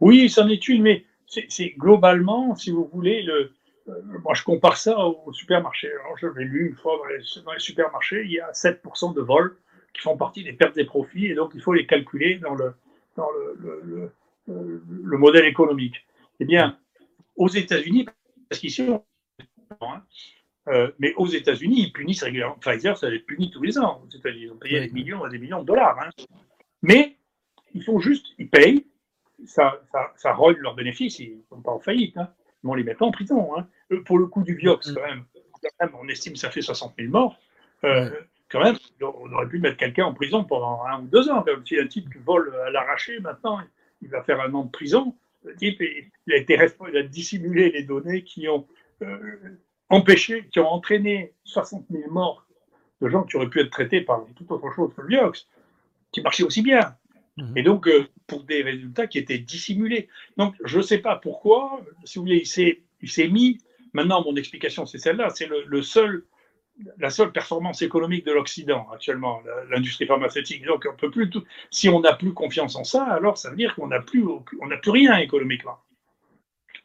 [0.00, 3.52] Oui, c'en est une, mais c'est globalement, si vous voulez, le,
[3.88, 3.92] euh,
[4.24, 5.88] moi je compare ça au supermarché.
[5.88, 9.14] Alors, je l'ai lu une fois dans les, dans les supermarchés, il y a 7%
[9.14, 9.56] de vols
[9.96, 12.74] qui font partie des pertes et profits, et donc il faut les calculer dans le,
[13.16, 14.12] dans le,
[14.46, 16.06] le, modèle économique.
[16.40, 16.78] Eh bien,
[17.36, 18.06] aux États-Unis,
[18.48, 19.02] parce qu'ici, on
[19.80, 20.02] hein,
[20.68, 22.56] euh, mais aux États-Unis, ils punissent régulièrement.
[22.56, 24.02] Pfizer, ça les punit tous les ans.
[24.04, 25.98] Aux États-Unis, ils ont payé des millions et des millions de dollars.
[26.00, 26.10] Hein.
[26.82, 27.16] Mais
[27.74, 28.86] ils font juste, ils payent,
[29.46, 32.16] ça, ça, ça rogne leurs bénéfices, ils ne sont pas en faillite.
[32.16, 32.28] Hein.
[32.62, 33.56] Mais on les met pas en prison.
[33.56, 33.68] Hein.
[33.92, 35.24] Euh, pour le coup du Vioxx, quand même,
[36.00, 37.38] on estime que ça fait 60 000 morts.
[37.84, 38.10] Euh,
[38.56, 41.42] quand même, on aurait pu mettre quelqu'un en prison pendant un ou deux ans.
[41.42, 43.60] Comme si un type qui vole à l'arraché, maintenant,
[44.00, 45.14] il va faire un an de prison.
[45.44, 48.66] Le type, il a été il a dissimulé les données qui ont
[49.02, 49.18] euh,
[49.90, 52.46] empêché, qui ont entraîné 60 000 morts
[53.02, 55.46] de gens qui auraient pu être traités par toute autre chose que le Vioxx,
[56.12, 56.96] qui marchait aussi bien.
[57.36, 57.58] Mhm.
[57.58, 60.08] Et donc, euh, pour des résultats qui étaient dissimulés.
[60.38, 62.42] Donc, je ne sais pas pourquoi, si vous voulez,
[63.02, 63.58] il s'est mis.
[63.92, 65.28] Maintenant, mon explication, c'est celle-là.
[65.30, 66.24] C'est le seul
[66.98, 70.64] la seule performance économique de l'Occident actuellement, l'industrie pharmaceutique.
[70.64, 71.30] Donc, on peut plus
[71.70, 74.24] si on n'a plus confiance en ça, alors ça veut dire qu'on n'a plus,
[74.60, 75.78] on n'a plus rien économiquement.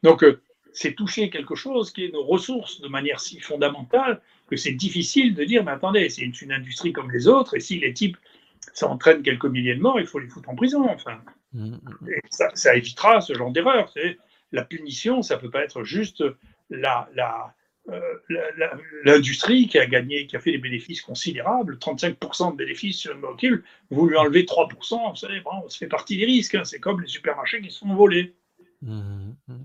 [0.04, 0.42] Donc, euh,
[0.74, 5.36] c'est toucher quelque chose qui est nos ressources de manière si fondamentale que c'est difficile
[5.36, 8.18] de dire, mais attendez, c'est une, industrie comme les autres, et si les types,
[8.74, 11.22] ça entraîne quelques milliers de morts, il faut les foutre en prison, enfin.
[11.54, 12.08] Mmh, mmh, mmh.
[12.30, 13.94] ça, ça, évitera ce genre d'erreur.
[14.54, 16.24] La punition, ça peut pas être juste
[16.70, 17.54] la, la,
[19.04, 23.20] l'industrie qui a gagné, qui a fait des bénéfices considérables, 35% de bénéfices sur une
[23.20, 26.64] molécule, vous lui enlevez 3%, vous savez, bon, ça fait partie des risques, hein.
[26.64, 28.36] c'est comme les supermarchés qui sont volés.
[28.82, 29.56] Mmh, mmh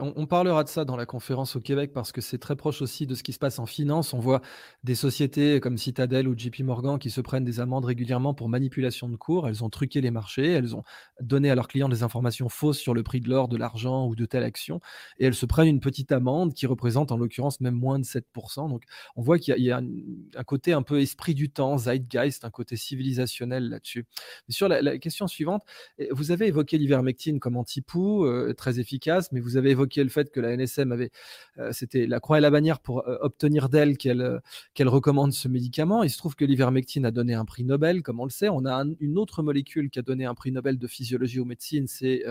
[0.00, 3.06] on, parlera de ça dans la conférence au Québec parce que c'est très proche aussi
[3.06, 4.12] de ce qui se passe en finance.
[4.12, 4.40] On voit
[4.82, 9.08] des sociétés comme Citadel ou JP Morgan qui se prennent des amendes régulièrement pour manipulation
[9.08, 9.46] de cours.
[9.46, 10.82] Elles ont truqué les marchés, elles ont
[11.20, 14.16] donné à leurs clients des informations fausses sur le prix de l'or, de l'argent ou
[14.16, 14.80] de telle action.
[15.20, 18.68] Et elles se prennent une petite amende qui représente en l'occurrence même moins de 7%.
[18.68, 18.82] Donc
[19.14, 22.74] on voit qu'il y a, un, côté un peu esprit du temps, zeitgeist, un côté
[22.76, 24.06] civilisationnel là-dessus.
[24.48, 25.62] Sur la, question suivante,
[25.98, 30.10] eh, vous avez évoqué l'ivermectine comme anti-poux, euh, très efficace, mais vous avez évoqué le
[30.10, 31.10] fait que la NSM avait,
[31.58, 34.38] euh, c'était la croix et la bannière pour euh, obtenir d'elle qu'elle euh,
[34.74, 36.02] qu'elle recommande ce médicament.
[36.02, 38.48] Il se trouve que l'ivermectine a donné un prix Nobel, comme on le sait.
[38.48, 41.86] On a une autre molécule qui a donné un prix Nobel de physiologie ou médecine,
[41.86, 42.24] c'est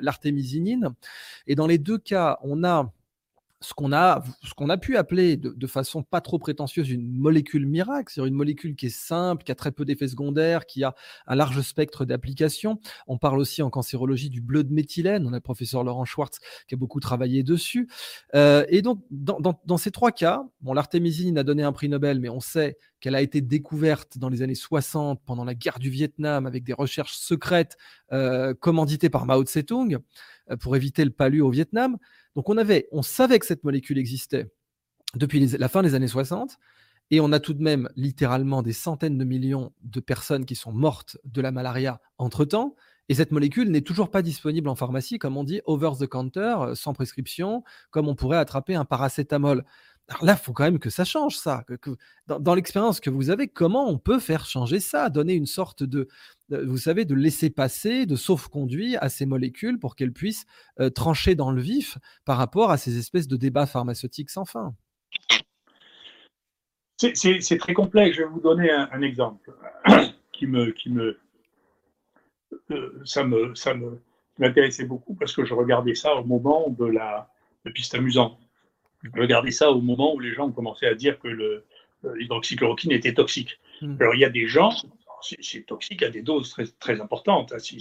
[0.00, 0.94] l'artémisinine.
[1.46, 2.92] Et dans les deux cas, on a
[3.64, 4.22] ce qu'on a,
[4.68, 8.86] a pu appeler de, façon pas trop prétentieuse une molécule miracle, c'est-à-dire une molécule qui
[8.86, 10.94] est simple, qui a très peu d'effets secondaires, qui a
[11.26, 12.78] un large spectre d'applications.
[13.06, 15.26] On parle aussi en cancérologie du bleu de méthylène.
[15.26, 16.38] On a le professeur Laurent Schwartz
[16.68, 17.88] qui a beaucoup travaillé dessus.
[18.34, 22.28] Euh, et donc, dans, ces trois cas, bon, l'artémisine a donné un prix Nobel, mais
[22.28, 26.46] on sait qu'elle a été découverte dans les années 60 pendant la guerre du Vietnam
[26.46, 27.76] avec des recherches secrètes
[28.12, 29.98] euh, commanditées par Mao Tse-tung
[30.50, 31.96] euh, pour éviter le palu au Vietnam.
[32.36, 34.50] Donc on, avait, on savait que cette molécule existait
[35.14, 36.58] depuis la fin des années 60,
[37.10, 40.72] et on a tout de même littéralement des centaines de millions de personnes qui sont
[40.72, 42.74] mortes de la malaria entre-temps,
[43.08, 46.56] et cette molécule n'est toujours pas disponible en pharmacie, comme on dit, over the counter,
[46.60, 49.64] euh, sans prescription, comme on pourrait attraper un paracétamol.
[50.08, 51.64] Alors là, il faut quand même que ça change, ça.
[52.26, 56.08] Dans, l'expérience que vous avez, comment on peut faire changer ça Donner une sorte de,
[56.50, 60.44] vous savez, de laisser passer, de sauf-conduit à ces molécules pour qu'elles puissent
[60.78, 64.74] euh, trancher dans le vif par rapport à ces espèces de débats pharmaceutiques sans fin?
[66.98, 68.16] C'est très complexe.
[68.16, 69.52] Je vais vous donner un, exemple
[70.32, 71.18] qui qui euh,
[72.70, 74.00] me, me
[74.38, 77.30] m'intéressait beaucoup parce que je regardais ça au moment de la,
[77.64, 78.38] de piste amusante
[79.12, 81.62] Regardez ça au moment où les gens ont commencé à dire que
[82.02, 83.58] l'hydroxychloroquine était toxique.
[83.80, 83.96] Hmm.
[84.00, 84.70] Alors, il y a des gens,
[85.20, 87.52] c'est toxique à des doses très, très importantes.
[87.52, 87.78] Hein.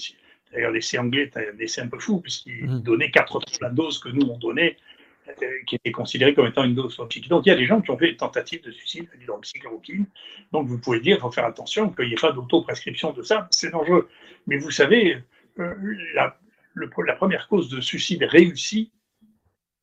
[0.51, 2.81] D'ailleurs, l'essai anglais est un essai un peu fou, puisqu'il hmm.
[2.81, 4.77] donnait quatre fois la dose que nous, on donnait,
[5.27, 7.29] euh, qui était considérée comme étant une dose toxique.
[7.29, 10.05] Donc, il y a des gens qui ont fait des tentatives de suicide à l'hydroxychloroquine.
[10.51, 13.47] Donc, vous pouvez dire, il faut faire attention qu'il n'y ait pas d'auto-prescription de ça,
[13.51, 14.09] c'est dangereux.
[14.47, 15.17] Mais vous savez,
[15.59, 15.73] euh,
[16.13, 16.37] la,
[16.75, 18.91] la première cause de suicide réussi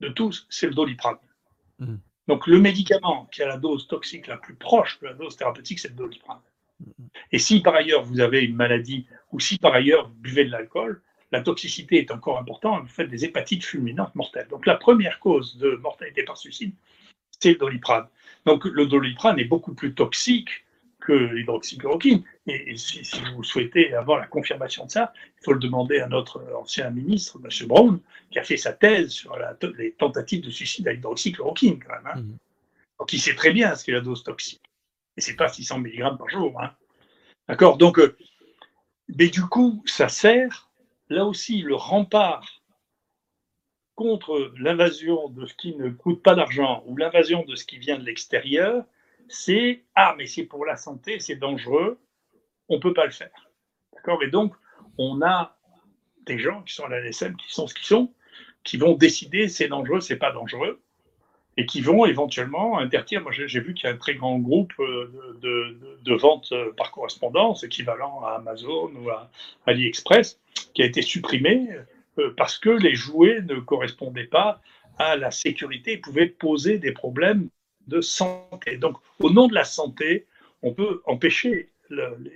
[0.00, 1.16] de tous, c'est le doliprane.
[1.81, 1.97] Mm.
[2.28, 5.81] Donc le médicament qui a la dose toxique la plus proche de la dose thérapeutique,
[5.81, 6.40] c'est le doliprane.
[6.81, 7.05] Mm.
[7.32, 10.51] Et si par ailleurs vous avez une maladie ou si par ailleurs vous buvez de
[10.51, 11.02] l'alcool,
[11.32, 14.48] la toxicité est encore importante, vous faites des hépatites fulminantes mortelles.
[14.48, 16.74] Donc la première cause de mortalité par suicide,
[17.39, 18.07] c'est le doliprane.
[18.47, 20.65] Donc le doliprane est beaucoup plus toxique
[21.11, 22.23] que l'hydroxychloroquine.
[22.47, 23.03] Et, si,
[23.35, 27.39] vous souhaitez avoir la confirmation de ça, il faut le demander à notre ancien ministre,
[27.43, 27.66] M.
[27.66, 28.01] Brown,
[28.31, 29.37] qui a fait sa thèse sur
[29.77, 32.07] les tentatives de suicide à l'hydroxychloroquine, quand même.
[32.07, 32.20] Hein.
[32.20, 32.37] Mmh.
[33.01, 34.62] Donc il sait très bien ce qu'est la dose toxique.
[35.16, 36.61] Et c'est pas 600 mg par jour.
[36.61, 36.70] Hein.
[37.49, 37.77] D'accord?
[37.77, 38.16] Donc, euh,
[39.19, 40.70] mais du coup, ça sert,
[41.09, 42.62] là aussi, le rempart
[43.97, 47.99] contre l'invasion de ce qui ne coûte pas d'argent ou l'invasion de ce qui vient
[47.99, 48.85] de l'extérieur,
[49.31, 51.98] c'est ah mais c'est pour la santé, c'est dangereux,
[52.69, 53.51] on ne peut pas le faire.
[53.94, 54.19] D'accord?
[54.20, 54.55] Mais donc
[54.98, 55.57] on a
[56.27, 58.12] des gens qui sont à la LSM, qui sont ce qu'ils sont,
[58.65, 60.81] qui vont décider c'est dangereux, c'est pas dangereux,
[61.57, 63.23] et qui vont éventuellement interdire.
[63.23, 65.39] Moi, j'ai vu qu'il y a un très grand groupe euh,
[66.02, 69.31] de, vente euh, par correspondance, équivalent à Amazon ou à
[69.66, 70.40] AliExpress,
[70.74, 71.69] qui a été supprimé
[72.19, 74.61] euh, parce que les jouets ne correspondaient pas
[74.98, 77.48] à la sécurité et pouvaient poser des problèmes
[77.90, 78.78] de santé.
[78.78, 80.26] Donc, au nom de la santé,
[80.62, 81.70] on peut empêcher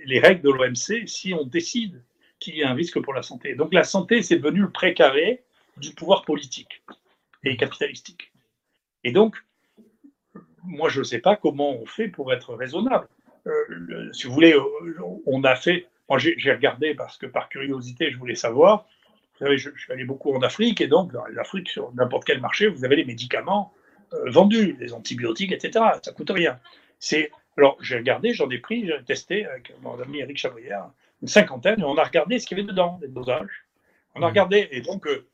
[0.05, 2.03] les règles de l'OMC si on décide
[2.39, 3.55] qu'il y a un risque pour la santé.
[3.55, 5.43] Donc, la santé, c'est devenu le précaré
[5.77, 6.83] du pouvoir politique
[7.43, 8.31] et capitalistique.
[9.03, 9.37] Et donc,
[10.63, 13.07] moi, je ne sais pas comment on fait pour être raisonnable.
[13.47, 14.61] Euh, si vous voulez, euh,
[15.25, 15.87] on a fait.
[16.09, 18.85] Moi, j'ai regardé parce que par curiosité, je voulais savoir.
[19.33, 22.25] Vous savez, je, je suis allé beaucoup en Afrique et donc, dans l'Afrique, sur n'importe
[22.25, 23.73] quel marché, vous avez les médicaments
[24.27, 25.85] vendus, les antibiotiques, etc.
[26.01, 26.59] Ça coûte rien.
[26.99, 30.89] C'est alors j'ai regardé, j'en ai pris, j'ai testé avec mon ami Eric Chabrière,
[31.21, 33.65] une cinquantaine, et on a regardé ce qu'il y avait dedans, les dosages.
[34.13, 34.29] On a mmh.
[34.29, 35.25] regardé, et donc euh,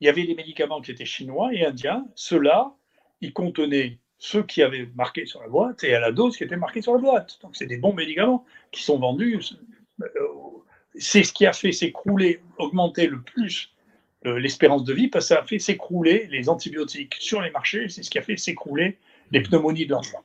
[0.00, 2.06] il y avait des médicaments qui étaient chinois et indiens.
[2.14, 2.74] Ceux-là,
[3.20, 6.56] ils contenaient ceux qui avaient marqué sur la boîte et à la dose qui était
[6.56, 7.38] marquée sur la boîte.
[7.42, 9.40] Donc c'est des bons médicaments qui sont vendus.
[10.00, 10.06] Euh,
[10.94, 13.73] c'est ce qui a fait s'écrouler, augmenter le plus euh,
[14.24, 18.02] l'espérance de vie parce que ça a fait s'écrouler les antibiotiques sur les marchés, c'est
[18.02, 18.98] ce qui a fait s'écrouler
[19.30, 20.24] les pneumonies de l'enfant.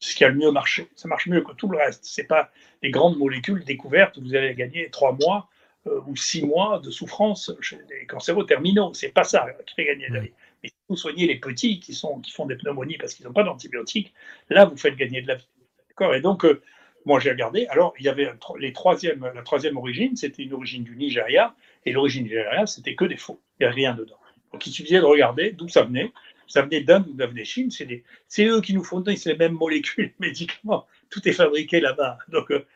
[0.00, 0.88] C'est ce qui a le mieux marché.
[0.94, 2.04] Ça marche mieux que tout le reste.
[2.04, 2.50] Ce n'est pas
[2.82, 5.48] les grandes molécules découvertes où vous allez gagner trois mois
[5.86, 8.94] euh, ou six mois de souffrance chez les cancéraux terminaux.
[8.94, 10.32] C'est pas ça qui fait gagner la vie.
[10.62, 13.32] Mais si vous soignez les petits qui, sont, qui font des pneumonies parce qu'ils n'ont
[13.32, 14.12] pas d'antibiotiques,
[14.50, 15.48] là, vous faites gagner de la vie.
[15.88, 16.14] D'accord?
[16.14, 16.62] Et donc, euh,
[17.04, 17.66] moi, j'ai regardé.
[17.68, 21.54] Alors, il y avait les troisième, la troisième origine, c'était une origine du Nigeria.
[21.88, 23.40] Et l'origine nigériane, c'était que des faux.
[23.58, 24.18] Il n'y a rien dedans.
[24.52, 26.12] Donc il suffisait de regarder d'où ça venait.
[26.46, 27.70] Ça venait d'Inde ou ça de Chine.
[27.70, 30.86] C'est eux qui nous fournissent les mêmes molécules, médicaments.
[31.08, 32.18] Tout est fabriqué là-bas.
[32.28, 32.66] Donc euh,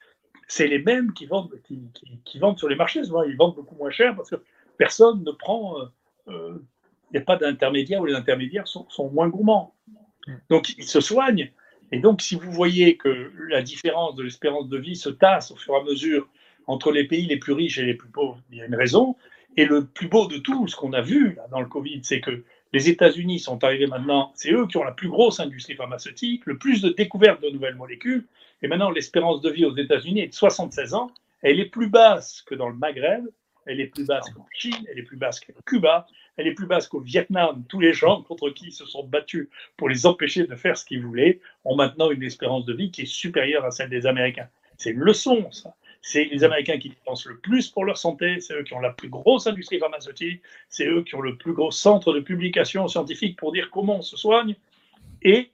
[0.48, 1.52] c'est les mêmes qui vendent,
[2.24, 3.04] qui, vendent sur les marchés.
[3.04, 4.36] Souvent, ils vendent beaucoup moins cher parce que
[4.78, 5.78] personne ne prend.
[5.78, 5.84] Euh,
[6.28, 6.58] euh,
[7.10, 9.74] il n'y a pas d'intermédiaire ou les intermédiaires sont, sont, moins gourmands.
[10.48, 11.52] Donc ils se soignent.
[11.90, 15.56] Et donc, si vous voyez que la différence de l'espérance de vie se tasse au
[15.56, 16.26] fur et à mesure
[16.66, 19.16] entre les pays les plus riches et les plus pauvres, il y a une raison.
[19.56, 22.42] Et le plus beau de tout, ce qu'on a vu dans le Covid, c'est que
[22.72, 26.56] Les États-Unis sont arrivés maintenant, c'est eux qui ont la plus grosse industrie pharmaceutique, le
[26.56, 28.26] plus de découvertes de nouvelles molécules.
[28.62, 31.10] Et maintenant, l'espérance de vie aux États-Unis est de 76 ans.
[31.42, 33.26] Elle est plus basse que dans le Maghreb,
[33.66, 36.06] elle est plus basse qu'en Chine, elle est plus basse qu'à Cuba,
[36.36, 37.64] elle est plus basse qu'au Vietnam.
[37.68, 40.84] Tous les gens contre qui ils se sont battus pour les empêcher de faire ce
[40.84, 44.48] qu'ils voulaient ont maintenant une espérance de vie qui est supérieure à celle des Américains.
[44.78, 45.74] C'est une leçon, ça.
[46.04, 48.92] C'est les Américains qui dépensent le plus pour leur santé, c'est eux qui ont la
[48.92, 53.38] plus grosse industrie pharmaceutique, c'est eux qui ont le plus gros centre de publication scientifique
[53.38, 54.56] pour dire comment on se soigne,
[55.22, 55.52] et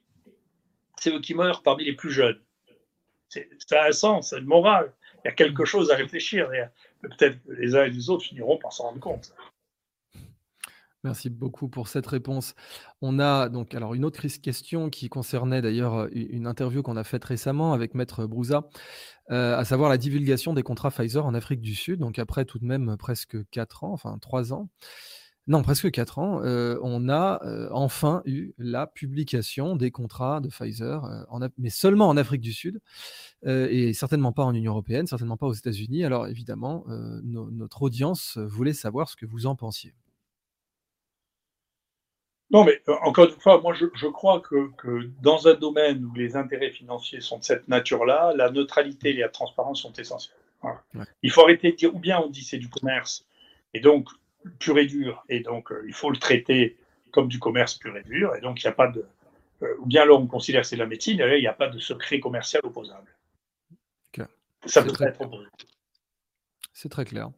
[0.97, 2.41] c'est eux qui meurent parmi les plus jeunes.
[3.29, 4.93] Ça a un sens, c'est une morale.
[5.25, 6.49] Il y a quelque chose à réfléchir.
[7.03, 9.35] Peut-être que les uns et les autres finiront par s'en rendre compte.
[11.05, 12.55] Merci beaucoup pour cette réponse.
[13.03, 17.25] On a donc alors une autre question qui concernait d'ailleurs une interview qu'on a faite
[17.25, 18.69] récemment avec Maître Brouza,
[19.31, 22.01] euh, à savoir la divulgation des contrats Pfizer en Afrique du Sud.
[22.01, 24.69] Donc après tout de même presque 4 ans, enfin 3 ans,
[25.47, 30.49] non presque 4 ans, euh, on a euh, enfin eu la publication des contrats de
[30.49, 31.27] Pfizer,
[31.59, 32.81] mais seulement en Afrique du Sud
[33.47, 36.05] et certainement pas en Union européenne, certainement pas aux États-Unis.
[36.05, 36.85] Alors évidemment,
[37.23, 39.95] notre audience voulait savoir ce que vous en pensiez.
[42.51, 44.71] Non, mais euh, encore une fois, moi je, crois que,
[45.21, 49.29] dans un domaine où les intérêts financiers sont de cette nature-là, la neutralité et la
[49.29, 50.37] transparence sont essentielles.
[51.23, 53.27] Il faut arrêter de dire, ou bien on dit c'est du commerce,
[53.75, 54.09] et donc
[54.59, 56.77] pur et dur, et donc euh, il faut le traiter
[57.13, 59.05] comme du commerce pur et dur, et donc il n'y a pas de.
[59.63, 61.47] Euh, ou bien là on considère que c'est de la médecine, et là il n'y
[61.47, 63.15] a pas de secret commercial opposable.
[64.67, 65.47] Ça peut être opposé.
[66.73, 67.31] C'est très clair.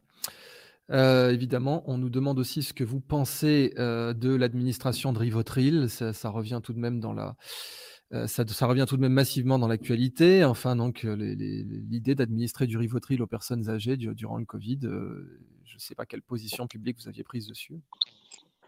[0.89, 5.89] Euh, évidemment, on nous demande aussi ce que vous pensez euh, de l'administration de Rivotril.
[5.89, 7.35] Ça, revient tout de même dans la,
[8.13, 10.43] euh, ça, revient tout de même massivement dans l'actualité.
[10.43, 14.79] Enfin, donc l'idée d'administrer du Rivotril aux personnes âgées durant le Covid.
[14.81, 17.79] je ne sais pas quelle position publique vous aviez prise dessus.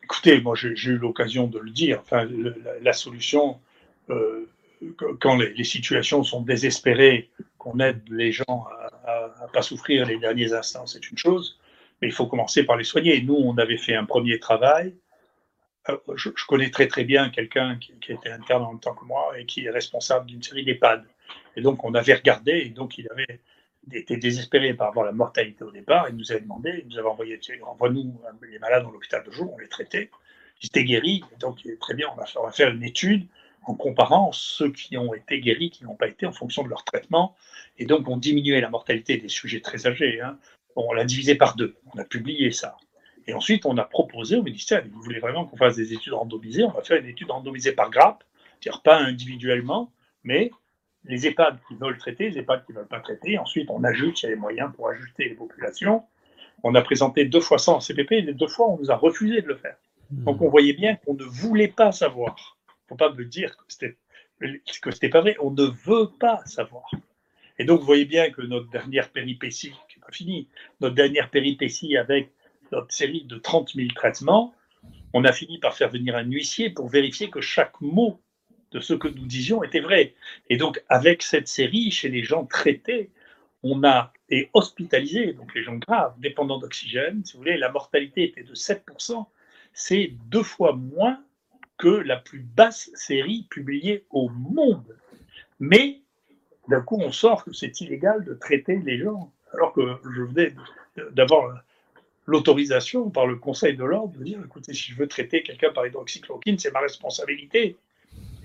[0.03, 1.99] Écoutez, moi j'ai eu l'occasion de le dire.
[2.01, 2.27] Enfin,
[2.81, 3.59] la, solution,
[5.19, 8.65] quand les, situations sont désespérées, qu'on aide les gens
[9.05, 11.57] à ne pas souffrir les derniers instants, c'est une chose
[12.03, 13.21] mais il faut commencer par les soigner.
[13.21, 14.93] Nous, on avait fait un premier travail.
[15.87, 19.39] Euh, je, connais très très bien quelqu'un qui, était interne en même temps que moi
[19.39, 21.05] et qui est responsable d'une série d'EHPAD.
[21.55, 23.39] Et donc, on avait regardé, et donc il avait
[23.93, 26.09] été désespéré par avoir la mortalité au départ.
[26.09, 28.21] Il nous avait demandé, il nous avait envoyé, envoie-nous
[28.51, 30.11] les malades dans l'hôpital de jour, on les traitait.
[30.61, 33.27] Ils étaient guéris, donc très bien, on va, on va faire une étude
[33.65, 36.83] en comparant ceux qui ont été guéris, qui n'ont pas été, en fonction de leur
[36.83, 37.33] traitement.
[37.77, 40.19] Et donc, on diminuait la mortalité des sujets très âgés.
[40.19, 40.37] Hein
[40.75, 41.75] on l'a divisé par deux.
[41.93, 42.77] On a publié ça.
[43.27, 46.63] Et ensuite, on a proposé au ministère, vous voulez vraiment qu'on fasse des études randomisées,
[46.63, 48.23] on va faire une étude randomisée par grappe,
[48.59, 49.91] c'est-à-dire pas individuellement,
[50.23, 50.51] mais
[51.05, 53.37] les EHPAD qui veulent traiter, les EHPAD qui ne veulent pas traiter.
[53.37, 56.03] Ensuite, on ajoute, il y a les moyens pour ajuster les populations.
[56.63, 58.95] On a présenté deux fois ça en CPP, et les deux fois, on nous a
[58.95, 59.75] refusé de le faire.
[60.11, 60.23] Hmm.
[60.25, 62.57] Donc, on voyait bien qu'on ne voulait pas savoir.
[62.67, 63.97] Il ne faut pas me dire que c'était
[64.81, 65.35] que c'était pas vrai.
[65.41, 66.89] On ne veut pas savoir.
[67.59, 69.73] Et donc, vous voyez bien que notre dernière péripétie,
[70.05, 70.47] pas finie,
[70.81, 72.31] notre dernière péripétie avec
[72.71, 74.53] notre série de 30 000 traitements,
[75.13, 78.19] on a fini par faire venir un huissier pour vérifier que chaque mot
[78.71, 80.15] de ce que nous disions était vrai.
[80.49, 83.11] Et donc, avec cette série, chez les gens traités,
[83.61, 88.23] on a et hospitalisé, donc les gens graves, dépendants d'oxygène, si vous voulez, la mortalité
[88.23, 89.25] était de 7%,
[89.73, 91.23] c'est deux fois moins
[91.77, 94.97] que la plus basse série publiée au monde.
[95.59, 96.01] Mais
[96.67, 100.53] d'un coup, on sort que c'est illégal de traiter les gens, alors que je venais
[101.11, 101.63] d'avoir
[102.25, 105.85] l'autorisation par le Conseil de l'ordre de dire, écoutez, si je veux traiter quelqu'un par
[105.85, 107.77] hydroxychloroquine, c'est ma responsabilité.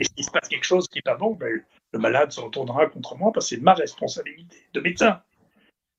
[0.01, 1.63] Et s'il se passe quelque chose qui n'est pas bon, ben,
[1.93, 5.23] le malade se retournera contre moi parce que c'est ma responsabilité de médecin.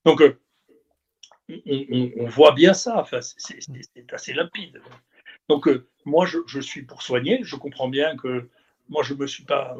[0.05, 0.37] Donc, euh,
[1.65, 3.05] on, voit bien ça,
[3.37, 4.81] c'est assez limpide.
[5.47, 7.39] Donc, euh, moi, je, je, suis pour soigner.
[7.43, 8.49] Je comprends bien que
[8.87, 9.75] moi, je ne me suis pas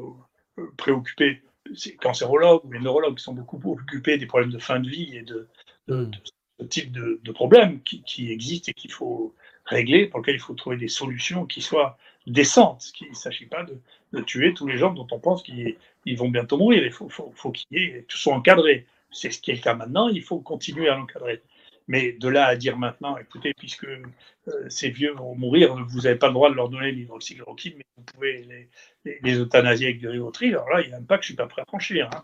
[0.58, 1.42] euh, préoccupé
[1.76, 5.16] ces cancérologues ou les neurologues qui sont beaucoup occupés des problèmes de fin de vie
[5.16, 5.48] et de,
[5.88, 6.12] hmm.
[6.60, 9.36] ce type de, problèmes qui, existent et qu'il faut
[9.66, 11.98] régler, pour lesquels il faut trouver des solutions qui soient
[12.28, 12.92] décentes.
[13.02, 16.58] Il ne s'agit pas de, tuer tous les gens dont on pense qu'ils vont bientôt
[16.58, 16.84] mourir.
[16.84, 18.86] Il faut, faut, faut qu'ils soient encadrés.
[19.12, 21.42] C'est ce qui est le cas maintenant, il faut continuer à l'encadrer.
[21.90, 26.18] Mais de là à dire maintenant, écoutez, puisque euh, ces vieux vont mourir, vous n'avez
[26.18, 28.70] pas le droit de leur donner l'hydroxychloroquine, mais vous pouvez
[29.06, 31.32] les, les, euthanasier avec du rivotril, alors là, il y a un pas que je
[31.32, 32.08] ne suis pas prêt à franchir.
[32.14, 32.24] Hein.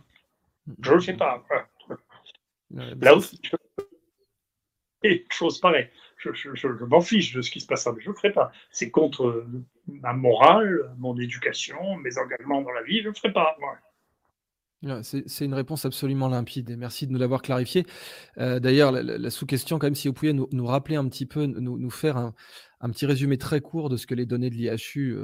[0.81, 1.43] Je ne le fais pas.
[2.69, 3.41] Là aussi,
[5.05, 5.89] et chose pareille.
[6.17, 8.51] Je, je, m'en fiche de ce qui se passe, mais je ne le ferai pas.
[8.71, 9.45] C'est contre
[9.87, 13.57] ma morale, mon éducation, mes engagements dans la vie, je ne le ferai pas.
[15.01, 17.85] C'est une réponse absolument limpide et merci de nous l'avoir clarifié.
[18.37, 21.89] Euh, d'ailleurs, la, sous-question, quand même, si vous pouviez nous, rappeler un petit peu, nous,
[21.89, 25.17] faire un petit résumé très court de ce que les données de l'IHU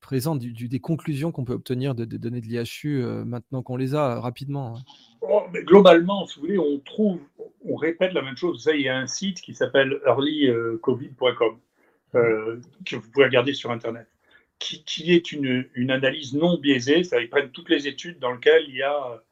[0.00, 4.20] présentent, des conclusions qu'on peut obtenir de, des données de l'IHU maintenant qu'on les a
[4.20, 4.76] rapidement.
[4.76, 4.82] Hein.
[5.22, 7.20] Oh, globalement, si vous voulez, on trouve,
[7.64, 8.68] on répète la même chose.
[8.72, 11.58] il y a un site qui s'appelle earlycovid.com
[12.14, 14.06] euh, que vous pouvez regarder sur Internet,
[14.58, 17.04] qui, est une, analyse non biaisée.
[17.04, 19.22] Ça, ils prennent toutes les études dans lesquelles il y a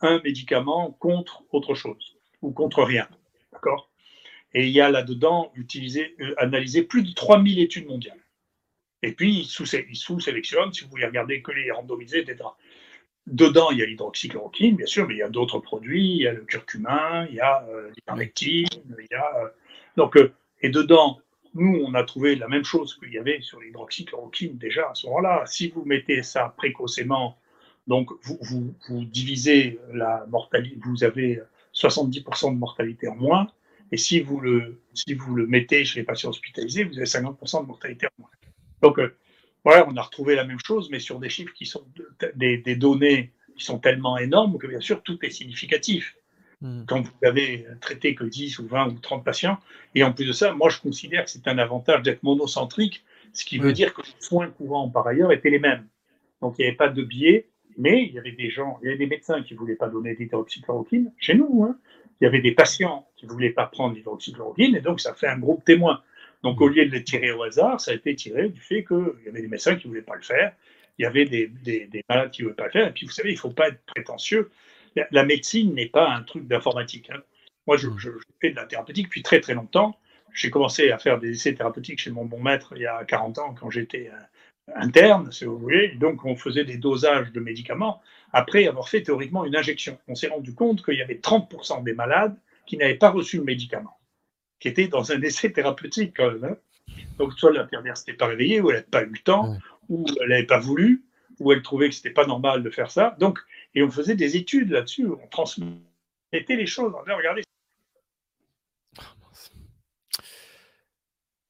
[0.00, 3.08] un médicament contre autre chose ou contre rien.
[3.52, 3.90] D'accord?
[4.52, 8.18] Et il y a là-dedans utilisé, euh, analysé plus de 3000 études mondiales.
[9.02, 12.48] Et puis, ils sous-sélectionnent, si vous voulez regarder que les randomisés, etc.
[13.26, 16.26] Dedans, il y a l'hydroxychloroquine, bien sûr, mais il y a d'autres produits, il y
[16.26, 19.36] a le curcumin, il y a euh, il y a...
[19.36, 19.48] Euh,
[19.96, 20.32] donc, euh,
[20.62, 21.20] et dedans,
[21.54, 25.06] nous, on a trouvé la même chose qu'il y avait sur l'hydroxychloroquine déjà à ce
[25.06, 25.44] moment-là.
[25.46, 27.38] Si vous mettez ça précocement,
[27.86, 31.40] donc vous, divisez la mortalité, vous avez
[31.74, 33.50] 70% de mortalité en moins,
[33.92, 37.62] et si vous, le, si vous le mettez chez les patients hospitalisés, vous avez 50%
[37.62, 38.30] de mortalité en moins.
[38.82, 39.00] Donc,
[39.64, 41.84] voilà, on a retrouvé la même chose, mais sur des chiffres qui sont
[42.34, 46.16] des, données qui sont tellement énormes que bien sûr tout est significatif.
[46.60, 46.84] Hmm.
[46.86, 49.58] Quand vous avez traité que 10 ou 20 ou 30 patients,
[49.94, 53.44] et en plus de ça, moi je considère que c'est un avantage d'être monocentrique, ce
[53.44, 55.86] qui veut dire que les soins courants par ailleurs étaient les mêmes.
[56.42, 57.46] Donc il n'y avait pas de biais,
[57.78, 59.88] mais il y avait des gens, il y avait des médecins qui ne voulaient pas
[59.88, 61.64] donner d'hydroxychloroquine chez nous.
[61.64, 61.78] Hein.
[62.20, 65.28] Il y avait des patients qui ne voulaient pas prendre d'hydroxychloroquine, et donc ça fait
[65.28, 66.02] un groupe témoin.
[66.42, 69.12] Donc, au lieu de les tirer au hasard, ça a été tiré du fait qu'il
[69.26, 70.52] y avait des médecins qui ne voulaient pas le faire,
[70.98, 71.50] il y avait des,
[72.08, 72.88] malades qui ne voulaient pas le faire.
[72.88, 74.50] Et puis, vous savez, il ne faut pas être prétentieux.
[75.10, 77.10] La, médecine n'est pas un truc d'informatique.
[77.10, 77.20] Hein.
[77.66, 77.88] Moi, je,
[78.40, 79.96] fais de la thérapeutique depuis très, très longtemps.
[80.32, 83.38] J'ai commencé à faire des essais thérapeutiques chez mon bon maître il y a 40
[83.38, 85.88] ans, quand j'étais euh, interne, si vous voulez.
[85.96, 88.00] Donc, on faisait des dosages de médicaments
[88.32, 89.98] après avoir fait théoriquement une injection.
[90.08, 92.36] On s'est rendu compte qu'il y avait 30% des malades
[92.66, 93.96] qui n'avaient pas reçu le médicament
[94.60, 96.44] qui était dans un essai thérapeutique quand même.
[96.44, 96.56] Hein.
[97.18, 99.56] Donc, soit l'infirmière s'était pas réveillée, ou elle n'avait pas eu le temps,
[99.88, 101.02] ou elle n'avait pas voulu,
[101.40, 103.16] ou elle trouvait que c'était pas normal de faire ça.
[103.18, 103.38] Donc,
[103.74, 106.92] et on faisait des études là-dessus, on transmettait les choses.
[106.94, 107.42] On regardez.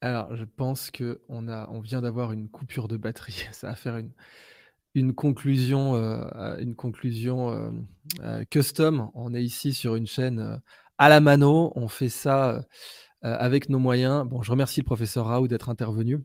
[0.02, 3.46] Alors, je pense que on a, on vient d'avoir une coupure de batterie.
[3.52, 4.00] Ça va faire
[4.94, 7.70] une, conclusion, euh, une conclusion euh,
[8.20, 9.10] euh, custom.
[9.14, 10.60] On est ici sur une chaîne
[10.98, 11.72] à la mano.
[11.76, 12.64] On fait ça
[13.24, 14.26] euh, avec nos moyens.
[14.26, 16.20] Bon, je remercie le professeur Raoult d'être intervenu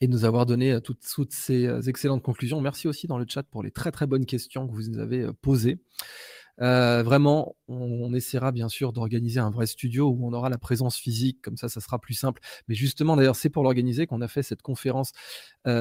[0.00, 2.60] et de nous avoir donné euh, toutes, ces excellentes conclusions.
[2.60, 5.26] Merci aussi dans le chat pour les très très bonnes questions que vous nous avez
[5.42, 5.80] posées.
[6.58, 11.40] vraiment, on, essaiera bien sûr d'organiser un vrai studio où on aura la présence physique,
[11.42, 12.40] comme ça, ça sera plus simple.
[12.68, 15.12] Mais justement, d'ailleurs, c'est pour l'organiser qu'on a fait cette conférence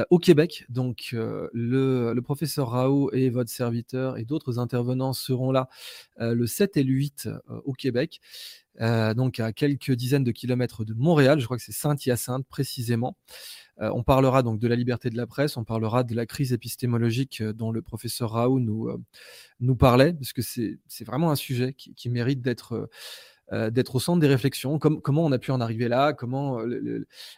[0.10, 0.66] au Québec.
[0.70, 5.70] Donc, le, le, professeur Raoult et votre serviteur et d'autres intervenants seront là
[6.18, 7.30] le 7 et le 8
[7.66, 8.20] au Québec.
[8.80, 13.16] donc à quelques dizaines de kilomètres de Montréal, je crois que c'est Saint-Hyacinthe précisément.
[13.82, 16.52] Euh, on parlera donc de la liberté de la presse, on parlera de la crise
[16.52, 19.02] épistémologique euh, dont le professeur Raoult nous, euh,
[19.62, 22.90] nous parlait, parce que c'est vraiment un sujet qui, mérite d'être
[23.52, 24.78] d'être au centre des réflexions.
[24.78, 26.14] comment on a pu en arriver là?
[26.14, 26.60] Comment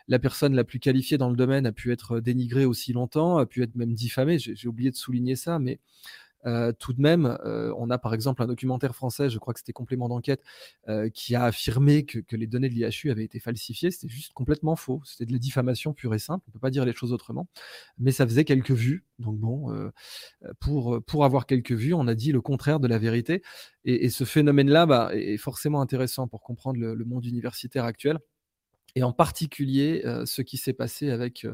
[0.09, 3.45] la personne la plus qualifiée dans le domaine a pu être dénigrée aussi longtemps, a
[3.45, 4.37] pu être même diffamée?
[4.37, 5.79] J'ai oublié de souligner ça, mais
[6.79, 10.09] tout de même, on a par exemple un documentaire français, je crois que c'était complément
[10.09, 10.41] d'enquête,
[11.13, 13.91] qui a affirmé que, les données de l'IHU avaient été falsifiées.
[13.91, 15.01] C'était juste complètement faux.
[15.05, 16.43] C'était de la diffamation pure et simple.
[16.47, 17.47] On ne peut pas dire les choses autrement.
[17.97, 19.05] Mais ça faisait quelques vues.
[19.19, 19.91] Donc bon,
[20.59, 23.43] pour, pour avoir quelques vues, on a dit le contraire de la vérité.
[23.85, 28.19] Et, ce phénomène-là bah, est forcément intéressant pour comprendre le monde universitaire actuel
[28.95, 31.45] et en particulier ce qui s'est passé avec,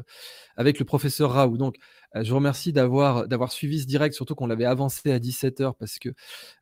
[0.56, 1.72] avec le professeur Raoult.
[2.14, 6.10] Je vous remercie d'avoir, suivi ce direct, surtout qu'on l'avait avancé à 17h parce que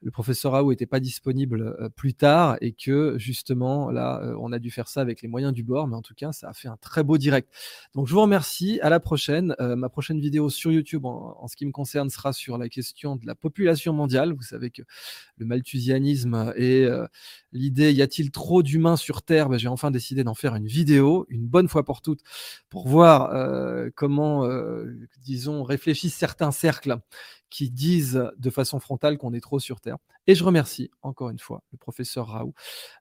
[0.02, 4.70] le professeur Raoult n'était pas disponible plus tard et que justement, là, on a dû
[4.70, 6.77] faire ça avec les moyens du bord, mais en tout cas, ça a fait un
[6.77, 7.48] très beau direct.
[7.94, 8.81] Donc, je vous remercie.
[8.82, 9.55] À la prochaine.
[9.59, 13.27] ma prochaine vidéo sur YouTube, en, ce qui me concerne, sera sur la question de
[13.27, 14.32] la population mondiale.
[14.32, 14.82] Vous savez que
[15.36, 16.86] le malthusianisme et
[17.52, 19.48] l'idée y a-t-il trop d'humains sur Terre?
[19.48, 22.20] Ben, J'ai enfin décidé d'en faire une vidéo, une bonne fois pour toutes,
[22.68, 24.86] pour voir euh, comment, euh,
[25.36, 26.98] disons, réfléchissent certains cercles
[27.50, 29.98] qui disent de façon frontale qu'on est trop sur Terre.
[30.26, 32.54] Et je remercie encore une fois le professeur Raoult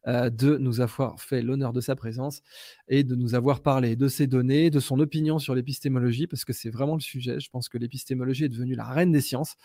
[0.08, 2.42] euh, de nous avoir fait l'honneur de sa présence
[2.88, 6.54] et de nous avoir parlé de ses données, de son opinion sur l'épistémologie, parce que
[6.54, 7.40] c'est vraiment le sujet.
[7.40, 9.56] Je pense que l'épistémologie est devenue la reine des sciences,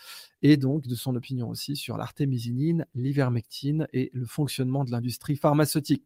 [0.42, 6.05] et donc de son opinion aussi sur l'artémisinine, l'ivermectine et le fonctionnement de l'industrie pharmaceutique.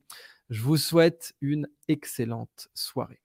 [0.50, 3.23] Je vous souhaite une excellente soirée.